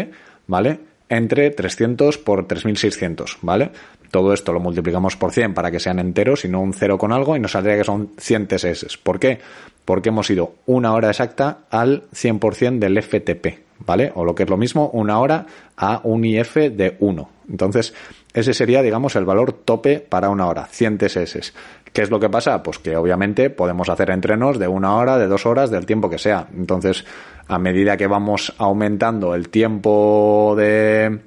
¿vale? 0.46 0.80
Entre 1.08 1.50
300 1.50 2.18
por 2.18 2.46
3.600, 2.48 3.38
¿vale? 3.42 3.70
Todo 4.10 4.32
esto 4.32 4.52
lo 4.52 4.60
multiplicamos 4.60 5.16
por 5.16 5.32
100 5.32 5.54
para 5.54 5.70
que 5.70 5.80
sean 5.80 5.98
enteros 5.98 6.44
y 6.44 6.48
no 6.48 6.60
un 6.60 6.72
0 6.72 6.98
con 6.98 7.12
algo 7.12 7.36
y 7.36 7.40
nos 7.40 7.52
saldría 7.52 7.76
que 7.76 7.84
son 7.84 8.10
100 8.16 8.46
TSS. 8.46 8.96
¿Por 8.96 9.18
qué? 9.18 9.40
Porque 9.84 10.10
hemos 10.10 10.30
ido 10.30 10.54
una 10.66 10.94
hora 10.94 11.10
exacta 11.10 11.58
al 11.68 12.04
100% 12.10 12.78
del 12.78 13.02
FTP, 13.02 13.58
¿vale? 13.80 14.12
O 14.14 14.24
lo 14.24 14.34
que 14.34 14.44
es 14.44 14.48
lo 14.48 14.56
mismo, 14.56 14.88
una 14.90 15.18
hora 15.18 15.46
a 15.76 16.00
un 16.04 16.24
IF 16.24 16.54
de 16.54 16.96
1. 17.00 17.28
Entonces, 17.50 17.92
ese 18.32 18.54
sería, 18.54 18.82
digamos, 18.82 19.16
el 19.16 19.24
valor 19.24 19.52
tope 19.52 20.00
para 20.00 20.30
una 20.30 20.46
hora, 20.46 20.66
100 20.66 20.98
TSS. 20.98 21.52
¿Qué 21.94 22.02
es 22.02 22.10
lo 22.10 22.18
que 22.18 22.28
pasa? 22.28 22.60
Pues 22.60 22.80
que 22.80 22.96
obviamente 22.96 23.50
podemos 23.50 23.88
hacer 23.88 24.10
entrenos 24.10 24.58
de 24.58 24.66
una 24.66 24.96
hora, 24.96 25.16
de 25.16 25.28
dos 25.28 25.46
horas, 25.46 25.70
del 25.70 25.86
tiempo 25.86 26.10
que 26.10 26.18
sea. 26.18 26.48
Entonces, 26.52 27.04
a 27.46 27.56
medida 27.60 27.96
que 27.96 28.08
vamos 28.08 28.52
aumentando 28.58 29.32
el 29.36 29.48
tiempo 29.48 30.54
de 30.58 31.20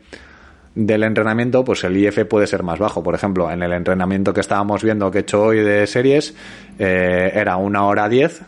del 0.76 1.04
entrenamiento, 1.04 1.64
pues 1.64 1.86
el 1.86 1.96
IF 1.96 2.26
puede 2.26 2.48
ser 2.48 2.64
más 2.64 2.80
bajo. 2.80 3.02
Por 3.02 3.16
ejemplo, 3.16 3.50
en 3.50 3.64
el 3.64 3.72
entrenamiento 3.72 4.34
que 4.34 4.42
estábamos 4.42 4.84
viendo 4.84 5.10
que 5.10 5.20
he 5.20 5.22
hecho 5.22 5.42
hoy 5.42 5.62
de 5.62 5.88
series, 5.88 6.36
eh, 6.78 7.32
era 7.34 7.56
una 7.56 7.86
hora 7.86 8.10
10, 8.10 8.42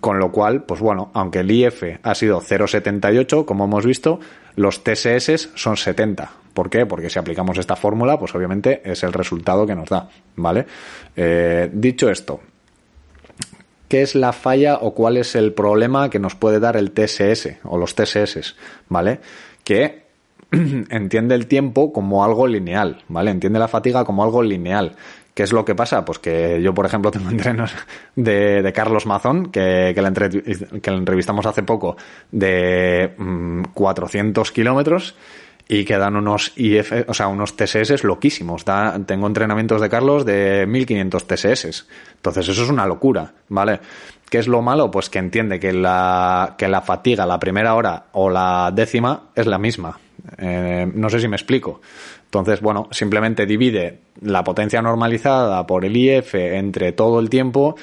con 0.00 0.18
lo 0.18 0.30
cual, 0.30 0.64
pues 0.64 0.80
bueno, 0.80 1.10
aunque 1.14 1.40
el 1.40 1.50
IF 1.50 1.82
ha 2.02 2.14
sido 2.14 2.40
0,78, 2.40 3.44
como 3.44 3.64
hemos 3.64 3.84
visto, 3.84 4.20
los 4.56 4.82
TSS 4.84 5.50
son 5.54 5.76
70. 5.76 6.30
¿Por 6.54 6.70
qué? 6.70 6.86
Porque 6.86 7.10
si 7.10 7.18
aplicamos 7.18 7.58
esta 7.58 7.76
fórmula, 7.76 8.18
pues 8.18 8.34
obviamente 8.34 8.82
es 8.84 9.02
el 9.02 9.12
resultado 9.12 9.66
que 9.66 9.74
nos 9.74 9.88
da, 9.88 10.08
¿vale? 10.36 10.66
Eh, 11.16 11.70
dicho 11.72 12.10
esto, 12.10 12.40
¿qué 13.88 14.02
es 14.02 14.14
la 14.14 14.32
falla 14.32 14.78
o 14.80 14.94
cuál 14.94 15.16
es 15.16 15.34
el 15.34 15.52
problema 15.52 16.10
que 16.10 16.18
nos 16.18 16.34
puede 16.34 16.58
dar 16.58 16.76
el 16.76 16.92
TSS 16.92 17.58
o 17.64 17.78
los 17.78 17.94
TSS, 17.94 18.56
¿vale? 18.88 19.20
Que 19.62 20.08
entiende 20.50 21.34
el 21.34 21.46
tiempo 21.46 21.92
como 21.92 22.24
algo 22.24 22.46
lineal, 22.46 23.02
¿vale? 23.08 23.30
Entiende 23.30 23.58
la 23.58 23.68
fatiga 23.68 24.04
como 24.04 24.24
algo 24.24 24.42
lineal. 24.42 24.96
¿Qué 25.38 25.44
es 25.44 25.52
lo 25.52 25.64
que 25.64 25.76
pasa? 25.76 26.04
Pues 26.04 26.18
que 26.18 26.60
yo, 26.60 26.74
por 26.74 26.84
ejemplo, 26.84 27.10
tengo 27.12 27.30
entrenos 27.30 27.72
de, 28.16 28.60
de 28.60 28.72
Carlos 28.72 29.06
Mazón, 29.06 29.52
que, 29.52 29.92
que, 29.94 30.02
le 30.02 30.80
que, 30.80 30.90
entrevistamos 30.90 31.46
hace 31.46 31.62
poco, 31.62 31.96
de 32.32 33.14
400 33.72 34.50
mm, 34.50 34.52
kilómetros 34.52 35.14
y 35.68 35.84
que 35.84 35.96
dan 35.96 36.16
unos 36.16 36.50
IF, 36.56 36.92
o 37.06 37.14
sea, 37.14 37.28
unos 37.28 37.54
TSS 37.54 38.02
loquísimos. 38.02 38.64
tengo 39.06 39.28
entrenamientos 39.28 39.80
de 39.80 39.88
Carlos 39.88 40.24
de 40.24 40.66
1500 40.66 41.28
TSS. 41.28 41.86
Entonces, 42.16 42.48
eso 42.48 42.64
es 42.64 42.68
una 42.68 42.84
locura, 42.84 43.34
¿vale? 43.48 43.78
¿Qué 44.28 44.38
es 44.38 44.48
lo 44.48 44.60
malo? 44.60 44.90
Pues 44.90 45.08
que 45.08 45.20
entiende 45.20 45.60
que 45.60 45.72
la, 45.72 46.56
que 46.58 46.66
la 46.66 46.80
fatiga, 46.80 47.26
la 47.26 47.38
primera 47.38 47.76
hora 47.76 48.06
o 48.10 48.28
la 48.28 48.72
décima 48.74 49.28
es 49.36 49.46
la 49.46 49.58
misma. 49.58 50.00
Eh, 50.36 50.90
no 50.92 51.08
sé 51.08 51.20
si 51.20 51.28
me 51.28 51.36
explico. 51.36 51.80
Entonces, 52.24 52.60
bueno, 52.60 52.88
simplemente 52.90 53.46
divide 53.46 54.00
la 54.22 54.44
potencia 54.44 54.82
normalizada 54.82 55.66
por 55.66 55.84
el 55.84 55.96
IF 55.96 56.34
entre 56.34 56.92
todo 56.92 57.20
el 57.20 57.30
tiempo 57.30 57.76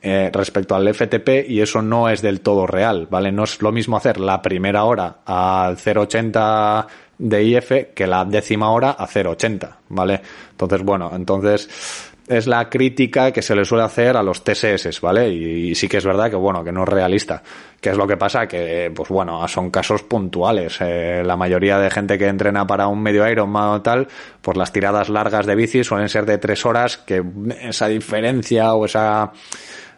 eh, 0.00 0.30
respecto 0.32 0.74
al 0.74 0.92
FTP 0.92 1.48
y 1.48 1.60
eso 1.60 1.82
no 1.82 2.08
es 2.08 2.22
del 2.22 2.40
todo 2.40 2.66
real, 2.66 3.06
¿vale? 3.10 3.32
No 3.32 3.44
es 3.44 3.60
lo 3.62 3.72
mismo 3.72 3.96
hacer 3.96 4.18
la 4.18 4.42
primera 4.42 4.84
hora 4.84 5.18
al 5.24 5.76
0,80 5.76 6.86
de 7.18 7.44
IF 7.44 7.72
que 7.94 8.06
la 8.06 8.24
décima 8.24 8.70
hora 8.70 8.90
a 8.90 9.06
0,80, 9.06 9.76
¿vale? 9.88 10.20
Entonces, 10.50 10.82
bueno, 10.82 11.10
entonces 11.14 12.11
es 12.28 12.46
la 12.46 12.68
crítica 12.68 13.32
que 13.32 13.42
se 13.42 13.54
le 13.54 13.64
suele 13.64 13.84
hacer 13.84 14.16
a 14.16 14.22
los 14.22 14.44
TSS, 14.44 15.00
¿vale? 15.00 15.28
Y, 15.28 15.74
sí 15.74 15.88
que 15.88 15.96
es 15.96 16.04
verdad 16.04 16.30
que, 16.30 16.36
bueno, 16.36 16.62
que 16.62 16.72
no 16.72 16.84
es 16.84 16.88
realista. 16.88 17.42
¿Qué 17.80 17.90
es 17.90 17.96
lo 17.96 18.06
que 18.06 18.16
pasa? 18.16 18.46
Que, 18.46 18.92
pues 18.94 19.08
bueno, 19.08 19.46
son 19.48 19.70
casos 19.70 20.02
puntuales. 20.02 20.76
Eh, 20.80 21.22
la 21.24 21.36
mayoría 21.36 21.78
de 21.78 21.90
gente 21.90 22.18
que 22.18 22.28
entrena 22.28 22.66
para 22.66 22.86
un 22.86 23.02
medio 23.02 23.28
Ironman 23.28 23.70
o 23.70 23.82
tal, 23.82 24.06
pues 24.40 24.56
las 24.56 24.72
tiradas 24.72 25.08
largas 25.08 25.46
de 25.46 25.56
bici 25.56 25.82
suelen 25.82 26.08
ser 26.08 26.24
de 26.26 26.38
tres 26.38 26.64
horas, 26.64 26.98
que 26.98 27.22
esa 27.60 27.88
diferencia 27.88 28.72
o 28.74 28.84
esa 28.84 29.32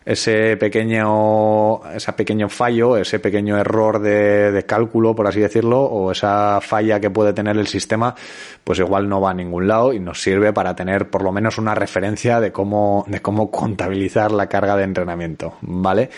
ese 0.04 0.56
pequeño, 0.58 1.80
ese 1.92 2.12
pequeño 2.12 2.48
fallo, 2.48 2.96
ese 2.96 3.18
pequeño 3.18 3.56
error 3.56 4.00
de, 4.00 4.64
cálculo, 4.66 5.14
por 5.14 5.26
así 5.26 5.40
decirlo, 5.40 5.82
o 5.82 6.12
esa 6.12 6.60
falla 6.60 7.00
que 7.00 7.10
puede 7.10 7.32
tener 7.32 7.56
el 7.56 7.66
sistema, 7.66 8.14
pues 8.62 8.78
igual 8.78 9.08
no 9.08 9.20
va 9.20 9.30
a 9.30 9.34
ningún 9.34 9.66
lado 9.66 9.92
y 9.92 10.00
nos 10.00 10.20
sirve 10.20 10.52
para 10.52 10.74
tener 10.74 11.08
por 11.08 11.22
lo 11.22 11.32
menos 11.32 11.58
una 11.58 11.74
referencia 11.74 12.40
de 12.40 12.52
cómo, 12.52 13.04
de 13.08 13.22
cómo 13.22 13.50
contabilizar 13.50 14.32
la 14.32 14.48
carga 14.48 14.76
de 14.76 14.84
entrenamiento, 14.84 15.56
¿vale? 15.62 16.10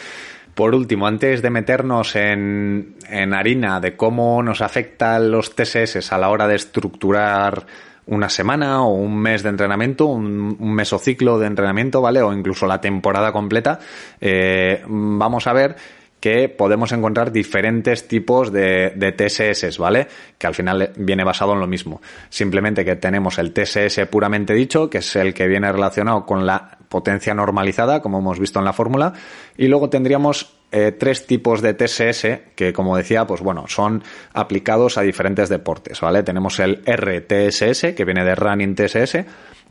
Por 0.55 0.75
último, 0.75 1.07
antes 1.07 1.42
de 1.42 1.51
meternos 1.51 2.16
en, 2.16 2.96
en 3.11 3.35
harina 3.35 3.79
de 3.79 3.94
cómo 3.94 4.42
nos 4.42 4.62
afectan 4.62 5.31
los 5.31 5.55
TSS 5.55 6.12
a 6.12 6.18
la 6.18 6.31
hora 6.31 6.49
de 6.49 6.57
estructurar 6.57 7.66
una 8.07 8.29
semana 8.29 8.83
o 8.83 8.95
un 8.95 9.19
mes 9.19 9.42
de 9.42 9.49
entrenamiento, 9.51 10.07
un, 10.07 10.57
mesociclo 10.75 11.38
de 11.38 11.47
entrenamiento, 11.47 12.01
¿vale? 12.01 12.23
O 12.23 12.33
incluso 12.33 12.66
la 12.66 12.81
temporada 12.81 13.33
completa, 13.33 13.81
eh, 14.21 14.83
vamos 14.87 15.47
a 15.47 15.53
ver 15.53 15.77
que 16.21 16.49
podemos 16.49 16.92
encontrar 16.92 17.31
diferentes 17.31 18.09
tipos 18.09 18.51
de, 18.51 18.90
de, 18.97 19.12
TSS, 19.12 19.79
¿vale? 19.79 20.09
Que 20.38 20.47
al 20.47 20.55
final 20.55 20.92
viene 20.97 21.25
basado 21.25 21.53
en 21.53 21.61
lo 21.61 21.66
mismo. 21.66 22.01
Simplemente 22.31 22.85
que 22.85 22.97
tenemos 22.97 23.38
el 23.38 23.53
TSS 23.53 24.07
puramente 24.11 24.55
dicho, 24.55 24.88
que 24.88 24.99
es 24.99 25.16
el 25.16 25.35
que 25.35 25.47
viene 25.47 25.71
relacionado 25.71 26.25
con 26.25 26.47
la 26.47 26.79
potencia 26.88 27.35
normalizada, 27.35 28.01
como 28.01 28.19
hemos 28.19 28.40
visto 28.40 28.59
en 28.59 28.64
la 28.64 28.73
fórmula, 28.73 29.12
y 29.57 29.66
luego 29.66 29.90
tendríamos 29.90 30.56
eh, 30.72 30.92
tres 30.92 31.26
tipos 31.26 31.62
de 31.62 31.74
TSS 31.74 32.55
que, 32.55 32.72
como 32.72 32.96
decía, 32.96 33.26
pues 33.26 33.40
bueno, 33.40 33.66
son 33.68 34.02
aplicados 34.33 34.98
a 34.98 35.02
diferentes 35.02 35.48
deportes, 35.48 36.00
¿vale? 36.00 36.22
Tenemos 36.22 36.59
el 36.61 36.83
RTSS, 36.85 37.94
que 37.94 38.05
viene 38.05 38.24
de 38.24 38.35
Running 38.35 38.74
TSS, 38.74 39.24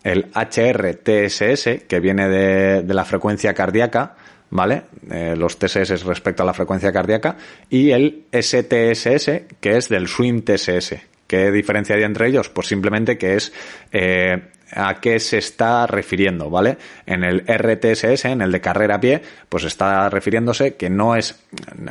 el 0.04 0.28
HRTSS, 0.34 1.84
que 1.88 2.00
viene 2.00 2.30
de, 2.30 2.84
de 2.84 2.94
la 2.94 3.06
frecuencia 3.06 3.54
cardíaca, 3.54 4.16
¿vale? 4.50 4.84
Eh, 5.12 5.36
los 5.36 5.58
TSS 5.58 6.04
respecto 6.06 6.44
a 6.44 6.46
la 6.46 6.54
frecuencia 6.54 6.92
cardíaca, 6.92 7.36
y 7.70 7.92
el 7.92 8.26
STSS, 8.32 9.58
que 9.60 9.78
es 9.78 9.90
del 9.90 10.08
Swim 10.08 10.44
TSS. 10.44 10.96
¿Qué 11.28 11.52
diferencia 11.52 11.96
hay 11.96 12.04
entre 12.04 12.28
ellos? 12.28 12.50
Pues 12.50 12.68
simplemente 12.68 13.18
que 13.18 13.36
es 13.36 13.52
eh, 13.92 14.44
a 14.76 14.96
qué 14.96 15.20
se 15.20 15.38
está 15.38 15.88
refiriendo, 15.88 16.50
¿vale? 16.50 16.78
En 17.06 17.24
el 17.24 17.46
RTSS, 17.48 18.26
en 18.26 18.42
el 18.42 18.52
de 18.52 18.62
carrera 18.62 18.96
a 18.96 19.00
pie, 19.00 19.22
pues 19.50 19.64
está 19.64 20.10
refiriéndose 20.10 20.76
que 20.76 20.90
no 20.90 21.16
es, 21.16 21.44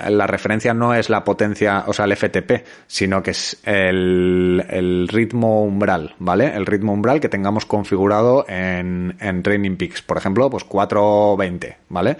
la 0.08 0.26
referencia 0.26 0.74
no 0.74 0.94
es 0.94 1.10
la 1.10 1.24
potencia, 1.24 1.84
o 1.86 1.92
sea, 1.92 2.04
el 2.04 2.16
FTP, 2.16 2.64
sino 2.86 3.22
que 3.22 3.32
es 3.32 3.60
el, 3.64 4.64
el 4.68 5.08
ritmo 5.08 5.64
umbral, 5.64 6.14
¿vale? 6.18 6.54
El 6.54 6.66
ritmo 6.66 6.92
umbral 6.92 7.20
que 7.20 7.28
tengamos 7.28 7.66
configurado 7.66 8.44
en, 8.48 9.16
en 9.20 9.42
Training 9.42 9.76
Peaks, 9.76 10.02
por 10.02 10.18
ejemplo, 10.18 10.50
pues 10.50 10.64
420, 10.64 11.76
¿vale? 11.88 12.16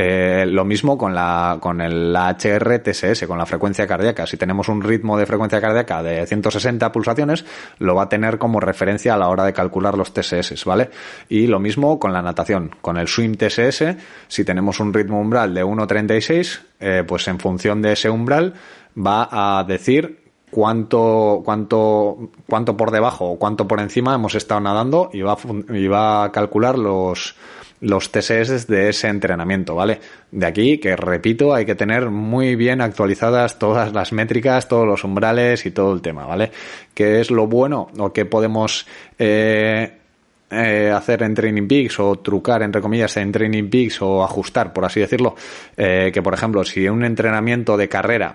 Eh, 0.00 0.46
lo 0.46 0.64
mismo 0.64 0.96
con 0.96 1.12
la, 1.12 1.58
con 1.60 1.80
el 1.80 2.14
HRTSS, 2.14 3.26
con 3.26 3.36
la 3.36 3.46
frecuencia 3.46 3.84
cardíaca. 3.84 4.28
Si 4.28 4.36
tenemos 4.36 4.68
un 4.68 4.80
ritmo 4.80 5.18
de 5.18 5.26
frecuencia 5.26 5.60
cardíaca 5.60 6.04
de 6.04 6.24
160 6.24 6.92
pulsaciones, 6.92 7.44
lo 7.80 7.96
va 7.96 8.04
a 8.04 8.08
tener 8.08 8.38
como 8.38 8.60
referencia 8.60 9.14
a 9.14 9.16
la 9.16 9.28
hora 9.28 9.42
de 9.42 9.52
calcular 9.52 9.98
los 9.98 10.14
TSS, 10.14 10.64
¿vale? 10.66 10.90
Y 11.28 11.48
lo 11.48 11.58
mismo 11.58 11.98
con 11.98 12.12
la 12.12 12.22
natación. 12.22 12.70
Con 12.80 12.96
el 12.96 13.08
swim 13.08 13.34
TSS, 13.34 13.96
si 14.28 14.44
tenemos 14.44 14.78
un 14.78 14.94
ritmo 14.94 15.20
umbral 15.20 15.52
de 15.52 15.64
1.36, 15.64 16.60
eh, 16.78 17.02
pues 17.04 17.26
en 17.26 17.40
función 17.40 17.82
de 17.82 17.94
ese 17.94 18.08
umbral 18.08 18.54
va 18.96 19.28
a 19.32 19.64
decir 19.64 20.20
cuánto, 20.52 21.42
cuánto, 21.44 22.30
cuánto 22.48 22.76
por 22.76 22.92
debajo 22.92 23.32
o 23.32 23.36
cuánto 23.36 23.66
por 23.66 23.80
encima 23.80 24.14
hemos 24.14 24.36
estado 24.36 24.60
nadando 24.60 25.10
y 25.12 25.22
va 25.22 25.36
y 25.70 25.88
va 25.88 26.22
a 26.22 26.30
calcular 26.30 26.78
los, 26.78 27.34
los 27.80 28.10
TSS 28.10 28.66
de 28.66 28.88
ese 28.88 29.08
entrenamiento, 29.08 29.74
¿vale? 29.74 30.00
De 30.30 30.46
aquí 30.46 30.78
que, 30.78 30.96
repito, 30.96 31.54
hay 31.54 31.64
que 31.64 31.74
tener 31.74 32.10
muy 32.10 32.56
bien 32.56 32.80
actualizadas 32.80 33.58
todas 33.58 33.92
las 33.92 34.12
métricas, 34.12 34.68
todos 34.68 34.86
los 34.86 35.04
umbrales 35.04 35.64
y 35.66 35.70
todo 35.70 35.92
el 35.92 36.02
tema, 36.02 36.26
¿vale? 36.26 36.50
¿Qué 36.94 37.20
es 37.20 37.30
lo 37.30 37.46
bueno 37.46 37.88
o 37.98 38.12
qué 38.12 38.24
podemos 38.24 38.86
eh, 39.18 39.92
eh, 40.50 40.92
hacer 40.94 41.22
en 41.22 41.34
Training 41.34 41.68
Peaks 41.68 42.00
o 42.00 42.16
trucar, 42.16 42.62
entre 42.62 42.80
comillas, 42.80 43.16
en 43.16 43.30
Training 43.30 43.70
Peaks 43.70 44.02
o 44.02 44.24
ajustar, 44.24 44.72
por 44.72 44.84
así 44.84 45.00
decirlo? 45.00 45.36
Eh, 45.76 46.10
que, 46.12 46.22
por 46.22 46.34
ejemplo, 46.34 46.64
si 46.64 46.88
un 46.88 47.04
entrenamiento 47.04 47.76
de 47.76 47.88
carrera 47.88 48.34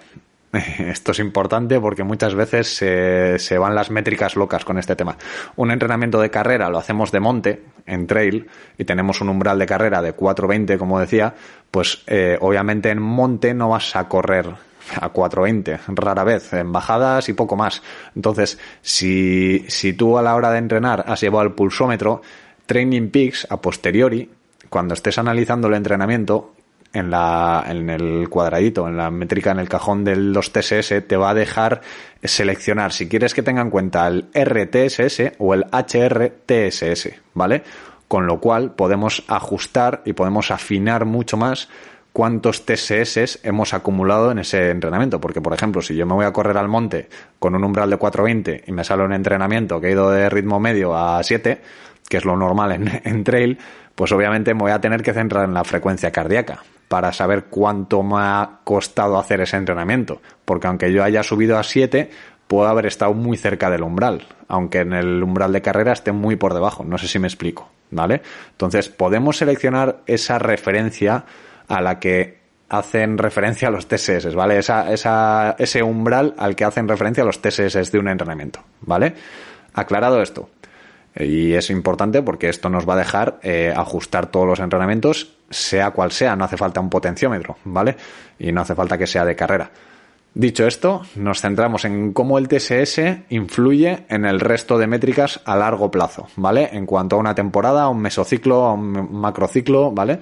Esto 0.78 1.12
es 1.12 1.20
importante 1.20 1.80
porque 1.80 2.04
muchas 2.04 2.36
veces 2.36 2.68
se, 2.68 3.58
van 3.58 3.74
las 3.74 3.90
métricas 3.90 4.36
locas 4.36 4.64
con 4.64 4.78
este 4.78 4.96
tema. 4.96 5.18
Un 5.56 5.72
entrenamiento 5.72 6.22
de 6.22 6.30
carrera 6.30 6.70
lo 6.70 6.78
hacemos 6.78 7.12
de 7.12 7.20
monte, 7.20 7.64
en 7.86 8.06
trail, 8.06 8.48
y 8.78 8.86
tenemos 8.86 9.20
un 9.22 9.30
umbral 9.30 9.58
de 9.58 9.66
carrera 9.66 10.02
de 10.02 10.16
4.20, 10.16 10.78
como 10.78 11.00
decía, 11.00 11.34
pues 11.72 12.04
eh, 12.08 12.38
obviamente 12.40 12.92
en 12.92 13.02
monte 13.02 13.54
no 13.54 13.70
vas 13.70 13.96
a 13.96 14.08
correr 14.08 14.48
a 14.96 15.12
4.20, 15.12 15.80
rara 15.88 16.24
vez, 16.24 16.54
en 16.54 16.72
bajadas 16.72 17.30
y 17.30 17.34
poco 17.34 17.56
más. 17.56 17.82
Entonces, 18.16 18.60
si, 18.82 19.66
si 19.70 19.94
tú 19.94 20.18
a 20.20 20.22
la 20.22 20.36
hora 20.36 20.52
de 20.52 20.60
entrenar 20.60 21.04
has 21.08 21.22
llevado 21.22 21.46
el 21.46 21.54
pulsómetro, 21.54 22.22
Training 22.68 23.10
Peaks 23.10 23.48
a 23.50 23.60
posteriori, 23.60 24.30
cuando 24.70 24.94
estés 24.94 25.18
analizando 25.18 25.68
el 25.68 25.74
entrenamiento, 25.74 26.54
en, 26.94 27.10
la, 27.10 27.66
en 27.68 27.90
el 27.90 28.30
cuadradito, 28.30 28.88
en 28.88 28.96
la 28.96 29.10
métrica, 29.10 29.52
en 29.52 29.60
el 29.60 29.68
cajón 29.68 30.04
de 30.04 30.16
los 30.16 30.54
TSS, 30.54 31.08
te 31.08 31.18
va 31.18 31.32
a 31.32 31.34
dejar 31.34 31.82
seleccionar 32.24 32.94
si 32.94 33.10
quieres 33.10 33.34
que 33.34 33.42
tenga 33.42 33.62
en 33.62 33.72
cuenta 33.72 34.08
el 34.08 34.30
RTSS 34.34 35.34
o 35.40 35.56
el 35.56 35.66
HRTSS, 35.72 37.10
¿vale? 37.34 37.64
Con 38.08 38.28
lo 38.28 38.40
cual 38.40 38.74
podemos 38.74 39.24
ajustar 39.28 40.04
y 40.06 40.14
podemos 40.14 40.52
afinar 40.52 41.06
mucho 41.06 41.36
más 41.36 41.68
cuántos 42.14 42.64
TSS 42.64 43.40
hemos 43.44 43.74
acumulado 43.74 44.32
en 44.32 44.38
ese 44.38 44.70
entrenamiento. 44.70 45.20
Porque, 45.20 45.42
por 45.42 45.54
ejemplo, 45.54 45.82
si 45.82 45.96
yo 45.96 46.06
me 46.06 46.14
voy 46.14 46.26
a 46.26 46.32
correr 46.32 46.58
al 46.58 46.68
monte 46.68 47.10
con 47.40 47.56
un 47.56 47.64
umbral 47.64 47.90
de 47.90 47.98
420 47.98 48.66
y 48.68 48.72
me 48.72 48.84
sale 48.84 49.04
un 49.04 49.14
entrenamiento 49.14 49.82
que 49.82 49.88
he 49.88 49.92
ido 49.92 50.12
de 50.12 50.30
ritmo 50.30 50.60
medio 50.60 50.96
a 50.96 51.24
7, 51.24 51.60
que 52.08 52.18
es 52.18 52.26
lo 52.26 52.38
normal 52.38 52.74
en, 52.74 53.02
en 53.04 53.24
trail, 53.24 53.58
pues 53.96 54.12
obviamente 54.12 54.54
me 54.54 54.60
voy 54.60 54.72
a 54.72 54.80
tener 54.80 55.02
que 55.02 55.14
centrar 55.14 55.46
en 55.46 55.56
la 55.56 55.64
frecuencia 55.64 56.12
cardíaca 56.12 56.62
para 56.94 57.12
saber 57.12 57.46
cuánto 57.46 58.04
me 58.04 58.20
ha 58.20 58.60
costado 58.64 59.18
hacer 59.18 59.42
ese 59.42 59.58
entrenamiento. 59.58 60.22
Porque 60.46 60.68
aunque 60.68 60.94
yo 60.94 61.04
haya 61.04 61.24
subido 61.24 61.58
a 61.58 61.64
7, 61.64 62.12
puedo 62.46 62.68
haber 62.68 62.86
estado 62.86 63.16
muy 63.16 63.36
cerca 63.36 63.72
del 63.72 63.82
umbral, 63.82 64.28
aunque 64.48 64.82
en 64.82 64.94
el 64.94 65.24
umbral 65.24 65.52
de 65.54 65.64
carrera 65.64 65.94
esté 65.94 66.12
muy 66.12 66.36
por 66.36 66.54
debajo. 66.54 66.84
No 66.84 67.00
sé 67.00 67.08
si 67.08 67.18
me 67.18 67.26
explico, 67.26 67.68
¿vale? 67.90 68.22
Entonces, 68.52 68.90
podemos 68.90 69.38
seleccionar 69.38 70.02
esa 70.06 70.38
referencia 70.38 71.26
a 71.68 71.82
la 71.82 72.00
que 72.00 72.38
hacen 72.70 73.18
referencia 73.18 73.70
a 73.70 73.72
los 73.72 73.88
TSS, 73.88 74.36
¿vale? 74.36 74.60
Ese 74.60 75.82
umbral 75.82 76.36
al 76.38 76.56
que 76.56 76.64
hacen 76.64 76.88
referencia 76.88 77.24
los 77.24 77.42
TSS 77.42 77.92
de 77.92 77.98
un 77.98 78.08
entrenamiento, 78.08 78.60
¿vale? 78.82 79.16
Aclarado 79.74 80.22
esto. 80.22 80.48
Y 81.16 81.54
es 81.54 81.70
importante 81.70 82.22
porque 82.22 82.50
esto 82.50 82.70
nos 82.70 82.88
va 82.88 82.96
a 82.96 82.98
dejar 82.98 83.40
eh, 83.44 83.74
ajustar 83.76 84.28
todos 84.28 84.48
los 84.48 84.60
entrenamientos 84.60 85.36
sea 85.50 85.92
cual 85.92 86.12
sea, 86.12 86.36
no 86.36 86.46
hace 86.46 86.58
falta 86.58 86.82
un 86.82 86.90
potenciómetro, 86.90 87.58
¿vale? 87.66 87.96
Y 88.40 88.52
no 88.52 88.62
hace 88.62 88.76
falta 88.76 88.98
que 88.98 89.08
sea 89.08 89.24
de 89.26 89.36
carrera. 89.36 89.70
Dicho 90.36 90.66
esto, 90.66 91.04
nos 91.16 91.42
centramos 91.42 91.86
en 91.86 92.12
cómo 92.12 92.40
el 92.40 92.48
TSS 92.48 93.00
influye 93.30 94.06
en 94.10 94.26
el 94.26 94.40
resto 94.40 94.80
de 94.80 94.88
métricas 94.88 95.40
a 95.46 95.56
largo 95.56 95.92
plazo, 95.92 96.28
¿vale? 96.38 96.70
En 96.74 96.88
cuanto 96.88 97.16
a 97.16 97.20
una 97.20 97.36
temporada, 97.36 97.84
a 97.84 97.90
un 97.90 98.02
mesociclo, 98.02 98.66
a 98.66 98.74
un 98.74 99.14
macrociclo, 99.14 99.92
¿vale? 99.92 100.20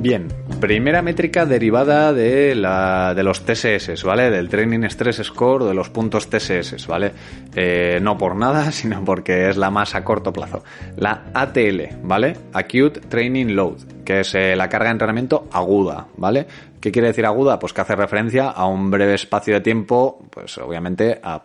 Bien, 0.00 0.28
Primera 0.64 1.02
métrica 1.02 1.44
derivada 1.44 2.14
de, 2.14 2.54
la, 2.54 3.12
de 3.14 3.22
los 3.22 3.44
TSS, 3.44 4.02
¿vale? 4.02 4.30
Del 4.30 4.48
Training 4.48 4.88
Stress 4.88 5.18
Score, 5.22 5.66
de 5.66 5.74
los 5.74 5.90
puntos 5.90 6.30
TSS, 6.30 6.86
¿vale? 6.86 7.12
Eh, 7.54 7.98
no 8.00 8.16
por 8.16 8.34
nada, 8.34 8.72
sino 8.72 9.04
porque 9.04 9.50
es 9.50 9.58
la 9.58 9.68
más 9.70 9.94
a 9.94 10.02
corto 10.02 10.32
plazo. 10.32 10.64
La 10.96 11.24
ATL, 11.34 11.98
¿vale? 12.02 12.38
Acute 12.54 13.00
Training 13.00 13.48
Load, 13.48 13.76
que 14.06 14.20
es 14.20 14.34
eh, 14.34 14.56
la 14.56 14.70
carga 14.70 14.86
de 14.86 14.92
entrenamiento 14.92 15.48
aguda, 15.52 16.06
¿vale? 16.16 16.46
¿Qué 16.84 16.92
quiere 16.92 17.08
decir 17.08 17.24
aguda? 17.24 17.58
Pues 17.58 17.72
que 17.72 17.80
hace 17.80 17.96
referencia 17.96 18.50
a 18.50 18.66
un 18.66 18.90
breve 18.90 19.14
espacio 19.14 19.54
de 19.54 19.62
tiempo, 19.62 20.22
pues 20.28 20.58
obviamente 20.58 21.18
a, 21.22 21.42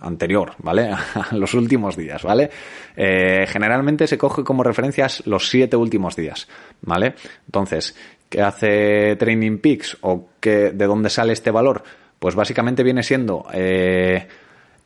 anterior, 0.00 0.54
¿vale? 0.58 0.90
A 1.30 1.36
los 1.36 1.54
últimos 1.54 1.96
días, 1.96 2.24
¿vale? 2.24 2.50
Eh, 2.96 3.46
generalmente 3.46 4.08
se 4.08 4.18
coge 4.18 4.42
como 4.42 4.64
referencias 4.64 5.24
los 5.24 5.48
siete 5.48 5.76
últimos 5.76 6.16
días, 6.16 6.48
¿vale? 6.80 7.14
Entonces, 7.46 7.94
¿qué 8.28 8.42
hace 8.42 9.14
Training 9.14 9.58
Peaks 9.58 9.98
o 10.00 10.30
qué, 10.40 10.72
de 10.72 10.86
dónde 10.86 11.10
sale 11.10 11.32
este 11.32 11.52
valor? 11.52 11.84
Pues 12.18 12.34
básicamente 12.34 12.82
viene 12.82 13.04
siendo 13.04 13.46
eh, 13.52 14.26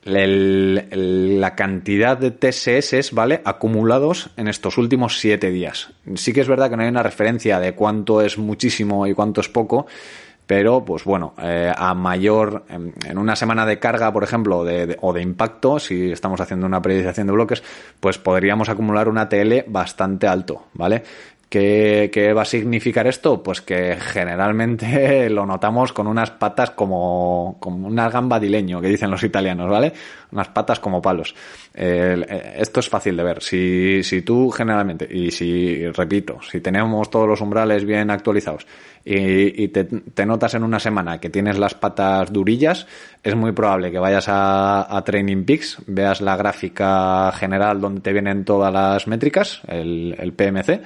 la 0.04 1.54
cantidad 1.54 2.18
de 2.18 2.30
TSS, 2.32 3.12
¿vale? 3.12 3.40
Acumulados 3.44 4.30
en 4.36 4.48
estos 4.48 4.78
últimos 4.78 5.18
siete 5.18 5.50
días. 5.50 5.90
Sí 6.16 6.32
que 6.32 6.40
es 6.40 6.48
verdad 6.48 6.70
que 6.70 6.76
no 6.76 6.82
hay 6.82 6.88
una 6.88 7.02
referencia 7.02 7.60
de 7.60 7.74
cuánto 7.74 8.20
es 8.20 8.36
muchísimo 8.38 9.06
y 9.06 9.14
cuánto 9.14 9.40
es 9.40 9.48
poco, 9.48 9.86
pero 10.46 10.84
pues 10.84 11.04
bueno, 11.04 11.34
eh, 11.40 11.72
a 11.74 11.94
mayor, 11.94 12.64
en, 12.68 13.16
una 13.16 13.36
semana 13.36 13.64
de 13.64 13.78
carga, 13.78 14.12
por 14.12 14.24
ejemplo, 14.24 14.64
de, 14.64 14.98
o 15.00 15.12
de 15.12 15.22
impacto, 15.22 15.78
si 15.78 16.10
estamos 16.10 16.40
haciendo 16.40 16.66
una 16.66 16.82
periodización 16.82 17.28
de 17.28 17.32
bloques, 17.32 17.62
pues 18.00 18.18
podríamos 18.18 18.68
acumular 18.68 19.08
una 19.08 19.28
TL 19.28 19.64
bastante 19.68 20.26
alto, 20.26 20.66
¿vale? 20.74 21.04
¿Qué, 21.52 22.32
va 22.34 22.42
a 22.42 22.46
significar 22.46 23.06
esto? 23.06 23.42
Pues 23.42 23.60
que 23.60 23.96
generalmente 24.00 25.28
lo 25.28 25.44
notamos 25.44 25.92
con 25.92 26.06
unas 26.06 26.30
patas 26.30 26.70
como, 26.70 27.58
como 27.60 27.88
una 27.88 28.08
gambadileño, 28.08 28.80
que 28.80 28.88
dicen 28.88 29.10
los 29.10 29.22
italianos, 29.22 29.68
¿vale? 29.68 29.92
Unas 30.30 30.48
patas 30.48 30.80
como 30.80 31.02
palos. 31.02 31.34
Eh, 31.74 32.54
esto 32.56 32.80
es 32.80 32.88
fácil 32.88 33.18
de 33.18 33.24
ver. 33.24 33.42
Si, 33.42 34.02
si 34.02 34.22
tú 34.22 34.50
generalmente, 34.50 35.06
y 35.10 35.30
si, 35.30 35.86
repito, 35.88 36.38
si 36.40 36.62
tenemos 36.62 37.10
todos 37.10 37.28
los 37.28 37.42
umbrales 37.42 37.84
bien 37.84 38.10
actualizados 38.10 38.66
y, 39.04 39.68
te, 39.68 39.84
te, 39.84 40.24
notas 40.24 40.54
en 40.54 40.64
una 40.64 40.80
semana 40.80 41.20
que 41.20 41.28
tienes 41.28 41.58
las 41.58 41.74
patas 41.74 42.32
durillas, 42.32 42.86
es 43.22 43.36
muy 43.36 43.52
probable 43.52 43.90
que 43.90 43.98
vayas 43.98 44.26
a, 44.30 44.96
a 44.96 45.04
Training 45.04 45.44
Peaks, 45.44 45.82
veas 45.86 46.22
la 46.22 46.34
gráfica 46.34 47.30
general 47.32 47.78
donde 47.78 48.00
te 48.00 48.14
vienen 48.14 48.46
todas 48.46 48.72
las 48.72 49.06
métricas, 49.06 49.60
el, 49.68 50.16
el 50.18 50.32
PMC, 50.32 50.80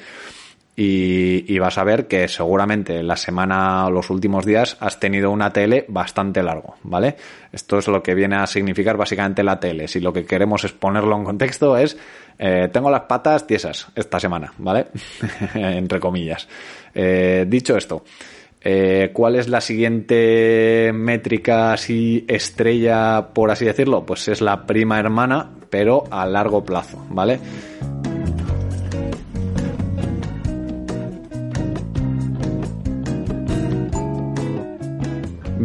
y, 0.78 1.58
vas 1.58 1.78
a 1.78 1.84
ver 1.84 2.06
que 2.06 2.28
seguramente 2.28 3.02
la 3.02 3.16
semana 3.16 3.86
o 3.86 3.90
los 3.90 4.10
últimos 4.10 4.44
días 4.44 4.76
has 4.78 5.00
tenido 5.00 5.30
una 5.30 5.50
tele 5.50 5.86
bastante 5.88 6.42
largo, 6.42 6.76
¿vale? 6.82 7.16
Esto 7.50 7.78
es 7.78 7.88
lo 7.88 8.02
que 8.02 8.14
viene 8.14 8.36
a 8.36 8.46
significar 8.46 8.98
básicamente 8.98 9.42
la 9.42 9.58
tele. 9.58 9.88
Si 9.88 10.00
lo 10.00 10.12
que 10.12 10.26
queremos 10.26 10.64
es 10.64 10.72
ponerlo 10.72 11.16
en 11.16 11.24
contexto 11.24 11.78
es 11.78 11.96
eh, 12.38 12.68
tengo 12.70 12.90
las 12.90 13.02
patas 13.02 13.46
tiesas 13.46 13.88
esta 13.94 14.20
semana, 14.20 14.52
¿vale? 14.58 14.88
Entre 15.54 15.98
comillas. 15.98 16.46
Eh, 16.94 17.46
dicho 17.48 17.74
esto, 17.78 18.04
eh, 18.60 19.10
¿cuál 19.14 19.36
es 19.36 19.48
la 19.48 19.62
siguiente 19.62 20.90
métrica 20.92 21.72
así 21.72 22.26
estrella, 22.28 23.28
por 23.32 23.50
así 23.50 23.64
decirlo? 23.64 24.04
Pues 24.04 24.28
es 24.28 24.42
la 24.42 24.66
prima 24.66 24.98
hermana, 24.98 25.50
pero 25.70 26.04
a 26.10 26.26
largo 26.26 26.62
plazo, 26.62 27.02
¿vale? 27.08 27.40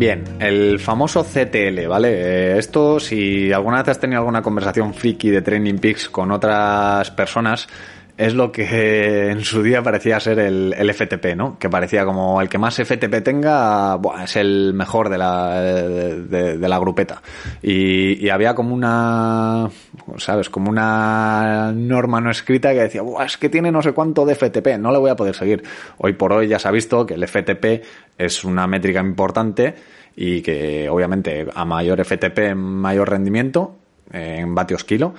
Bien, 0.01 0.23
el 0.39 0.79
famoso 0.79 1.23
CTL, 1.23 1.85
¿vale? 1.87 2.09
Eh, 2.09 2.57
esto, 2.57 2.99
si 2.99 3.53
alguna 3.53 3.83
vez 3.83 3.89
has 3.89 3.99
tenido 3.99 4.21
alguna 4.21 4.41
conversación 4.41 4.95
friki 4.95 5.29
de 5.29 5.43
Training 5.43 5.77
Peaks 5.77 6.09
con 6.09 6.31
otras 6.31 7.11
personas, 7.11 7.67
es 8.17 8.33
lo 8.33 8.51
que 8.51 9.29
en 9.29 9.43
su 9.43 9.63
día 9.63 9.81
parecía 9.81 10.19
ser 10.19 10.39
el, 10.39 10.93
FTP, 10.93 11.35
¿no? 11.35 11.57
Que 11.57 11.69
parecía 11.69 12.05
como 12.05 12.41
el 12.41 12.49
que 12.49 12.57
más 12.57 12.75
FTP 12.75 13.23
tenga, 13.23 13.99
es 14.23 14.35
el 14.35 14.73
mejor 14.73 15.09
de 15.09 15.17
la, 15.17 15.61
de, 15.61 16.57
la 16.57 16.79
grupeta. 16.79 17.21
Y, 17.61 18.29
había 18.29 18.55
como 18.55 18.73
una, 18.73 19.69
¿sabes? 20.17 20.49
Como 20.49 20.69
una 20.69 21.71
norma 21.73 22.21
no 22.21 22.31
escrita 22.31 22.71
que 22.73 22.81
decía, 22.81 23.01
es 23.25 23.37
que 23.37 23.49
tiene 23.49 23.71
no 23.71 23.81
sé 23.81 23.91
cuánto 23.93 24.25
de 24.25 24.35
FTP, 24.35 24.77
no 24.79 24.91
le 24.91 24.99
voy 24.99 25.11
a 25.11 25.15
poder 25.15 25.35
seguir. 25.35 25.63
Hoy 25.97 26.13
por 26.13 26.33
hoy 26.33 26.47
ya 26.47 26.59
se 26.59 26.67
ha 26.67 26.71
visto 26.71 27.05
que 27.05 27.15
el 27.15 27.27
FTP 27.27 27.83
es 28.17 28.43
una 28.43 28.67
métrica 28.67 29.01
importante 29.01 29.75
y 30.15 30.41
que 30.41 30.89
obviamente 30.89 31.47
a 31.53 31.65
mayor 31.65 32.03
FTP, 32.03 32.55
mayor 32.55 33.09
rendimiento 33.09 33.77
en 34.11 34.53
vatios 34.53 34.83
kilo 34.83 35.13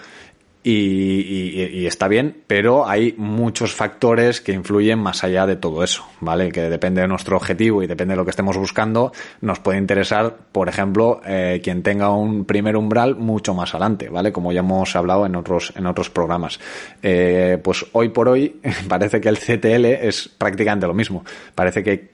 y, 0.65 1.87
está 1.87 2.07
bien, 2.07 2.37
pero 2.47 2.87
hay 2.87 3.15
muchos 3.17 3.75
factores 3.75 4.41
que 4.41 4.53
influyen 4.53 4.99
más 4.99 5.25
allá 5.25 5.47
de 5.47 5.57
todo 5.57 5.83
eso, 5.83 6.05
¿vale? 6.21 6.53
Que 6.53 6.63
depende 6.63 7.01
de 7.01 7.09
nuestro 7.09 7.37
objetivo 7.37 7.83
y 7.83 7.87
depende 7.87 8.13
de 8.13 8.17
lo 8.17 8.25
que 8.25 8.31
estemos 8.31 8.57
buscando, 8.57 9.13
nos 9.41 9.59
puede 9.59 9.79
interesar, 9.79 10.37
por 10.53 10.69
ejemplo, 10.69 11.21
eh, 11.27 11.61
quien 11.63 11.83
tenga 11.83 12.11
un 12.11 12.45
primer 12.45 12.77
umbral 12.77 13.17
mucho 13.17 13.55
más 13.55 13.75
adelante, 13.75 14.09
¿vale? 14.09 14.31
Como 14.31 14.53
ya 14.53 14.61
hemos 14.61 14.95
hablado 14.95 15.27
en 15.27 15.35
otros, 15.35 15.73
en 15.77 15.87
otros 15.87 16.11
programas. 16.11 16.61
Eh, 17.03 17.59
pues 17.63 17.85
hoy 17.93 18.11
por 18.11 18.29
hoy 18.29 18.61
parece 18.89 19.21
que 19.21 19.29
el 19.29 19.39
CTL 19.39 19.85
es 19.87 20.29
prácticamente 20.29 20.87
lo 20.87 20.95
mismo. 20.95 21.25
Parece 21.55 21.83
que 21.83 22.13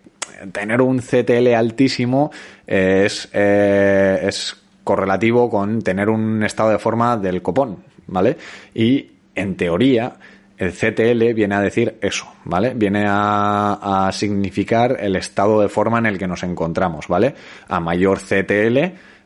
tener 0.53 0.81
un 0.81 1.01
CTL 1.01 1.55
altísimo 1.55 2.31
es, 2.67 3.29
eh, 3.33 4.21
es 4.23 4.57
correlativo 4.85 5.51
con 5.51 5.83
tener 5.83 6.09
un 6.09 6.43
estado 6.43 6.71
de 6.71 6.79
forma 6.79 7.19
del 7.19 7.43
copón, 7.43 7.85
¿vale? 8.09 8.37
Y 8.75 9.11
en 9.35 9.57
teoría, 9.57 10.17
el 10.59 10.73
CTL 10.73 11.35
viene 11.35 11.55
a 11.55 11.61
decir 11.61 11.99
eso, 12.01 12.27
¿vale? 12.45 12.75
Viene 12.75 13.05
a, 13.07 14.11
significar 14.13 14.97
el 15.01 15.15
estado 15.17 15.61
de 15.61 15.69
forma 15.69 15.99
en 15.99 16.07
el 16.07 16.19
que 16.19 16.27
nos 16.27 16.43
encontramos, 16.43 17.07
¿vale? 17.07 17.35
A 17.69 17.79
mayor 17.79 18.19
CTL, 18.19 18.79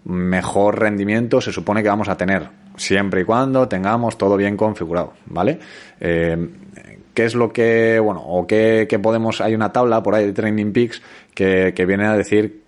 mejor 0.05 0.79
rendimiento 0.79 1.41
se 1.41 1.53
supone 1.53 1.83
que 1.83 1.89
vamos 1.89 2.09
a 2.09 2.17
tener, 2.17 2.49
siempre 2.77 3.23
y 3.23 3.25
cuando 3.25 3.67
tengamos 3.67 4.19
todo 4.19 4.37
bien 4.37 4.57
configurado, 4.57 5.15
¿vale? 5.27 5.59
Eh, 6.01 6.37
¿Qué 7.15 7.25
es 7.25 7.35
lo 7.35 7.53
que, 7.53 7.99
bueno, 7.99 8.23
o 8.25 8.47
qué, 8.47 8.87
podemos, 9.03 9.41
hay 9.41 9.55
una 9.55 9.73
tabla 9.73 10.03
por 10.03 10.15
ahí 10.15 10.27
de 10.27 10.33
Training 10.33 10.73
Peaks 10.73 11.03
que, 11.35 11.73
que 11.75 11.87
viene 11.87 12.07
a 12.07 12.17
decir 12.17 12.62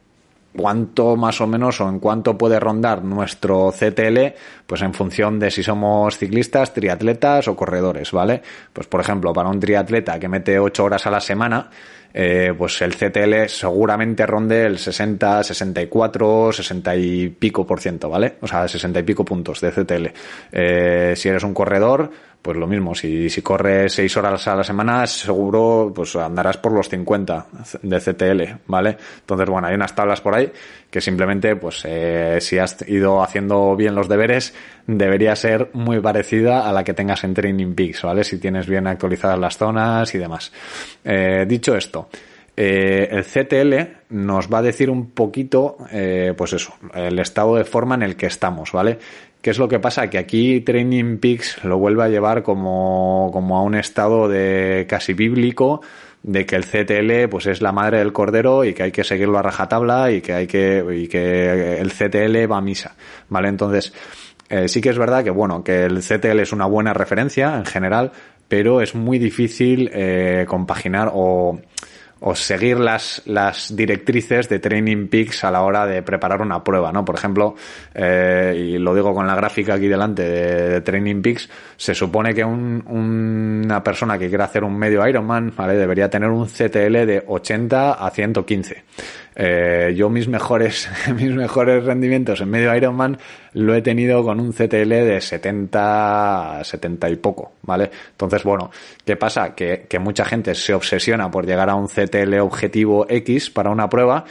cuánto 0.56 1.16
más 1.16 1.40
o 1.40 1.46
menos 1.46 1.80
o 1.80 1.88
en 1.88 1.98
cuánto 1.98 2.38
puede 2.38 2.60
rondar 2.60 3.02
nuestro 3.02 3.72
CTL, 3.72 4.34
pues 4.66 4.82
en 4.82 4.94
función 4.94 5.38
de 5.38 5.50
si 5.50 5.62
somos 5.62 6.16
ciclistas, 6.16 6.72
triatletas 6.72 7.48
o 7.48 7.56
corredores, 7.56 8.12
¿vale? 8.12 8.42
Pues 8.72 8.86
por 8.86 9.00
ejemplo, 9.00 9.32
para 9.32 9.48
un 9.48 9.60
triatleta 9.60 10.18
que 10.18 10.28
mete 10.28 10.58
8 10.58 10.84
horas 10.84 11.06
a 11.06 11.10
la 11.10 11.20
semana, 11.20 11.70
eh, 12.16 12.54
pues 12.56 12.80
el 12.82 12.94
CTL 12.94 13.48
seguramente 13.48 14.24
ronde 14.24 14.66
el 14.66 14.78
60, 14.78 15.42
64, 15.42 16.52
60 16.52 16.96
y 16.96 17.28
pico 17.30 17.66
por 17.66 17.80
ciento, 17.80 18.08
¿vale? 18.08 18.36
O 18.40 18.46
sea, 18.46 18.68
60 18.68 19.00
y 19.00 19.02
pico 19.02 19.24
puntos 19.24 19.60
de 19.60 19.72
CTL. 19.72 20.06
Eh, 20.52 21.14
si 21.16 21.28
eres 21.28 21.42
un 21.42 21.52
corredor, 21.52 22.10
pues 22.44 22.58
lo 22.58 22.66
mismo, 22.66 22.94
si, 22.94 23.30
si 23.30 23.40
corres 23.40 23.94
6 23.94 24.18
horas 24.18 24.46
a 24.48 24.54
la 24.54 24.62
semana, 24.62 25.06
seguro 25.06 25.90
pues 25.94 26.14
andarás 26.14 26.58
por 26.58 26.72
los 26.72 26.90
50 26.90 27.46
de 27.80 27.98
CTL, 27.98 28.42
¿vale? 28.66 28.98
Entonces, 29.20 29.48
bueno, 29.48 29.66
hay 29.66 29.74
unas 29.74 29.94
tablas 29.94 30.20
por 30.20 30.34
ahí 30.34 30.52
que 30.90 31.00
simplemente, 31.00 31.56
pues 31.56 31.80
eh, 31.86 32.36
si 32.42 32.58
has 32.58 32.86
ido 32.86 33.22
haciendo 33.22 33.74
bien 33.76 33.94
los 33.94 34.10
deberes, 34.10 34.52
debería 34.86 35.34
ser 35.36 35.70
muy 35.72 36.00
parecida 36.00 36.68
a 36.68 36.72
la 36.74 36.84
que 36.84 36.92
tengas 36.92 37.24
en 37.24 37.32
Training 37.32 37.74
Peaks, 37.74 38.02
¿vale? 38.02 38.24
Si 38.24 38.36
tienes 38.36 38.66
bien 38.66 38.86
actualizadas 38.88 39.38
las 39.38 39.56
zonas 39.56 40.14
y 40.14 40.18
demás. 40.18 40.52
Eh, 41.02 41.46
dicho 41.48 41.74
esto, 41.74 42.10
eh, 42.56 43.08
el 43.10 43.24
CTL 43.24 44.14
nos 44.14 44.52
va 44.52 44.58
a 44.58 44.62
decir 44.62 44.90
un 44.90 45.10
poquito, 45.10 45.76
eh, 45.90 46.34
pues 46.36 46.52
eso, 46.52 46.74
el 46.94 47.18
estado 47.18 47.56
de 47.56 47.64
forma 47.64 47.94
en 47.96 48.02
el 48.02 48.16
que 48.16 48.26
estamos, 48.26 48.72
¿vale? 48.72 48.98
¿Qué 49.42 49.50
es 49.50 49.58
lo 49.58 49.68
que 49.68 49.78
pasa? 49.78 50.08
Que 50.08 50.18
aquí 50.18 50.60
Training 50.60 51.18
Peaks 51.18 51.64
lo 51.64 51.78
vuelve 51.78 52.04
a 52.04 52.08
llevar 52.08 52.42
como, 52.42 53.30
como 53.32 53.58
a 53.58 53.62
un 53.62 53.74
estado 53.74 54.28
de 54.28 54.86
casi 54.88 55.12
bíblico, 55.12 55.82
de 56.22 56.46
que 56.46 56.56
el 56.56 56.64
CTL 56.64 57.28
pues 57.28 57.46
es 57.46 57.60
la 57.60 57.70
madre 57.70 57.98
del 57.98 58.12
cordero 58.12 58.64
y 58.64 58.72
que 58.72 58.84
hay 58.84 58.92
que 58.92 59.04
seguirlo 59.04 59.38
a 59.38 59.42
rajatabla 59.42 60.10
y 60.10 60.22
que 60.22 60.32
hay 60.32 60.46
que, 60.46 60.82
y 60.96 61.06
que 61.06 61.78
el 61.78 61.92
CTL 61.92 62.50
va 62.50 62.56
a 62.56 62.62
misa, 62.62 62.96
¿vale? 63.28 63.48
Entonces, 63.48 63.92
eh, 64.48 64.68
sí 64.68 64.80
que 64.80 64.88
es 64.88 64.98
verdad 64.98 65.22
que 65.22 65.30
bueno, 65.30 65.62
que 65.62 65.84
el 65.84 66.00
CTL 66.00 66.40
es 66.40 66.52
una 66.52 66.64
buena 66.64 66.94
referencia 66.94 67.56
en 67.56 67.66
general, 67.66 68.12
pero 68.48 68.80
es 68.80 68.94
muy 68.94 69.18
difícil 69.18 69.90
eh, 69.92 70.46
compaginar 70.48 71.10
o 71.12 71.60
o 72.26 72.34
seguir 72.34 72.78
las, 72.80 73.20
las 73.26 73.76
directrices 73.76 74.48
de 74.48 74.58
Training 74.58 75.08
Peaks 75.08 75.44
a 75.44 75.50
la 75.50 75.60
hora 75.60 75.84
de 75.86 76.02
preparar 76.02 76.40
una 76.40 76.64
prueba, 76.64 76.90
¿no? 76.90 77.04
Por 77.04 77.16
ejemplo, 77.16 77.54
eh, 77.94 78.54
y 78.56 78.78
lo 78.78 78.94
digo 78.94 79.12
con 79.14 79.26
la 79.26 79.34
gráfica 79.34 79.74
aquí 79.74 79.88
delante 79.88 80.22
de, 80.22 80.80
Training 80.80 81.20
Peaks, 81.20 81.50
se 81.76 81.94
supone 81.94 82.32
que 82.32 82.42
un, 82.42 82.82
una 82.86 83.82
persona 83.84 84.18
que 84.18 84.30
quiera 84.30 84.46
hacer 84.46 84.64
un 84.64 84.74
medio 84.78 85.06
Ironman, 85.06 85.52
¿vale? 85.54 85.74
Debería 85.74 86.08
tener 86.08 86.30
un 86.30 86.46
CTL 86.46 87.04
de 87.04 87.24
80 87.26 87.92
a 87.92 88.10
115. 88.10 88.84
Eh, 89.36 89.94
yo 89.96 90.08
mis 90.10 90.28
mejores, 90.28 90.88
mis 91.14 91.34
mejores 91.34 91.84
rendimientos 91.84 92.40
en 92.40 92.50
medio 92.50 92.74
Ironman 92.74 93.18
lo 93.54 93.74
he 93.74 93.82
tenido 93.82 94.22
con 94.22 94.40
un 94.40 94.52
CTL 94.52 94.88
de 94.88 95.20
70, 95.20 96.60
70 96.62 97.10
y 97.10 97.16
poco, 97.16 97.52
¿vale? 97.62 97.90
Entonces, 98.10 98.42
bueno, 98.44 98.70
¿qué 99.04 99.16
pasa? 99.16 99.54
Que, 99.54 99.86
que 99.88 99.98
mucha 99.98 100.24
gente 100.24 100.54
se 100.54 100.74
obsesiona 100.74 101.30
por 101.30 101.46
llegar 101.46 101.70
a 101.70 101.74
un 101.74 101.88
CTL 101.88 102.38
objetivo 102.40 103.06
X 103.08 103.50
para 103.50 103.70
una 103.70 103.88
prueba 103.88 104.24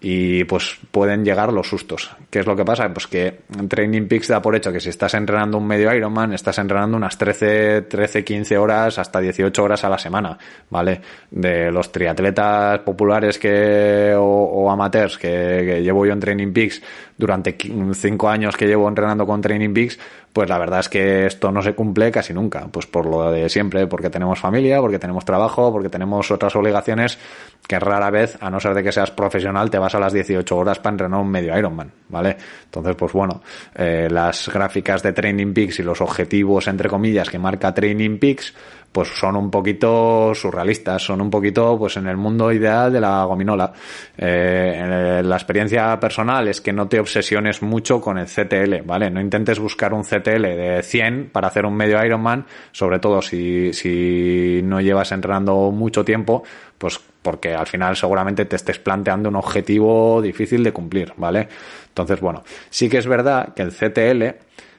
y 0.00 0.44
pues 0.44 0.78
pueden 0.90 1.24
llegar 1.24 1.52
los 1.52 1.68
sustos. 1.68 2.10
¿Qué 2.30 2.40
es 2.40 2.46
lo 2.46 2.54
que 2.54 2.64
pasa? 2.64 2.92
Pues 2.92 3.06
que 3.06 3.40
Training 3.68 4.06
Peaks 4.06 4.28
da 4.28 4.42
por 4.42 4.54
hecho 4.54 4.70
que 4.70 4.80
si 4.80 4.90
estás 4.90 5.14
entrenando 5.14 5.56
un 5.56 5.66
medio 5.66 5.92
Ironman, 5.94 6.34
estás 6.34 6.58
entrenando 6.58 6.96
unas 6.96 7.16
13, 7.16 7.82
13, 7.82 8.24
15 8.24 8.58
horas 8.58 8.98
hasta 8.98 9.20
18 9.20 9.62
horas 9.62 9.84
a 9.84 9.88
la 9.88 9.98
semana, 9.98 10.38
¿vale? 10.68 11.00
De 11.30 11.70
los 11.70 11.90
triatletas 11.90 12.80
populares 12.80 13.38
que, 13.38 14.14
o, 14.16 14.70
amateurs 14.70 15.16
que, 15.16 15.28
que, 15.28 15.82
llevo 15.82 16.04
yo 16.04 16.12
en 16.12 16.20
Training 16.20 16.52
Peaks 16.52 16.82
durante 17.16 17.56
5 17.58 18.28
años 18.28 18.56
que 18.56 18.66
llevo 18.66 18.88
entrenando 18.88 19.26
con 19.26 19.40
Training 19.40 19.72
Peaks, 19.72 19.98
pues 20.36 20.50
la 20.50 20.58
verdad 20.58 20.80
es 20.80 20.90
que 20.90 21.24
esto 21.24 21.50
no 21.50 21.62
se 21.62 21.74
cumple 21.74 22.10
casi 22.10 22.34
nunca, 22.34 22.68
pues 22.70 22.84
por 22.84 23.06
lo 23.06 23.30
de 23.30 23.48
siempre, 23.48 23.86
porque 23.86 24.10
tenemos 24.10 24.38
familia, 24.38 24.82
porque 24.82 24.98
tenemos 24.98 25.24
trabajo, 25.24 25.72
porque 25.72 25.88
tenemos 25.88 26.30
otras 26.30 26.54
obligaciones 26.56 27.18
que 27.66 27.78
rara 27.78 28.10
vez, 28.10 28.36
a 28.42 28.50
no 28.50 28.60
ser 28.60 28.74
de 28.74 28.82
que 28.82 28.92
seas 28.92 29.10
profesional, 29.10 29.70
te 29.70 29.78
vas 29.78 29.94
a 29.94 29.98
las 29.98 30.12
18 30.12 30.54
horas 30.54 30.78
para 30.78 30.92
entrenar 30.92 31.22
un 31.22 31.30
medio 31.30 31.56
Ironman, 31.56 31.90
¿vale? 32.10 32.36
Entonces, 32.64 32.94
pues 32.96 33.14
bueno, 33.14 33.40
eh, 33.76 34.08
las 34.10 34.50
gráficas 34.50 35.02
de 35.02 35.14
Training 35.14 35.54
Peaks 35.54 35.78
y 35.78 35.82
los 35.82 36.02
objetivos, 36.02 36.68
entre 36.68 36.90
comillas, 36.90 37.30
que 37.30 37.38
marca 37.38 37.72
Training 37.72 38.18
Peaks, 38.18 38.52
pues 38.96 39.10
son 39.10 39.36
un 39.36 39.50
poquito 39.50 40.34
surrealistas, 40.34 41.02
son 41.02 41.20
un 41.20 41.28
poquito 41.28 41.76
pues 41.78 41.98
en 41.98 42.06
el 42.06 42.16
mundo 42.16 42.50
ideal 42.50 42.90
de 42.90 42.98
la 42.98 43.24
gominola. 43.24 43.70
Eh, 44.16 45.20
la 45.22 45.36
experiencia 45.36 46.00
personal 46.00 46.48
es 46.48 46.62
que 46.62 46.72
no 46.72 46.88
te 46.88 46.98
obsesiones 46.98 47.60
mucho 47.60 48.00
con 48.00 48.16
el 48.16 48.24
CTL, 48.24 48.86
¿vale? 48.86 49.10
No 49.10 49.20
intentes 49.20 49.58
buscar 49.58 49.92
un 49.92 50.02
CTL 50.02 50.44
de 50.44 50.82
100 50.82 51.28
para 51.30 51.48
hacer 51.48 51.66
un 51.66 51.76
medio 51.76 52.02
Ironman, 52.02 52.46
sobre 52.72 52.98
todo 52.98 53.20
si, 53.20 53.70
si 53.74 54.62
no 54.64 54.80
llevas 54.80 55.12
entrenando 55.12 55.70
mucho 55.72 56.02
tiempo, 56.02 56.42
pues 56.78 56.98
porque 57.20 57.52
al 57.52 57.66
final 57.66 57.96
seguramente 57.96 58.46
te 58.46 58.56
estés 58.56 58.78
planteando 58.78 59.28
un 59.28 59.36
objetivo 59.36 60.22
difícil 60.22 60.64
de 60.64 60.72
cumplir, 60.72 61.12
¿vale? 61.18 61.48
Entonces, 61.88 62.18
bueno, 62.18 62.44
sí 62.70 62.88
que 62.88 62.96
es 62.96 63.06
verdad 63.06 63.52
que 63.52 63.60
el 63.60 63.72
CTL, 63.72 64.36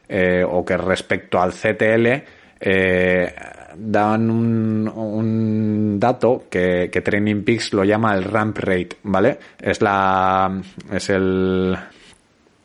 eh, 0.09 0.43
o 0.43 0.65
que 0.65 0.76
respecto 0.76 1.39
al 1.39 1.51
CTL, 1.51 2.24
eh, 2.59 3.36
dan 3.78 4.30
un, 4.30 4.88
un 4.88 5.99
dato 5.99 6.45
que, 6.49 6.89
que, 6.91 7.01
Training 7.01 7.43
Peaks 7.43 7.73
lo 7.73 7.84
llama 7.84 8.13
el 8.15 8.23
ramp 8.23 8.57
rate, 8.57 8.97
¿vale? 9.03 9.39
Es 9.59 9.82
la, 9.82 10.61
es 10.91 11.09
el, 11.09 11.78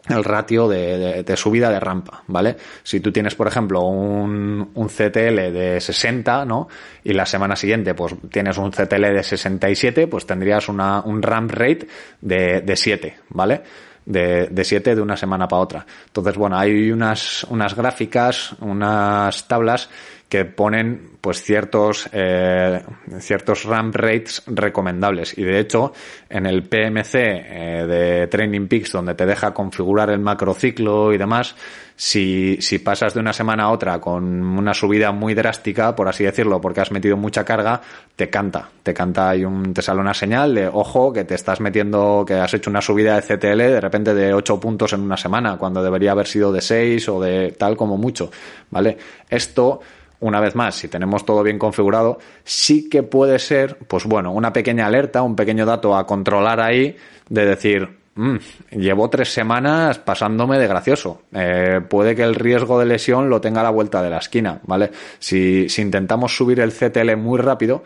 el 0.08 0.24
ratio 0.24 0.68
de, 0.68 1.22
de, 1.22 1.36
subida 1.36 1.70
de 1.70 1.80
rampa, 1.80 2.22
¿vale? 2.26 2.56
Si 2.82 3.00
tú 3.00 3.12
tienes, 3.12 3.34
por 3.34 3.46
ejemplo, 3.46 3.82
un, 3.82 4.70
un 4.74 4.88
CTL 4.88 5.52
de 5.52 5.80
60, 5.80 6.44
¿no? 6.44 6.68
Y 7.04 7.12
la 7.12 7.26
semana 7.26 7.56
siguiente, 7.56 7.94
pues 7.94 8.14
tienes 8.30 8.58
un 8.58 8.70
CTL 8.70 9.14
de 9.14 9.22
67, 9.22 10.06
pues 10.08 10.26
tendrías 10.26 10.68
una, 10.68 11.00
un 11.02 11.22
ramp 11.22 11.50
rate 11.52 11.86
de, 12.20 12.60
de 12.62 12.76
7, 12.76 13.16
¿vale? 13.30 13.62
de, 14.04 14.48
de 14.50 14.64
7 14.64 14.94
de 14.94 15.00
una 15.00 15.16
semana 15.16 15.46
para 15.48 15.62
otra. 15.62 15.86
Entonces, 16.06 16.36
bueno, 16.36 16.58
hay 16.58 16.90
unas, 16.90 17.44
unas 17.44 17.74
gráficas, 17.74 18.52
unas 18.60 19.46
tablas 19.46 19.88
que 20.32 20.46
ponen 20.46 21.18
pues 21.20 21.42
ciertos 21.42 22.08
eh, 22.10 22.82
ciertos 23.20 23.64
ramp 23.64 23.94
rates 23.94 24.42
recomendables. 24.46 25.36
Y 25.36 25.42
de 25.42 25.60
hecho 25.60 25.92
en 26.30 26.46
el 26.46 26.62
PMC 26.62 27.14
eh, 27.14 27.86
de 27.86 28.26
Training 28.28 28.66
Peaks 28.66 28.92
donde 28.92 29.14
te 29.14 29.26
deja 29.26 29.52
configurar 29.52 30.08
el 30.08 30.20
macrociclo 30.20 31.12
y 31.12 31.18
demás 31.18 31.54
si, 31.96 32.56
si 32.62 32.78
pasas 32.78 33.12
de 33.12 33.20
una 33.20 33.34
semana 33.34 33.64
a 33.64 33.72
otra 33.72 34.00
con 34.00 34.24
una 34.56 34.72
subida 34.72 35.12
muy 35.12 35.34
drástica 35.34 35.94
por 35.94 36.08
así 36.08 36.24
decirlo 36.24 36.62
porque 36.62 36.80
has 36.80 36.92
metido 36.92 37.18
mucha 37.18 37.44
carga 37.44 37.82
te 38.16 38.30
canta. 38.30 38.70
Te 38.82 38.94
canta 38.94 39.36
y 39.36 39.44
un 39.44 39.74
te 39.74 39.82
sale 39.82 40.00
una 40.00 40.14
señal 40.14 40.54
de 40.54 40.66
ojo 40.66 41.12
que 41.12 41.24
te 41.24 41.34
estás 41.34 41.60
metiendo 41.60 42.24
que 42.26 42.36
has 42.36 42.54
hecho 42.54 42.70
una 42.70 42.80
subida 42.80 43.20
de 43.20 43.36
CTL 43.36 43.58
de 43.58 43.80
repente 43.82 44.14
de 44.14 44.32
8 44.32 44.58
puntos 44.58 44.94
en 44.94 45.02
una 45.02 45.18
semana 45.18 45.58
cuando 45.58 45.82
debería 45.82 46.12
haber 46.12 46.26
sido 46.26 46.50
de 46.50 46.62
6 46.62 47.06
o 47.10 47.20
de 47.20 47.50
tal 47.50 47.76
como 47.76 47.98
mucho 47.98 48.30
vale 48.70 48.96
esto 49.28 49.82
una 50.22 50.40
vez 50.40 50.54
más, 50.54 50.76
si 50.76 50.88
tenemos 50.88 51.26
todo 51.26 51.42
bien 51.42 51.58
configurado, 51.58 52.18
sí 52.44 52.88
que 52.88 53.02
puede 53.02 53.38
ser, 53.38 53.76
pues 53.88 54.04
bueno, 54.04 54.32
una 54.32 54.52
pequeña 54.52 54.86
alerta, 54.86 55.22
un 55.22 55.36
pequeño 55.36 55.66
dato 55.66 55.96
a 55.96 56.06
controlar 56.06 56.60
ahí 56.60 56.96
de 57.28 57.44
decir, 57.44 57.88
mmm, 58.14 58.36
llevo 58.70 59.10
tres 59.10 59.32
semanas 59.32 59.98
pasándome 59.98 60.60
de 60.60 60.68
gracioso. 60.68 61.22
Eh, 61.32 61.80
puede 61.88 62.14
que 62.14 62.22
el 62.22 62.36
riesgo 62.36 62.78
de 62.78 62.86
lesión 62.86 63.28
lo 63.28 63.40
tenga 63.40 63.60
a 63.60 63.64
la 63.64 63.70
vuelta 63.70 64.00
de 64.00 64.10
la 64.10 64.18
esquina, 64.18 64.60
¿vale? 64.64 64.92
Si, 65.18 65.66
intentamos 65.78 66.36
subir 66.36 66.60
el 66.60 66.72
CTL 66.72 67.16
muy 67.16 67.40
rápido, 67.40 67.82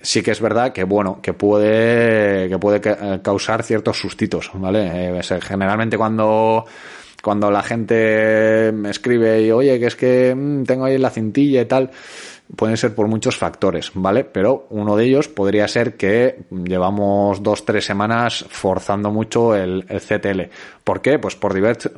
sí 0.00 0.22
que 0.22 0.30
es 0.30 0.40
verdad 0.40 0.72
que 0.72 0.84
bueno 0.84 1.20
que 1.20 1.32
puede 1.32 2.48
que 2.48 2.58
puede 2.58 2.80
causar 3.22 3.62
ciertos 3.62 4.00
sustitos 4.00 4.50
vale 4.54 5.10
eh, 5.16 5.22
generalmente 5.40 5.96
cuando 5.96 6.66
cuando 7.22 7.50
la 7.50 7.62
gente 7.62 8.72
me 8.74 8.90
escribe 8.90 9.42
y 9.42 9.50
oye, 9.50 9.78
que 9.78 9.86
es 9.86 9.96
que 9.96 10.34
mm, 10.34 10.64
tengo 10.64 10.84
ahí 10.84 10.98
la 10.98 11.10
cintilla 11.10 11.62
y 11.62 11.66
tal, 11.66 11.90
pueden 12.56 12.76
ser 12.76 12.94
por 12.94 13.08
muchos 13.08 13.36
factores, 13.36 13.90
¿vale? 13.94 14.24
Pero 14.24 14.66
uno 14.70 14.96
de 14.96 15.04
ellos 15.04 15.28
podría 15.28 15.66
ser 15.68 15.96
que 15.96 16.44
llevamos 16.50 17.42
dos, 17.42 17.64
tres 17.64 17.84
semanas 17.84 18.44
forzando 18.48 19.10
mucho 19.10 19.54
el, 19.54 19.84
el 19.88 20.00
CTL. 20.00 20.42
¿Por 20.84 21.00
qué? 21.00 21.18
Pues 21.18 21.36
por, 21.36 21.54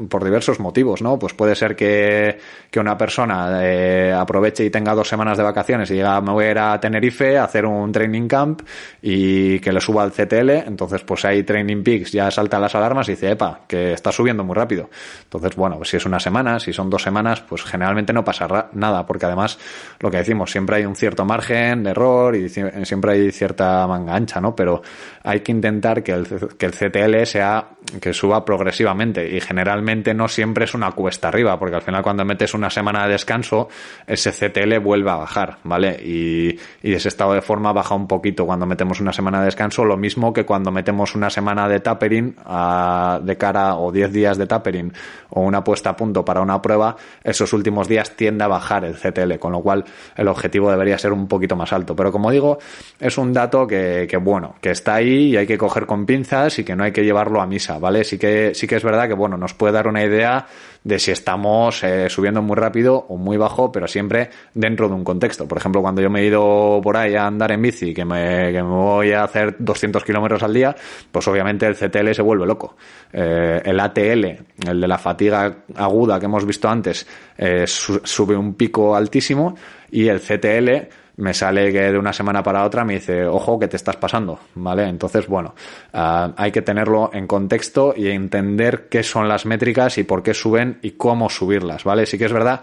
por 0.08 0.24
diversos 0.24 0.60
motivos, 0.60 1.00
¿no? 1.00 1.18
Pues 1.18 1.32
puede 1.32 1.54
ser 1.54 1.74
que, 1.74 2.38
que 2.70 2.80
una 2.80 2.98
persona 2.98 3.60
eh, 3.62 4.12
aproveche 4.12 4.64
y 4.64 4.70
tenga 4.70 4.94
dos 4.94 5.08
semanas 5.08 5.38
de 5.38 5.44
vacaciones 5.44 5.90
y 5.90 5.94
diga, 5.94 6.20
me 6.20 6.32
voy 6.32 6.44
a 6.44 6.50
ir 6.50 6.58
a 6.58 6.78
Tenerife 6.78 7.38
a 7.38 7.44
hacer 7.44 7.64
un 7.64 7.90
training 7.90 8.28
camp 8.28 8.62
y 9.00 9.58
que 9.60 9.72
le 9.72 9.80
suba 9.80 10.02
al 10.02 10.12
CTL, 10.12 10.50
entonces 10.66 11.02
pues 11.02 11.24
hay 11.24 11.42
training 11.42 11.82
peaks, 11.82 12.12
ya 12.12 12.30
saltan 12.30 12.60
las 12.60 12.74
alarmas 12.74 13.08
y 13.08 13.12
dice, 13.12 13.30
epa, 13.30 13.60
que 13.66 13.92
está 13.92 14.12
subiendo 14.12 14.44
muy 14.44 14.54
rápido. 14.54 14.90
Entonces, 15.24 15.56
bueno, 15.56 15.76
pues 15.78 15.88
si 15.88 15.96
es 15.96 16.04
una 16.04 16.20
semana, 16.20 16.60
si 16.60 16.72
son 16.72 16.90
dos 16.90 17.02
semanas, 17.02 17.40
pues 17.40 17.62
generalmente 17.64 18.12
no 18.12 18.24
pasa 18.24 18.68
nada, 18.72 19.06
porque 19.06 19.26
además, 19.26 19.58
lo 20.00 20.10
que 20.10 20.18
decimos, 20.18 20.43
siempre 20.46 20.76
hay 20.76 20.84
un 20.84 20.96
cierto 20.96 21.24
margen 21.24 21.82
de 21.82 21.90
error 21.90 22.36
y 22.36 22.48
siempre 22.48 23.12
hay 23.12 23.32
cierta 23.32 23.86
manga 23.86 24.14
ancha, 24.14 24.40
¿no? 24.40 24.54
Pero 24.54 24.82
hay 25.22 25.40
que 25.40 25.52
intentar 25.52 26.02
que 26.02 26.12
el, 26.12 26.26
que 26.58 26.66
el 26.66 26.72
CTL 26.72 27.24
sea, 27.26 27.68
que 28.00 28.12
suba 28.12 28.44
progresivamente 28.44 29.36
y 29.36 29.40
generalmente 29.40 30.14
no 30.14 30.28
siempre 30.28 30.64
es 30.64 30.74
una 30.74 30.92
cuesta 30.92 31.28
arriba 31.28 31.58
porque 31.58 31.76
al 31.76 31.82
final 31.82 32.02
cuando 32.02 32.24
metes 32.24 32.54
una 32.54 32.70
semana 32.70 33.06
de 33.06 33.12
descanso 33.12 33.68
ese 34.06 34.30
CTL 34.30 34.78
vuelve 34.78 35.10
a 35.10 35.16
bajar, 35.16 35.58
¿vale? 35.64 35.98
Y, 36.02 36.58
ese 36.82 37.08
estado 37.08 37.32
de 37.32 37.42
forma 37.42 37.72
baja 37.72 37.96
un 37.96 38.06
poquito 38.06 38.46
cuando 38.46 38.66
metemos 38.66 39.00
una 39.00 39.12
semana 39.12 39.40
de 39.40 39.46
descanso, 39.46 39.84
lo 39.84 39.96
mismo 39.96 40.32
que 40.32 40.44
cuando 40.44 40.70
metemos 40.70 41.16
una 41.16 41.28
semana 41.28 41.68
de 41.68 41.80
tapering 41.80 42.36
de 42.36 43.36
cara 43.36 43.74
o 43.74 43.90
10 43.90 44.12
días 44.12 44.38
de 44.38 44.46
tapering 44.46 44.92
o 45.30 45.40
una 45.40 45.64
puesta 45.64 45.90
a 45.90 45.96
punto 45.96 46.24
para 46.24 46.40
una 46.40 46.62
prueba, 46.62 46.96
esos 47.24 47.52
últimos 47.52 47.88
días 47.88 48.14
tiende 48.14 48.44
a 48.44 48.48
bajar 48.48 48.84
el 48.84 48.94
CTL, 48.94 49.38
con 49.40 49.50
lo 49.52 49.60
cual 49.60 49.84
el 50.16 50.28
objetivo 50.34 50.70
debería 50.70 50.98
ser 50.98 51.12
un 51.12 51.26
poquito 51.26 51.56
más 51.56 51.72
alto. 51.72 51.96
Pero 51.96 52.12
como 52.12 52.30
digo, 52.30 52.58
es 53.00 53.18
un 53.18 53.32
dato 53.32 53.66
que, 53.66 54.06
que 54.08 54.16
bueno, 54.16 54.56
que 54.60 54.70
está 54.70 54.96
ahí 54.96 55.30
y 55.30 55.36
hay 55.36 55.46
que 55.46 55.58
coger 55.58 55.86
con 55.86 56.06
pinzas 56.06 56.58
y 56.58 56.64
que 56.64 56.76
no 56.76 56.84
hay 56.84 56.92
que 56.92 57.04
llevarlo 57.04 57.40
a 57.40 57.46
misa, 57.46 57.78
¿vale? 57.78 58.04
Sí 58.04 58.18
que, 58.18 58.54
sí 58.54 58.66
que 58.66 58.76
es 58.76 58.84
verdad 58.84 59.08
que, 59.08 59.14
bueno, 59.14 59.36
nos 59.36 59.54
puede 59.54 59.72
dar 59.72 59.88
una 59.88 60.04
idea 60.04 60.46
de 60.84 60.98
si 60.98 61.10
estamos 61.10 61.82
eh, 61.82 62.08
subiendo 62.10 62.42
muy 62.42 62.56
rápido 62.56 63.06
o 63.08 63.16
muy 63.16 63.38
bajo, 63.38 63.72
pero 63.72 63.88
siempre 63.88 64.28
dentro 64.52 64.88
de 64.88 64.94
un 64.94 65.02
contexto. 65.02 65.48
Por 65.48 65.58
ejemplo, 65.58 65.80
cuando 65.80 66.02
yo 66.02 66.10
me 66.10 66.20
he 66.20 66.26
ido 66.26 66.80
por 66.82 66.96
ahí 66.96 67.14
a 67.14 67.26
andar 67.26 67.52
en 67.52 67.62
bici, 67.62 67.94
que 67.94 68.04
me, 68.04 68.52
que 68.52 68.62
me 68.62 68.68
voy 68.68 69.12
a 69.12 69.24
hacer 69.24 69.56
200 69.58 70.04
kilómetros 70.04 70.42
al 70.42 70.52
día, 70.52 70.76
pues 71.10 71.26
obviamente 71.26 71.66
el 71.66 71.74
CTL 71.74 72.12
se 72.12 72.22
vuelve 72.22 72.46
loco. 72.46 72.76
Eh, 73.12 73.62
el 73.64 73.80
ATL, 73.80 74.24
el 74.68 74.80
de 74.80 74.88
la 74.88 74.98
fatiga 74.98 75.64
aguda 75.74 76.20
que 76.20 76.26
hemos 76.26 76.44
visto 76.44 76.68
antes, 76.68 77.06
eh, 77.38 77.64
sube 77.66 78.36
un 78.36 78.54
pico 78.54 78.94
altísimo 78.94 79.54
y 79.90 80.08
el 80.08 80.20
CTL 80.20 80.88
me 81.16 81.32
sale 81.32 81.72
que 81.72 81.92
de 81.92 81.98
una 81.98 82.12
semana 82.12 82.42
para 82.42 82.64
otra 82.64 82.84
me 82.84 82.94
dice, 82.94 83.24
ojo, 83.24 83.58
que 83.58 83.68
te 83.68 83.76
estás 83.76 83.96
pasando, 83.96 84.40
¿vale? 84.56 84.88
Entonces, 84.88 85.28
bueno, 85.28 85.54
ah, 85.92 86.32
hay 86.36 86.50
que 86.50 86.62
tenerlo 86.62 87.10
en 87.12 87.26
contexto 87.26 87.94
y 87.96 88.08
entender 88.08 88.88
qué 88.88 89.02
son 89.02 89.28
las 89.28 89.46
métricas 89.46 89.96
y 89.98 90.04
por 90.04 90.22
qué 90.22 90.34
suben 90.34 90.78
y 90.82 90.92
cómo 90.92 91.30
subirlas, 91.30 91.84
¿vale? 91.84 92.06
Sí 92.06 92.18
que 92.18 92.24
es 92.24 92.32
verdad 92.32 92.62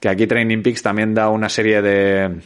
que 0.00 0.08
aquí 0.08 0.26
Training 0.26 0.62
Peaks 0.62 0.82
también 0.82 1.14
da 1.14 1.28
una 1.28 1.48
serie 1.48 1.80
de 1.80 2.40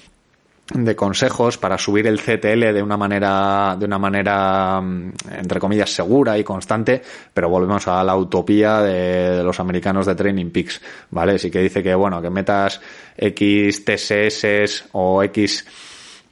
de 0.74 0.96
consejos 0.96 1.58
para 1.58 1.78
subir 1.78 2.06
el 2.06 2.20
CTL 2.20 2.72
de 2.72 2.82
una 2.82 2.96
manera, 2.96 3.76
de 3.78 3.86
una 3.86 3.98
manera, 3.98 4.80
mm, 4.80 5.12
entre 5.38 5.60
comillas, 5.60 5.90
segura 5.90 6.36
y 6.36 6.44
constante, 6.44 7.00
pero 7.32 7.48
volvemos 7.48 7.86
a 7.86 8.02
la 8.02 8.16
utopía 8.16 8.80
de, 8.80 9.44
los 9.44 9.60
americanos 9.60 10.06
de 10.06 10.16
Training 10.16 10.50
Peaks, 10.50 10.80
¿vale? 11.10 11.38
Sí 11.38 11.50
que 11.50 11.60
dice 11.60 11.82
que, 11.82 11.94
bueno, 11.94 12.20
que 12.20 12.30
metas 12.30 12.80
X 13.18 13.80
TSS 13.84 14.84
o 14.92 15.22
X 15.22 15.64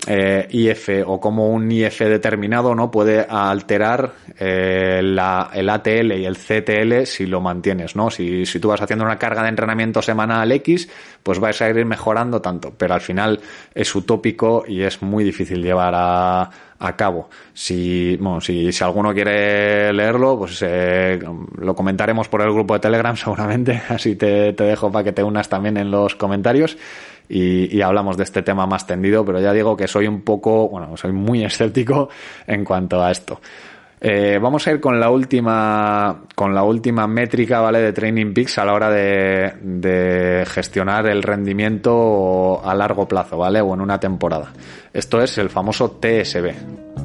eh, 0.06 0.46
IF 0.50 0.90
o 1.06 1.18
cómo 1.18 1.48
un 1.48 1.70
IF 1.70 2.00
determinado 2.00 2.74
no 2.74 2.90
puede 2.90 3.20
alterar 3.20 4.12
eh, 4.38 5.00
la, 5.02 5.50
el 5.54 5.70
ATL 5.70 6.12
y 6.12 6.26
el 6.26 6.36
CTL 6.36 7.06
si 7.06 7.26
lo 7.26 7.40
mantienes, 7.40 7.96
¿no? 7.96 8.10
Si, 8.10 8.44
si 8.44 8.60
tú 8.60 8.68
vas 8.68 8.82
haciendo 8.82 9.04
una 9.04 9.18
carga 9.18 9.42
de 9.42 9.48
entrenamiento 9.48 10.02
semanal 10.02 10.52
X, 10.52 10.88
pues 11.22 11.38
vais 11.38 11.60
a 11.62 11.70
ir 11.70 11.84
mejorando 11.86 12.42
tanto, 12.42 12.74
pero 12.76 12.94
al 12.94 13.00
final 13.00 13.40
es 13.74 13.94
utópico 13.94 14.64
y 14.66 14.82
es 14.82 15.00
muy 15.00 15.24
difícil 15.24 15.62
llevar 15.62 15.94
a, 15.96 16.50
a 16.78 16.96
cabo. 16.96 17.30
Si, 17.52 18.16
bueno, 18.16 18.40
si, 18.40 18.72
si 18.72 18.84
alguno 18.84 19.14
quiere 19.14 19.92
leerlo, 19.92 20.38
pues 20.38 20.62
eh, 20.62 21.18
lo 21.58 21.74
comentaremos 21.74 22.28
por 22.28 22.42
el 22.42 22.52
grupo 22.52 22.74
de 22.74 22.80
Telegram 22.80 23.16
seguramente, 23.16 23.82
así 23.88 24.16
te, 24.16 24.52
te 24.52 24.64
dejo 24.64 24.92
para 24.92 25.04
que 25.04 25.12
te 25.12 25.22
unas 25.22 25.48
también 25.48 25.76
en 25.78 25.90
los 25.90 26.14
comentarios 26.14 26.76
y, 27.28 27.80
hablamos 27.80 28.16
de 28.16 28.24
este 28.24 28.42
tema 28.42 28.66
más 28.66 28.86
tendido, 28.86 29.24
pero 29.24 29.40
ya 29.40 29.52
digo 29.52 29.76
que 29.76 29.88
soy 29.88 30.06
un 30.06 30.22
poco, 30.22 30.68
bueno, 30.68 30.96
soy 30.96 31.12
muy 31.12 31.44
escéptico 31.44 32.08
en 32.46 32.64
cuanto 32.64 33.02
a 33.02 33.10
esto. 33.10 33.40
Eh, 34.00 34.38
vamos 34.40 34.66
a 34.66 34.72
ir 34.72 34.80
con 34.80 35.00
la 35.00 35.08
última, 35.08 36.24
con 36.34 36.54
la 36.54 36.62
última 36.62 37.06
métrica, 37.06 37.60
¿vale? 37.60 37.80
De 37.80 37.92
Training 37.94 38.34
Peaks 38.34 38.58
a 38.58 38.64
la 38.66 38.74
hora 38.74 38.90
de 38.90 40.44
gestionar 40.46 41.06
el 41.06 41.22
rendimiento 41.22 42.60
a 42.62 42.74
largo 42.74 43.08
plazo, 43.08 43.38
¿vale? 43.38 43.62
O 43.62 43.72
en 43.72 43.80
una 43.80 43.98
temporada. 43.98 44.52
Esto 44.92 45.22
es 45.22 45.38
el 45.38 45.48
famoso 45.48 45.98
TSB. 46.00 47.03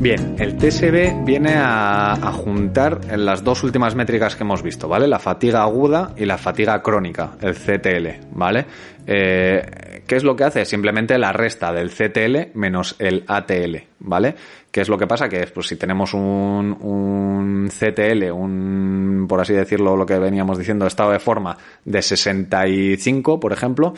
Bien, 0.00 0.36
el 0.38 0.56
TSB 0.56 1.26
viene 1.26 1.56
a, 1.56 2.32
juntar 2.32 3.00
las 3.18 3.44
dos 3.44 3.62
últimas 3.62 3.94
métricas 3.94 4.34
que 4.34 4.44
hemos 4.44 4.62
visto, 4.62 4.88
¿vale? 4.88 5.06
La 5.06 5.18
fatiga 5.18 5.60
aguda 5.60 6.14
y 6.16 6.24
la 6.24 6.38
fatiga 6.38 6.80
crónica, 6.82 7.32
el 7.42 7.54
CTL, 7.54 8.32
¿vale? 8.32 8.64
Eh, 9.06 10.02
¿Qué 10.06 10.16
es 10.16 10.24
lo 10.24 10.34
que 10.34 10.44
hace? 10.44 10.64
Simplemente 10.64 11.18
la 11.18 11.32
resta 11.32 11.70
del 11.70 11.90
CTL 11.90 12.58
menos 12.58 12.96
el 12.98 13.24
ATL, 13.28 13.76
¿vale? 13.98 14.34
¿Qué 14.70 14.80
es 14.80 14.88
lo 14.88 14.96
que 14.96 15.06
pasa? 15.06 15.28
Que 15.28 15.46
pues, 15.48 15.66
si 15.66 15.76
tenemos 15.76 16.14
un, 16.14 16.78
un 16.80 17.68
CTL, 17.68 18.30
un, 18.32 19.26
por 19.28 19.42
así 19.42 19.52
decirlo, 19.52 19.96
lo 19.96 20.06
que 20.06 20.18
veníamos 20.18 20.56
diciendo, 20.56 20.86
estado 20.86 21.10
de 21.10 21.18
forma 21.18 21.58
de 21.84 22.00
65, 22.00 23.38
por 23.38 23.52
ejemplo, 23.52 23.92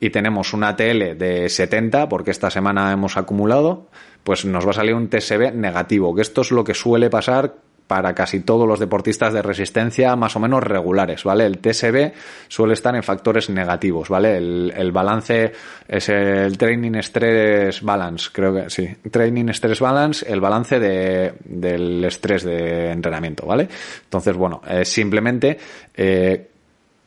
y 0.00 0.10
tenemos 0.10 0.52
un 0.52 0.64
ATL 0.64 1.16
de 1.16 1.48
70, 1.48 2.08
porque 2.08 2.32
esta 2.32 2.50
semana 2.50 2.92
hemos 2.92 3.16
acumulado, 3.16 3.88
pues 4.24 4.44
nos 4.44 4.66
va 4.66 4.70
a 4.70 4.74
salir 4.74 4.94
un 4.94 5.08
TSB 5.08 5.52
negativo, 5.54 6.14
que 6.14 6.22
esto 6.22 6.40
es 6.40 6.50
lo 6.50 6.64
que 6.64 6.74
suele 6.74 7.10
pasar 7.10 7.54
para 7.86 8.14
casi 8.14 8.40
todos 8.40 8.66
los 8.66 8.80
deportistas 8.80 9.32
de 9.32 9.42
resistencia 9.42 10.16
más 10.16 10.36
o 10.36 10.40
menos 10.40 10.62
regulares, 10.62 11.22
¿vale? 11.24 11.44
El 11.44 11.58
TSB 11.58 12.12
suele 12.48 12.72
estar 12.72 12.94
en 12.96 13.02
factores 13.02 13.50
negativos, 13.50 14.08
¿vale? 14.08 14.36
El, 14.36 14.72
el, 14.74 14.90
balance 14.90 15.52
es 15.86 16.08
el 16.08 16.56
Training 16.56 17.02
Stress 17.02 17.82
Balance, 17.82 18.30
creo 18.32 18.54
que 18.54 18.70
sí. 18.70 18.88
Training 19.10 19.50
Stress 19.50 19.80
Balance, 19.80 20.32
el 20.32 20.40
balance 20.40 20.80
de, 20.80 21.34
del 21.44 22.04
estrés 22.04 22.42
de 22.42 22.90
entrenamiento, 22.90 23.46
¿vale? 23.46 23.68
Entonces, 24.04 24.34
bueno, 24.34 24.62
eh, 24.66 24.84
simplemente 24.84 25.58
eh, 25.94 26.48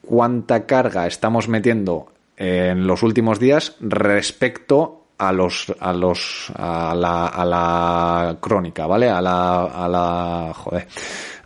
cuánta 0.05 0.65
carga 0.65 1.07
estamos 1.07 1.47
metiendo 1.47 2.11
en 2.37 2.85
los 2.85 3.01
últimos 3.01 3.39
días 3.39 3.75
respecto 3.79 4.96
a 5.17 5.31
los 5.31 5.73
a 5.79 5.93
los 5.93 6.51
a 6.55 6.93
la, 6.95 7.27
a 7.27 7.45
la 7.45 8.37
crónica, 8.39 8.85
¿vale? 8.85 9.09
A 9.09 9.21
la 9.21 9.63
a 9.63 9.87
la 9.87 10.53
joder, 10.53 10.87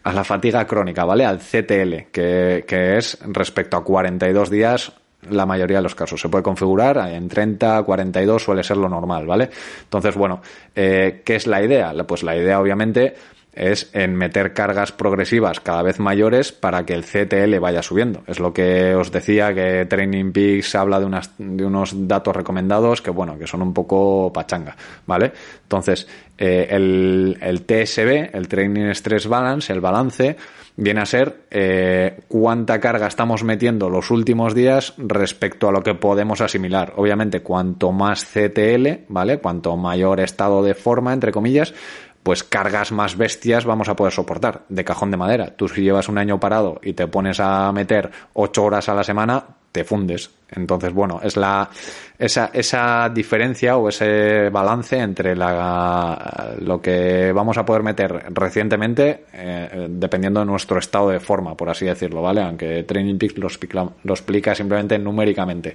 a 0.03 0.13
la 0.13 0.23
fatiga 0.23 0.65
crónica, 0.65 1.05
¿vale? 1.05 1.25
Al 1.25 1.39
CTL, 1.39 2.09
que, 2.11 2.65
que 2.67 2.97
es 2.97 3.17
respecto 3.21 3.77
a 3.77 3.83
42 3.83 4.49
días 4.49 4.93
la 5.29 5.45
mayoría 5.45 5.77
de 5.77 5.83
los 5.83 5.95
casos. 5.95 6.19
Se 6.19 6.29
puede 6.29 6.43
configurar 6.43 6.97
en 7.09 7.27
30, 7.27 7.83
42 7.83 8.43
suele 8.43 8.63
ser 8.63 8.77
lo 8.77 8.89
normal, 8.89 9.27
¿vale? 9.27 9.49
Entonces, 9.83 10.15
bueno, 10.15 10.41
eh, 10.75 11.21
¿qué 11.23 11.35
es 11.35 11.47
la 11.47 11.61
idea? 11.63 11.93
Pues 12.07 12.23
la 12.23 12.35
idea, 12.35 12.59
obviamente, 12.59 13.13
es 13.53 13.89
en 13.93 14.15
meter 14.15 14.53
cargas 14.53 14.91
progresivas 14.91 15.59
cada 15.59 15.81
vez 15.81 15.99
mayores 15.99 16.51
para 16.51 16.85
que 16.85 16.93
el 16.93 17.03
CTL 17.03 17.59
vaya 17.59 17.81
subiendo. 17.81 18.23
Es 18.27 18.39
lo 18.39 18.53
que 18.53 18.95
os 18.95 19.11
decía 19.11 19.53
que 19.53 19.85
Training 19.85 20.31
Peaks 20.31 20.75
habla 20.75 20.99
de, 20.99 21.05
unas, 21.05 21.31
de 21.37 21.65
unos 21.65 22.07
datos 22.07 22.35
recomendados 22.35 23.01
que, 23.01 23.11
bueno, 23.11 23.37
que 23.37 23.47
son 23.47 23.61
un 23.61 23.73
poco 23.73 24.31
pachanga, 24.33 24.75
¿vale? 25.05 25.33
Entonces, 25.63 26.07
eh, 26.37 26.67
el, 26.69 27.37
el 27.41 27.65
TSB, 27.65 28.33
el 28.33 28.47
Training 28.47 28.93
Stress 28.93 29.27
Balance, 29.27 29.73
el 29.73 29.81
balance, 29.81 30.37
viene 30.77 31.01
a 31.01 31.05
ser 31.05 31.45
eh, 31.51 32.21
cuánta 32.27 32.79
carga 32.79 33.07
estamos 33.07 33.43
metiendo 33.43 33.89
los 33.89 34.09
últimos 34.11 34.55
días 34.55 34.93
respecto 34.97 35.67
a 35.67 35.71
lo 35.71 35.83
que 35.83 35.93
podemos 35.93 36.41
asimilar. 36.41 36.93
Obviamente, 36.95 37.41
cuanto 37.41 37.91
más 37.91 38.25
CTL, 38.25 39.05
¿vale? 39.09 39.39
Cuanto 39.39 39.75
mayor 39.77 40.19
estado 40.21 40.63
de 40.63 40.73
forma, 40.73 41.13
entre 41.13 41.31
comillas, 41.31 41.73
pues 42.23 42.43
cargas 42.43 42.91
más 42.91 43.17
bestias 43.17 43.65
vamos 43.65 43.89
a 43.89 43.95
poder 43.95 44.13
soportar 44.13 44.61
de 44.69 44.83
cajón 44.83 45.11
de 45.11 45.17
madera. 45.17 45.55
Tú 45.55 45.67
si 45.67 45.81
llevas 45.81 46.09
un 46.09 46.17
año 46.17 46.39
parado 46.39 46.79
y 46.83 46.93
te 46.93 47.07
pones 47.07 47.39
a 47.39 47.71
meter 47.71 48.11
ocho 48.33 48.63
horas 48.63 48.89
a 48.89 48.93
la 48.93 49.03
semana, 49.03 49.43
te 49.71 49.83
fundes. 49.83 50.29
Entonces, 50.49 50.93
bueno, 50.93 51.21
es 51.23 51.37
la 51.37 51.69
esa, 52.19 52.51
esa 52.53 53.09
diferencia 53.09 53.77
o 53.77 53.87
ese 53.89 54.49
balance 54.49 54.97
entre 54.99 55.35
la, 55.35 56.55
lo 56.59 56.81
que 56.81 57.31
vamos 57.31 57.57
a 57.57 57.65
poder 57.65 57.81
meter 57.81 58.25
recientemente, 58.33 59.25
eh, 59.33 59.87
dependiendo 59.89 60.41
de 60.41 60.45
nuestro 60.45 60.77
estado 60.77 61.09
de 61.09 61.19
forma, 61.19 61.55
por 61.55 61.69
así 61.69 61.85
decirlo, 61.85 62.21
¿vale? 62.21 62.41
Aunque 62.41 62.83
Training 62.83 63.17
Peaks 63.17 63.37
lo 63.37 63.47
explica, 63.47 63.87
lo 64.03 64.13
explica 64.13 64.53
simplemente 64.53 64.99
numéricamente. 64.99 65.73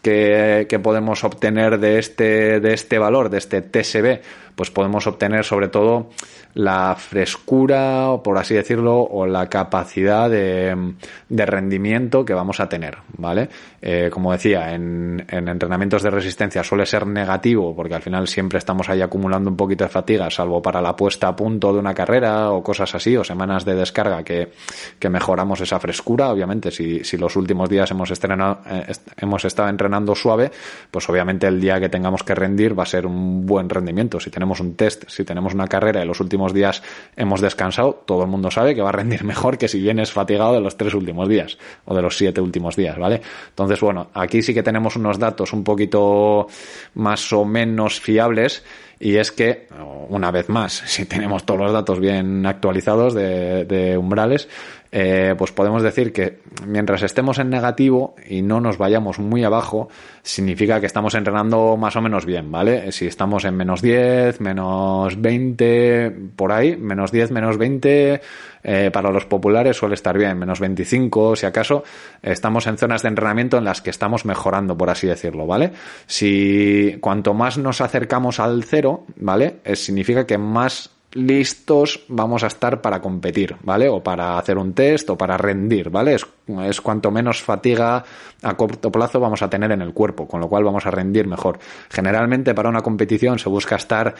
¿Qué, 0.00 0.66
¿Qué, 0.68 0.78
podemos 0.78 1.24
obtener 1.24 1.80
de 1.80 1.98
este, 1.98 2.60
de 2.60 2.74
este 2.74 2.98
valor, 2.98 3.30
de 3.30 3.38
este 3.38 3.62
TSB? 3.62 4.20
Pues 4.54 4.70
podemos 4.70 5.06
obtener 5.06 5.44
sobre 5.44 5.68
todo 5.68 6.10
la 6.54 6.94
frescura, 6.96 8.10
por 8.22 8.38
así 8.38 8.54
decirlo, 8.54 9.02
o 9.02 9.26
la 9.26 9.48
capacidad 9.48 10.30
de, 10.30 10.94
de 11.28 11.46
rendimiento 11.46 12.24
que 12.24 12.32
vamos 12.32 12.60
a 12.60 12.68
tener, 12.68 12.98
¿vale? 13.18 13.48
Eh, 13.82 14.08
como 14.10 14.32
decía, 14.32 14.72
en, 14.72 15.24
en, 15.28 15.48
entrenamientos 15.48 16.02
de 16.02 16.10
resistencia 16.10 16.62
suele 16.62 16.86
ser 16.86 17.06
negativo, 17.06 17.74
porque 17.74 17.94
al 17.94 18.02
final 18.02 18.28
siempre 18.28 18.58
estamos 18.58 18.88
ahí 18.88 19.02
acumulando 19.02 19.50
un 19.50 19.56
poquito 19.56 19.84
de 19.84 19.90
fatiga, 19.90 20.30
salvo 20.30 20.62
para 20.62 20.80
la 20.80 20.94
puesta 20.94 21.28
a 21.28 21.36
punto 21.36 21.72
de 21.72 21.80
una 21.80 21.92
carrera 21.92 22.52
o 22.52 22.62
cosas 22.62 22.94
así, 22.94 23.16
o 23.16 23.24
semanas 23.24 23.64
de 23.64 23.74
descarga 23.74 24.22
que, 24.22 24.52
que 24.98 25.08
mejoramos 25.08 25.60
esa 25.60 25.80
frescura. 25.80 26.30
Obviamente, 26.30 26.70
si, 26.70 27.02
si 27.02 27.16
los 27.16 27.34
últimos 27.34 27.68
días 27.68 27.90
hemos, 27.90 28.10
estrenado, 28.10 28.60
eh, 28.70 28.92
hemos 29.16 29.44
estado 29.44 29.68
entrenando 29.68 30.14
suave, 30.14 30.52
pues 30.90 31.08
obviamente 31.08 31.48
el 31.48 31.60
día 31.60 31.80
que 31.80 31.88
tengamos 31.88 32.22
que 32.22 32.34
rendir 32.34 32.78
va 32.78 32.84
a 32.84 32.86
ser 32.86 33.06
un 33.06 33.44
buen 33.44 33.68
rendimiento. 33.68 34.20
Si 34.20 34.30
tenemos 34.30 34.43
un 34.44 34.74
test, 34.74 35.04
si 35.08 35.24
tenemos 35.24 35.54
una 35.54 35.66
carrera 35.66 36.02
y 36.02 36.06
los 36.06 36.20
últimos 36.20 36.52
días 36.52 36.82
hemos 37.16 37.40
descansado, 37.40 38.02
todo 38.06 38.22
el 38.22 38.28
mundo 38.28 38.50
sabe 38.50 38.74
que 38.74 38.82
va 38.82 38.90
a 38.90 38.92
rendir 38.92 39.24
mejor 39.34 39.58
que 39.58 39.68
si 39.68 39.80
vienes 39.80 40.12
fatigado 40.12 40.54
de 40.54 40.60
los 40.60 40.76
tres 40.76 40.94
últimos 40.94 41.28
días 41.28 41.58
o 41.84 41.94
de 41.94 42.02
los 42.02 42.16
siete 42.16 42.40
últimos 42.40 42.76
días, 42.76 42.98
¿vale? 42.98 43.20
Entonces, 43.48 43.80
bueno, 43.80 44.08
aquí 44.14 44.42
sí 44.42 44.54
que 44.54 44.62
tenemos 44.62 44.96
unos 44.96 45.18
datos 45.18 45.52
un 45.52 45.64
poquito 45.64 46.46
más 46.94 47.32
o 47.32 47.44
menos 47.44 48.00
fiables 48.00 48.62
y 48.98 49.16
es 49.16 49.32
que, 49.32 49.66
una 50.08 50.30
vez 50.30 50.48
más, 50.48 50.72
si 50.86 51.06
tenemos 51.06 51.44
todos 51.44 51.60
los 51.60 51.72
datos 51.72 52.00
bien 52.00 52.46
actualizados 52.46 53.14
de, 53.14 53.96
umbrales, 53.98 54.48
eh, 54.92 55.34
pues 55.36 55.50
podemos 55.50 55.82
decir 55.82 56.12
que 56.12 56.38
mientras 56.66 57.02
estemos 57.02 57.38
en 57.38 57.50
negativo 57.50 58.14
y 58.28 58.42
no 58.42 58.60
nos 58.60 58.78
vayamos 58.78 59.18
muy 59.18 59.42
abajo, 59.42 59.88
significa 60.22 60.78
que 60.78 60.86
estamos 60.86 61.14
entrenando 61.14 61.76
más 61.76 61.96
o 61.96 62.00
menos 62.00 62.24
bien, 62.24 62.50
¿vale? 62.52 62.92
Si 62.92 63.06
estamos 63.06 63.44
en 63.44 63.56
menos 63.56 63.82
10, 63.82 64.40
menos 64.40 65.20
20, 65.20 66.16
por 66.36 66.52
ahí, 66.52 66.76
menos 66.76 67.10
10, 67.10 67.32
menos 67.32 67.58
20, 67.58 68.20
eh, 68.64 68.90
para 68.90 69.10
los 69.10 69.26
populares 69.26 69.76
suele 69.76 69.94
estar 69.94 70.16
bien, 70.16 70.38
menos 70.38 70.58
25, 70.58 71.36
si 71.36 71.44
acaso, 71.44 71.84
estamos 72.22 72.66
en 72.66 72.78
zonas 72.78 73.02
de 73.02 73.08
entrenamiento 73.10 73.58
en 73.58 73.64
las 73.64 73.82
que 73.82 73.90
estamos 73.90 74.24
mejorando, 74.24 74.76
por 74.76 74.88
así 74.88 75.06
decirlo, 75.06 75.46
¿vale? 75.46 75.72
Si 76.06 76.96
cuanto 77.00 77.34
más 77.34 77.58
nos 77.58 77.82
acercamos 77.82 78.40
al 78.40 78.64
cero, 78.64 79.04
¿vale? 79.16 79.56
Eh, 79.64 79.76
significa 79.76 80.26
que 80.26 80.38
más 80.38 80.93
listos 81.14 82.04
vamos 82.08 82.42
a 82.42 82.48
estar 82.48 82.80
para 82.80 83.00
competir, 83.00 83.56
¿vale? 83.62 83.88
O 83.88 84.02
para 84.02 84.36
hacer 84.36 84.58
un 84.58 84.74
test 84.74 85.08
o 85.10 85.16
para 85.16 85.36
rendir, 85.36 85.88
¿vale? 85.88 86.16
Es, 86.16 86.80
cuanto 86.80 87.10
menos 87.10 87.40
fatiga 87.40 88.04
a 88.42 88.54
corto 88.56 88.90
plazo 88.90 89.18
vamos 89.20 89.40
a 89.42 89.48
tener 89.48 89.72
en 89.72 89.80
el 89.80 89.94
cuerpo, 89.94 90.26
con 90.28 90.40
lo 90.40 90.48
cual 90.48 90.64
vamos 90.64 90.84
a 90.86 90.90
rendir 90.90 91.26
mejor. 91.26 91.58
Generalmente 91.88 92.52
para 92.52 92.68
una 92.68 92.82
competición 92.82 93.38
se 93.38 93.48
busca 93.48 93.76
estar 93.76 94.14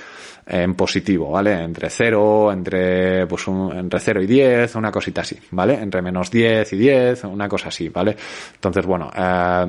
en 0.46 0.74
positivo, 0.74 1.30
¿vale? 1.30 1.62
Entre 1.62 1.90
0, 1.90 2.52
entre, 2.52 3.26
pues 3.26 3.46
entre 3.48 4.00
0 4.00 4.22
y 4.22 4.26
10, 4.26 4.74
una 4.76 4.90
cosita 4.90 5.22
así, 5.22 5.38
¿vale? 5.50 5.74
Entre 5.74 6.00
menos 6.00 6.30
10 6.30 6.72
y 6.72 6.76
10, 6.76 7.24
una 7.24 7.48
cosa 7.48 7.68
así, 7.68 7.88
¿vale? 7.88 8.16
Entonces, 8.54 8.86
bueno, 8.86 9.10
eh, 9.14 9.66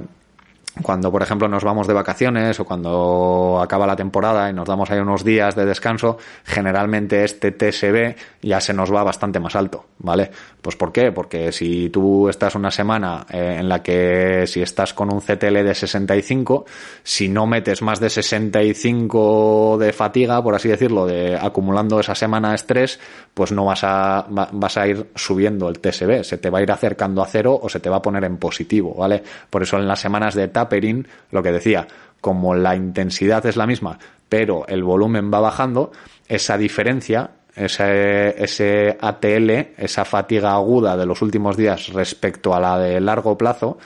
cuando, 0.81 1.09
por 1.09 1.21
ejemplo, 1.21 1.47
nos 1.47 1.63
vamos 1.63 1.87
de 1.87 1.93
vacaciones 1.93 2.59
o 2.59 2.65
cuando 2.65 3.61
acaba 3.61 3.87
la 3.87 3.95
temporada 3.95 4.49
y 4.49 4.53
nos 4.53 4.67
damos 4.67 4.91
ahí 4.91 4.99
unos 4.99 5.23
días 5.23 5.55
de 5.55 5.65
descanso, 5.65 6.17
generalmente 6.43 7.23
este 7.23 7.51
TSB 7.51 8.15
ya 8.41 8.59
se 8.59 8.73
nos 8.73 8.93
va 8.93 9.03
bastante 9.03 9.39
más 9.39 9.55
alto, 9.55 9.85
¿vale? 9.99 10.29
Pues 10.61 10.75
¿por 10.75 10.91
qué? 10.91 11.13
Porque 11.13 11.53
si 11.53 11.89
tú 11.89 12.27
estás 12.27 12.55
una 12.55 12.71
semana 12.71 13.25
eh, 13.31 13.57
en 13.59 13.69
la 13.69 13.81
que 13.81 14.45
si 14.47 14.61
estás 14.61 14.93
con 14.93 15.13
un 15.13 15.21
CTL 15.21 15.63
de 15.63 15.73
65, 15.73 16.65
si 17.03 17.29
no 17.29 17.47
metes 17.47 17.81
más 17.81 18.01
de 18.01 18.09
65 18.09 19.77
de 19.79 19.93
fatiga, 19.93 20.43
por 20.43 20.55
así 20.55 20.67
decirlo, 20.67 21.05
de 21.05 21.37
acumulando 21.39 22.01
esa 22.01 22.15
semana 22.15 22.53
estrés, 22.53 22.99
pues 23.33 23.53
no 23.53 23.65
vas 23.65 23.83
a, 23.83 24.25
vas 24.29 24.77
a 24.77 24.87
ir 24.87 25.09
subiendo 25.15 25.69
el 25.69 25.79
TSB, 25.79 26.23
se 26.23 26.37
te 26.37 26.49
va 26.49 26.59
a 26.59 26.63
ir 26.63 26.71
acercando 26.71 27.21
a 27.21 27.27
cero 27.27 27.57
o 27.61 27.69
se 27.69 27.79
te 27.79 27.89
va 27.89 27.97
a 27.97 28.01
poner 28.01 28.25
en 28.25 28.37
positivo, 28.37 28.93
¿vale? 28.93 29.23
Por 29.49 29.63
eso 29.63 29.77
en 29.77 29.87
las 29.87 30.01
semanas 30.01 30.35
de 30.35 30.43
etapa 30.43 30.64
Perín, 30.69 31.07
lo 31.31 31.43
que 31.43 31.51
decía, 31.51 31.87
como 32.21 32.55
la 32.55 32.75
intensidad 32.75 33.45
es 33.45 33.55
la 33.55 33.67
misma, 33.67 33.99
pero 34.29 34.65
el 34.67 34.83
volumen 34.83 35.31
va 35.33 35.39
bajando, 35.39 35.91
esa 36.27 36.57
diferencia, 36.57 37.31
ese, 37.55 38.43
ese 38.43 38.97
ATL, 38.99 39.49
esa 39.77 40.05
fatiga 40.05 40.53
aguda 40.53 40.97
de 40.97 41.05
los 41.05 41.21
últimos 41.21 41.55
días 41.55 41.89
respecto 41.93 42.53
a 42.53 42.59
la 42.59 42.79
de 42.79 42.99
largo 42.99 43.37
plazo, 43.37 43.77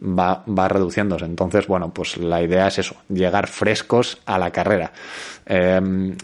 va, 0.00 0.44
va 0.46 0.68
reduciéndose. 0.68 1.24
Entonces, 1.24 1.66
bueno, 1.66 1.92
pues 1.92 2.16
la 2.16 2.42
idea 2.42 2.68
es 2.68 2.78
eso, 2.78 2.96
llegar 3.08 3.46
frescos 3.46 4.18
a 4.26 4.38
la 4.38 4.50
carrera. 4.50 4.92
Eh, 5.46 6.16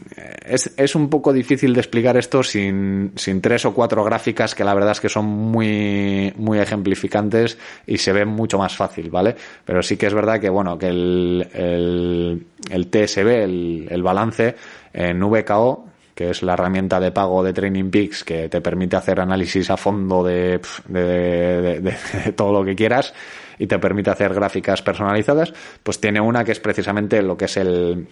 es, 0.44 0.72
es, 0.76 0.94
un 0.94 1.08
poco 1.08 1.32
difícil 1.32 1.74
de 1.74 1.80
explicar 1.80 2.16
esto 2.16 2.42
sin, 2.42 3.12
sin, 3.14 3.40
tres 3.40 3.64
o 3.64 3.72
cuatro 3.72 4.02
gráficas 4.02 4.54
que 4.54 4.64
la 4.64 4.74
verdad 4.74 4.92
es 4.92 5.00
que 5.00 5.08
son 5.08 5.26
muy, 5.26 6.32
muy 6.36 6.58
ejemplificantes 6.58 7.56
y 7.86 7.98
se 7.98 8.12
ven 8.12 8.28
mucho 8.28 8.58
más 8.58 8.76
fácil, 8.76 9.10
¿vale? 9.10 9.36
Pero 9.64 9.82
sí 9.82 9.96
que 9.96 10.06
es 10.06 10.14
verdad 10.14 10.40
que, 10.40 10.50
bueno, 10.50 10.76
que 10.76 10.88
el, 10.88 11.48
el, 11.54 12.46
el 12.70 12.86
TSB, 12.88 13.28
el, 13.28 13.86
el 13.90 14.02
balance 14.02 14.56
en 14.92 15.20
VKO, 15.20 15.91
que 16.14 16.30
es 16.30 16.42
la 16.42 16.54
herramienta 16.54 17.00
de 17.00 17.12
pago 17.12 17.42
de 17.42 17.52
Training 17.52 17.90
Peaks 17.90 18.24
que 18.24 18.48
te 18.48 18.60
permite 18.60 18.96
hacer 18.96 19.20
análisis 19.20 19.70
a 19.70 19.76
fondo 19.76 20.22
de, 20.22 20.60
de, 20.88 22.32
todo 22.36 22.52
lo 22.52 22.64
que 22.64 22.74
quieras 22.74 23.14
y 23.58 23.66
te 23.66 23.78
permite 23.78 24.10
hacer 24.10 24.34
gráficas 24.34 24.82
personalizadas, 24.82 25.52
pues 25.82 26.00
tiene 26.00 26.20
una 26.20 26.44
que 26.44 26.52
es 26.52 26.60
precisamente 26.60 27.22
lo 27.22 27.36
que 27.36 27.44
es 27.44 27.56
el, 27.56 28.08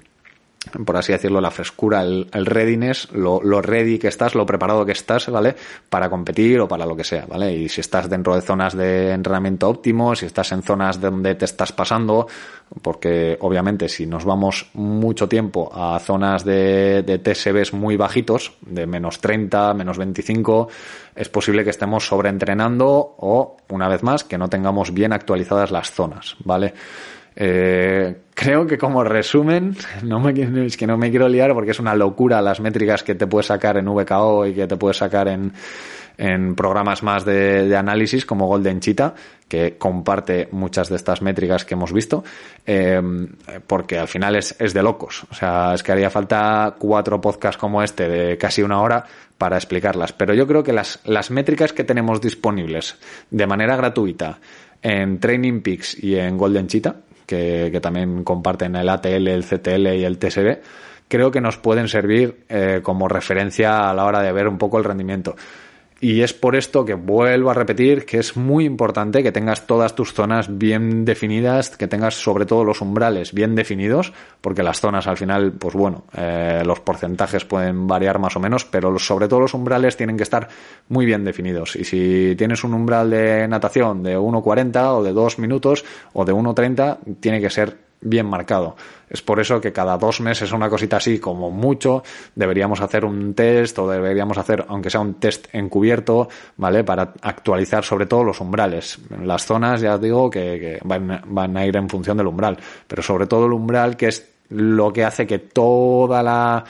por 0.85 0.97
así 0.97 1.13
decirlo, 1.13 1.41
la 1.41 1.51
frescura, 1.51 2.03
el, 2.03 2.29
el 2.33 2.45
readiness, 2.45 3.11
lo, 3.13 3.41
lo, 3.43 3.63
ready 3.63 3.99
que 3.99 4.09
estás, 4.09 4.35
lo 4.35 4.45
preparado 4.45 4.85
que 4.85 4.93
estás, 4.93 5.31
¿vale? 5.31 5.57
Para 5.89 6.11
competir 6.11 6.61
o 6.61 6.69
para 6.69 6.85
lo 6.85 6.95
que 6.95 7.03
sea, 7.03 7.25
¿vale? 7.27 7.55
Y 7.55 7.69
si 7.71 7.81
estás 7.81 8.11
dentro 8.11 8.35
de 8.35 8.43
zonas 8.43 8.77
de 8.77 9.11
entrenamiento 9.13 9.71
óptimo, 9.71 10.15
si 10.15 10.27
estás 10.27 10.53
en 10.53 10.63
zonas 10.63 11.01
donde 11.01 11.35
te 11.35 11.47
estás 11.47 11.73
pasando, 11.73 12.27
porque 12.83 13.39
obviamente 13.41 13.89
si 13.89 14.07
nos 14.07 14.27
vamos 14.27 14.69
mucho 14.75 15.29
tiempo 15.29 15.71
a 15.75 15.99
zonas 15.99 16.45
de, 16.45 17.03
de 17.05 17.19
TSBs 17.19 17.73
muy 17.73 17.97
bajitos, 17.97 18.53
de 18.61 18.87
menos 18.87 19.19
30, 19.19 19.73
menos 19.73 19.97
25, 19.97 20.69
es 21.17 21.29
posible 21.31 21.65
que 21.65 21.71
estemos 21.71 22.07
sobreentrenando 22.07 23.15
o, 23.19 23.57
una 23.71 23.89
vez 23.89 24.03
más, 24.03 24.25
que 24.25 24.37
no 24.37 24.49
tengamos 24.49 24.93
bien 24.93 25.15
actualizadas 25.15 25.71
las 25.71 25.91
zonas, 25.91 26.37
¿vale? 26.45 26.75
Eh, 27.35 28.15
creo 28.41 28.67
que 28.67 28.79
como 28.79 29.05
resumen, 29.05 29.77
no 30.03 30.19
me, 30.19 30.33
es 30.65 30.77
que 30.79 30.87
no 30.87 30.97
me 30.97 31.11
quiero 31.11 31.29
liar 31.29 31.53
porque 31.53 31.73
es 31.73 31.79
una 31.79 31.95
locura 31.95 32.41
las 32.41 32.59
métricas 32.59 33.03
que 33.03 33.15
te 33.15 33.27
puedes 33.27 33.47
sacar 33.47 33.77
en 33.77 33.85
VKO 33.85 34.47
y 34.47 34.55
que 34.55 34.67
te 34.67 34.79
puedes 34.79 34.97
sacar 34.97 35.29
en, 35.29 35.53
en 36.17 36.55
programas 36.55 37.03
más 37.03 37.27
de, 37.27 37.77
análisis 37.77 38.25
como 38.25 38.47
Golden 38.47 38.81
Cheetah, 38.81 39.15
que 39.47 39.77
comparte 39.77 40.49
muchas 40.53 40.89
de 40.89 40.97
estas 40.97 41.21
métricas 41.21 41.67
que 41.67 41.75
hemos 41.75 41.93
visto, 41.93 42.25
eh, 42.65 42.99
porque 43.67 43.99
al 43.99 44.09
final 44.09 44.37
es, 44.37 44.57
es 44.59 44.73
de 44.73 44.83
locos. 44.83 45.25
O 45.31 45.35
sea, 45.35 45.75
es 45.75 45.83
que 45.83 45.93
haría 45.93 46.09
falta 46.09 46.77
cuatro 46.79 47.21
podcasts 47.21 47.61
como 47.61 47.83
este 47.83 48.09
de 48.09 48.39
casi 48.39 48.63
una 48.63 48.81
hora 48.81 49.05
para 49.37 49.57
explicarlas. 49.57 50.15
Pero 50.15 50.33
yo 50.33 50.47
creo 50.47 50.63
que 50.63 50.73
las, 50.73 51.01
las 51.05 51.31
métricas 51.31 51.75
que 51.75 51.85
tenemos 51.85 52.23
disponibles 52.23 52.97
de 53.31 53.47
manera 53.47 53.77
gratuita 53.77 54.39
en 54.81 55.21
Training 55.21 55.61
Peaks 55.61 56.03
y 56.03 56.17
en 56.17 56.39
Golden 56.39 56.69
Cheetah, 56.69 56.97
que, 57.31 57.71
que, 57.71 57.81
también 57.81 58.25
comparten 58.25 58.75
el 58.75 58.89
ATL, 58.89 59.29
el 59.29 59.45
CTL 59.45 59.95
y 59.95 60.05
el 60.05 60.19
TSB, 60.19 60.59
creo 61.07 61.31
que 61.31 61.41
nos 61.41 61.59
pueden 61.59 61.89
servir 61.89 62.45
eh, 62.49 62.81
como 62.83 63.09
referencia 63.09 63.89
a 63.89 63.95
la 63.95 64.05
hora 64.05 64.21
de 64.21 64.33
ver 64.33 64.49
un 64.49 64.59
poco 64.59 64.79
el 64.79 64.85
rendimiento. 64.85 65.37
Y 66.03 66.23
es 66.23 66.33
por 66.33 66.57
esto 66.57 66.87
que 66.87 66.95
vuelvo 66.95 67.51
a 67.51 67.55
repetir 67.55 68.07
que 68.07 68.19
es 68.19 68.35
muy 68.35 68.65
importante 68.65 69.23
que 69.23 69.33
tengas 69.33 69.67
todas 69.67 69.95
tus 69.95 70.15
zonas 70.15 70.57
bien 70.57 71.05
definidas, 71.05 71.77
que 71.77 71.89
tengas 71.89 72.15
sobre 72.15 72.47
todo 72.47 72.65
los 72.65 72.81
umbrales 72.81 73.35
bien 73.35 73.55
definidos, 73.55 74.15
porque 74.41 74.63
las 74.63 74.81
zonas 74.81 75.07
al 75.07 75.19
final, 75.19 75.53
pues 75.53 75.75
bueno, 75.75 76.05
eh, 76.17 76.63
los 76.65 76.81
porcentajes 76.81 77.45
pueden 77.45 77.87
variar 77.87 78.19
más 78.19 78.35
o 78.35 78.41
menos, 78.41 78.65
pero 78.65 78.99
sobre 78.99 79.29
todo 79.29 79.41
los 79.41 79.53
umbrales 79.53 79.99
tienen 79.99 80.17
que 80.17 80.23
estar 80.23 80.49
muy 80.89 81.05
bien 81.05 81.23
definidos. 81.23 81.77
Y 81.77 81.85
si 81.85 82.35
tienes 82.35 82.65
un 82.65 82.73
umbral 82.73 83.11
de 83.11 83.47
natación 83.47 84.03
de 84.03 84.17
1,40 84.17 84.97
o 84.97 85.03
de 85.03 85.13
2 85.13 85.39
minutos 85.39 85.85
o 86.15 86.25
de 86.25 86.33
1,30, 86.33 87.21
tiene 87.21 87.43
que 87.43 87.51
ser 87.51 87.90
bien 88.01 88.27
marcado. 88.27 88.77
Es 89.09 89.23
por 89.23 89.41
eso 89.41 89.61
que 89.61 89.73
cada 89.73 89.99
dos 89.99 90.21
meses 90.21 90.53
una 90.53 90.71
cosita 90.71 90.99
así, 90.99 91.19
como 91.19 91.51
mucho, 91.51 92.03
deberíamos 92.35 92.81
hacer 92.81 93.05
un 93.05 93.35
test 93.35 93.79
o 93.79 93.91
deberíamos 93.91 94.39
hacer, 94.39 94.65
aunque 94.69 94.91
sea 94.91 95.01
un 95.01 95.15
test 95.15 95.49
encubierto, 95.53 96.29
¿vale? 96.57 96.85
Para 96.85 97.15
actualizar 97.23 97.85
sobre 97.85 98.07
todo 98.07 98.25
los 98.25 98.41
umbrales. 98.41 98.99
Las 99.23 99.45
zonas, 99.45 99.81
ya 99.81 99.99
digo, 99.99 100.31
que, 100.31 100.41
que 100.41 100.79
van, 100.85 101.23
van 101.27 101.57
a 101.57 101.67
ir 101.67 101.77
en 101.77 101.89
función 101.89 102.17
del 102.17 102.29
umbral, 102.29 102.57
pero 102.87 103.03
sobre 103.03 103.27
todo 103.27 103.47
el 103.47 103.53
umbral 103.53 103.97
que 103.97 104.09
es 104.09 104.31
lo 104.51 104.93
que 104.93 105.05
hace 105.05 105.27
que 105.27 105.39
toda 105.39 106.23
la, 106.23 106.65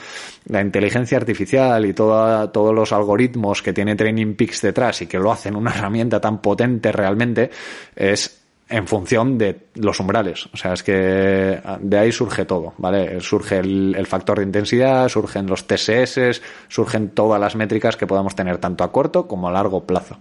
la 0.45 0.61
inteligencia 0.61 1.17
artificial 1.17 1.85
y 1.85 1.93
toda, 1.93 2.51
todos 2.51 2.73
los 2.73 2.91
algoritmos 2.93 3.61
que 3.61 3.73
tiene 3.73 3.95
Training 3.95 4.35
Peaks 4.35 4.61
detrás 4.61 5.01
y 5.01 5.07
que 5.07 5.17
lo 5.17 5.31
hacen 5.31 5.55
una 5.55 5.71
herramienta 5.71 6.21
tan 6.21 6.41
potente 6.41 6.91
realmente 6.91 7.49
es 7.95 8.40
en 8.71 8.87
función 8.87 9.37
de 9.37 9.67
los 9.75 9.99
umbrales. 9.99 10.47
O 10.53 10.57
sea, 10.57 10.73
es 10.73 10.81
que 10.81 11.61
de 11.81 11.97
ahí 11.99 12.11
surge 12.11 12.45
todo, 12.45 12.73
¿vale? 12.77 13.19
Surge 13.19 13.59
el, 13.59 14.07
factor 14.07 14.39
de 14.39 14.45
intensidad, 14.45 15.09
surgen 15.09 15.45
los 15.45 15.67
TSS, 15.67 16.41
surgen 16.69 17.09
todas 17.09 17.39
las 17.39 17.55
métricas 17.55 17.97
que 17.97 18.07
podamos 18.07 18.33
tener 18.33 18.57
tanto 18.57 18.83
a 18.83 18.91
corto 18.91 19.27
como 19.27 19.49
a 19.49 19.51
largo 19.51 19.85
plazo. 19.85 20.17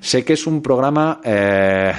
Sé 0.00 0.24
que 0.24 0.32
es 0.32 0.46
un 0.46 0.62
programa 0.62 1.20
eh, 1.24 1.92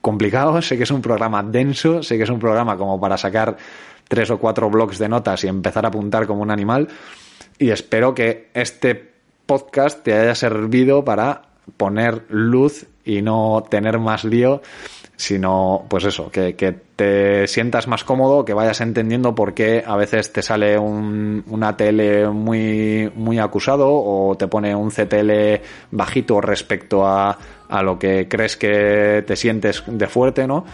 complicado, 0.00 0.60
sé 0.62 0.76
que 0.76 0.84
es 0.84 0.90
un 0.90 1.00
programa 1.00 1.42
denso, 1.42 2.02
sé 2.02 2.18
que 2.18 2.24
es 2.24 2.30
un 2.30 2.38
programa 2.38 2.76
como 2.76 3.00
para 3.00 3.16
sacar 3.16 3.56
tres 4.06 4.30
o 4.30 4.38
cuatro 4.38 4.68
blogs 4.68 4.98
de 4.98 5.08
notas 5.08 5.42
y 5.44 5.48
empezar 5.48 5.86
a 5.86 5.88
apuntar 5.88 6.26
como 6.26 6.42
un 6.42 6.50
animal. 6.50 6.86
Y 7.58 7.70
espero 7.70 8.14
que 8.14 8.50
este 8.52 9.14
podcast 9.46 10.02
te 10.02 10.12
haya 10.12 10.34
servido 10.34 11.02
para 11.02 11.42
poner 11.78 12.24
luz 12.28 12.86
y 13.04 13.22
no 13.22 13.64
tener 13.68 13.98
más 13.98 14.24
lío 14.24 14.60
sino 15.24 15.86
pues 15.88 16.04
eso, 16.04 16.30
que, 16.30 16.54
que, 16.54 16.84
te 16.94 17.48
sientas 17.48 17.88
más 17.88 18.04
cómodo, 18.04 18.44
que 18.44 18.54
vayas 18.54 18.80
entendiendo 18.80 19.34
por 19.34 19.52
qué 19.52 19.82
a 19.84 19.96
veces 19.96 20.32
te 20.32 20.42
sale 20.42 20.78
un, 20.78 21.42
un 21.48 21.64
ATL 21.64 22.28
muy, 22.30 23.10
muy 23.16 23.40
acusado 23.40 23.88
o 23.90 24.36
te 24.36 24.46
pone 24.46 24.76
un 24.76 24.90
CTL 24.90 25.60
bajito 25.90 26.40
respecto 26.40 27.04
a, 27.04 27.36
a 27.68 27.82
lo 27.82 27.98
que 27.98 28.28
crees 28.28 28.56
que 28.56 29.24
te 29.26 29.34
sientes 29.34 29.82
de 29.86 30.06
fuerte, 30.06 30.46
¿no? 30.46 30.64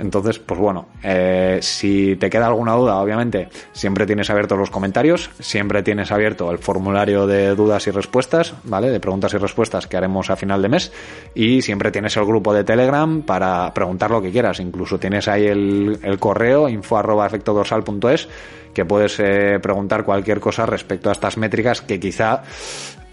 Entonces, 0.00 0.38
pues 0.38 0.58
bueno, 0.58 0.86
eh, 1.02 1.58
si 1.60 2.16
te 2.16 2.30
queda 2.30 2.46
alguna 2.46 2.72
duda, 2.72 2.96
obviamente, 2.96 3.50
siempre 3.72 4.06
tienes 4.06 4.30
abiertos 4.30 4.58
los 4.58 4.70
comentarios, 4.70 5.30
siempre 5.38 5.82
tienes 5.82 6.10
abierto 6.10 6.50
el 6.50 6.58
formulario 6.58 7.26
de 7.26 7.54
dudas 7.54 7.86
y 7.86 7.90
respuestas, 7.90 8.54
¿vale? 8.64 8.90
De 8.90 8.98
preguntas 8.98 9.34
y 9.34 9.36
respuestas 9.36 9.86
que 9.86 9.98
haremos 9.98 10.30
a 10.30 10.36
final 10.36 10.62
de 10.62 10.68
mes. 10.70 10.92
Y 11.34 11.60
siempre 11.60 11.90
tienes 11.90 12.16
el 12.16 12.24
grupo 12.24 12.54
de 12.54 12.64
Telegram 12.64 13.20
para 13.20 13.74
preguntar 13.74 14.10
lo 14.10 14.22
que 14.22 14.30
quieras. 14.30 14.58
Incluso 14.58 14.98
tienes 14.98 15.28
ahí 15.28 15.46
el, 15.46 15.98
correo 16.18 16.68
info 16.68 16.96
arroba 16.96 17.26
efectodorsal.es 17.26 18.28
que 18.72 18.84
puedes 18.84 19.18
eh, 19.18 19.58
preguntar 19.60 20.04
cualquier 20.04 20.40
cosa 20.40 20.64
respecto 20.64 21.08
a 21.08 21.12
estas 21.12 21.36
métricas 21.36 21.82
que 21.82 21.98
quizá 21.98 22.42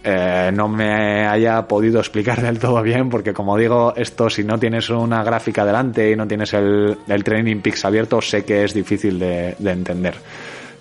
eh, 0.10 0.52
no 0.54 0.70
me 0.70 1.28
haya 1.28 1.68
podido 1.68 2.00
explicar 2.00 2.42
del 2.42 2.60
todo 2.60 2.82
bien, 2.82 3.10
porque 3.10 3.34
como 3.34 3.58
digo, 3.58 3.94
esto 3.98 4.30
si 4.30 4.42
no 4.42 4.58
tienes 4.58 4.90
una 4.90 5.22
gráfica 5.22 5.66
delante 5.66 6.10
y 6.10 6.16
no 6.16 6.26
tienes 6.26 6.54
el, 6.54 6.98
el 7.10 7.24
Training 7.26 7.58
Peaks 7.58 7.84
abierto, 7.84 8.22
sé 8.22 8.46
que 8.46 8.64
es 8.64 8.74
difícil 8.74 9.20
de, 9.20 9.58
de, 9.60 9.72
entender. 9.72 10.16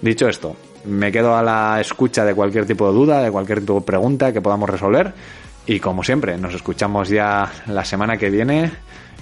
Dicho 0.00 0.28
esto, 0.28 0.54
me 0.84 1.10
quedo 1.10 1.34
a 1.34 1.42
la 1.42 1.80
escucha 1.80 2.24
de 2.24 2.36
cualquier 2.36 2.66
tipo 2.66 2.86
de 2.86 2.94
duda, 2.94 3.20
de 3.20 3.32
cualquier 3.32 3.58
tipo 3.58 3.74
de 3.74 3.80
pregunta 3.80 4.32
que 4.32 4.40
podamos 4.40 4.70
resolver. 4.70 5.12
Y 5.66 5.80
como 5.80 6.04
siempre, 6.04 6.38
nos 6.38 6.54
escuchamos 6.54 7.08
ya 7.08 7.50
la 7.66 7.84
semana 7.84 8.16
que 8.16 8.30
viene. 8.30 8.70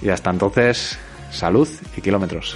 Y 0.03 0.09
hasta 0.09 0.29
entonces, 0.29 0.99
salud 1.31 1.67
y 1.97 2.01
kilómetros. 2.01 2.55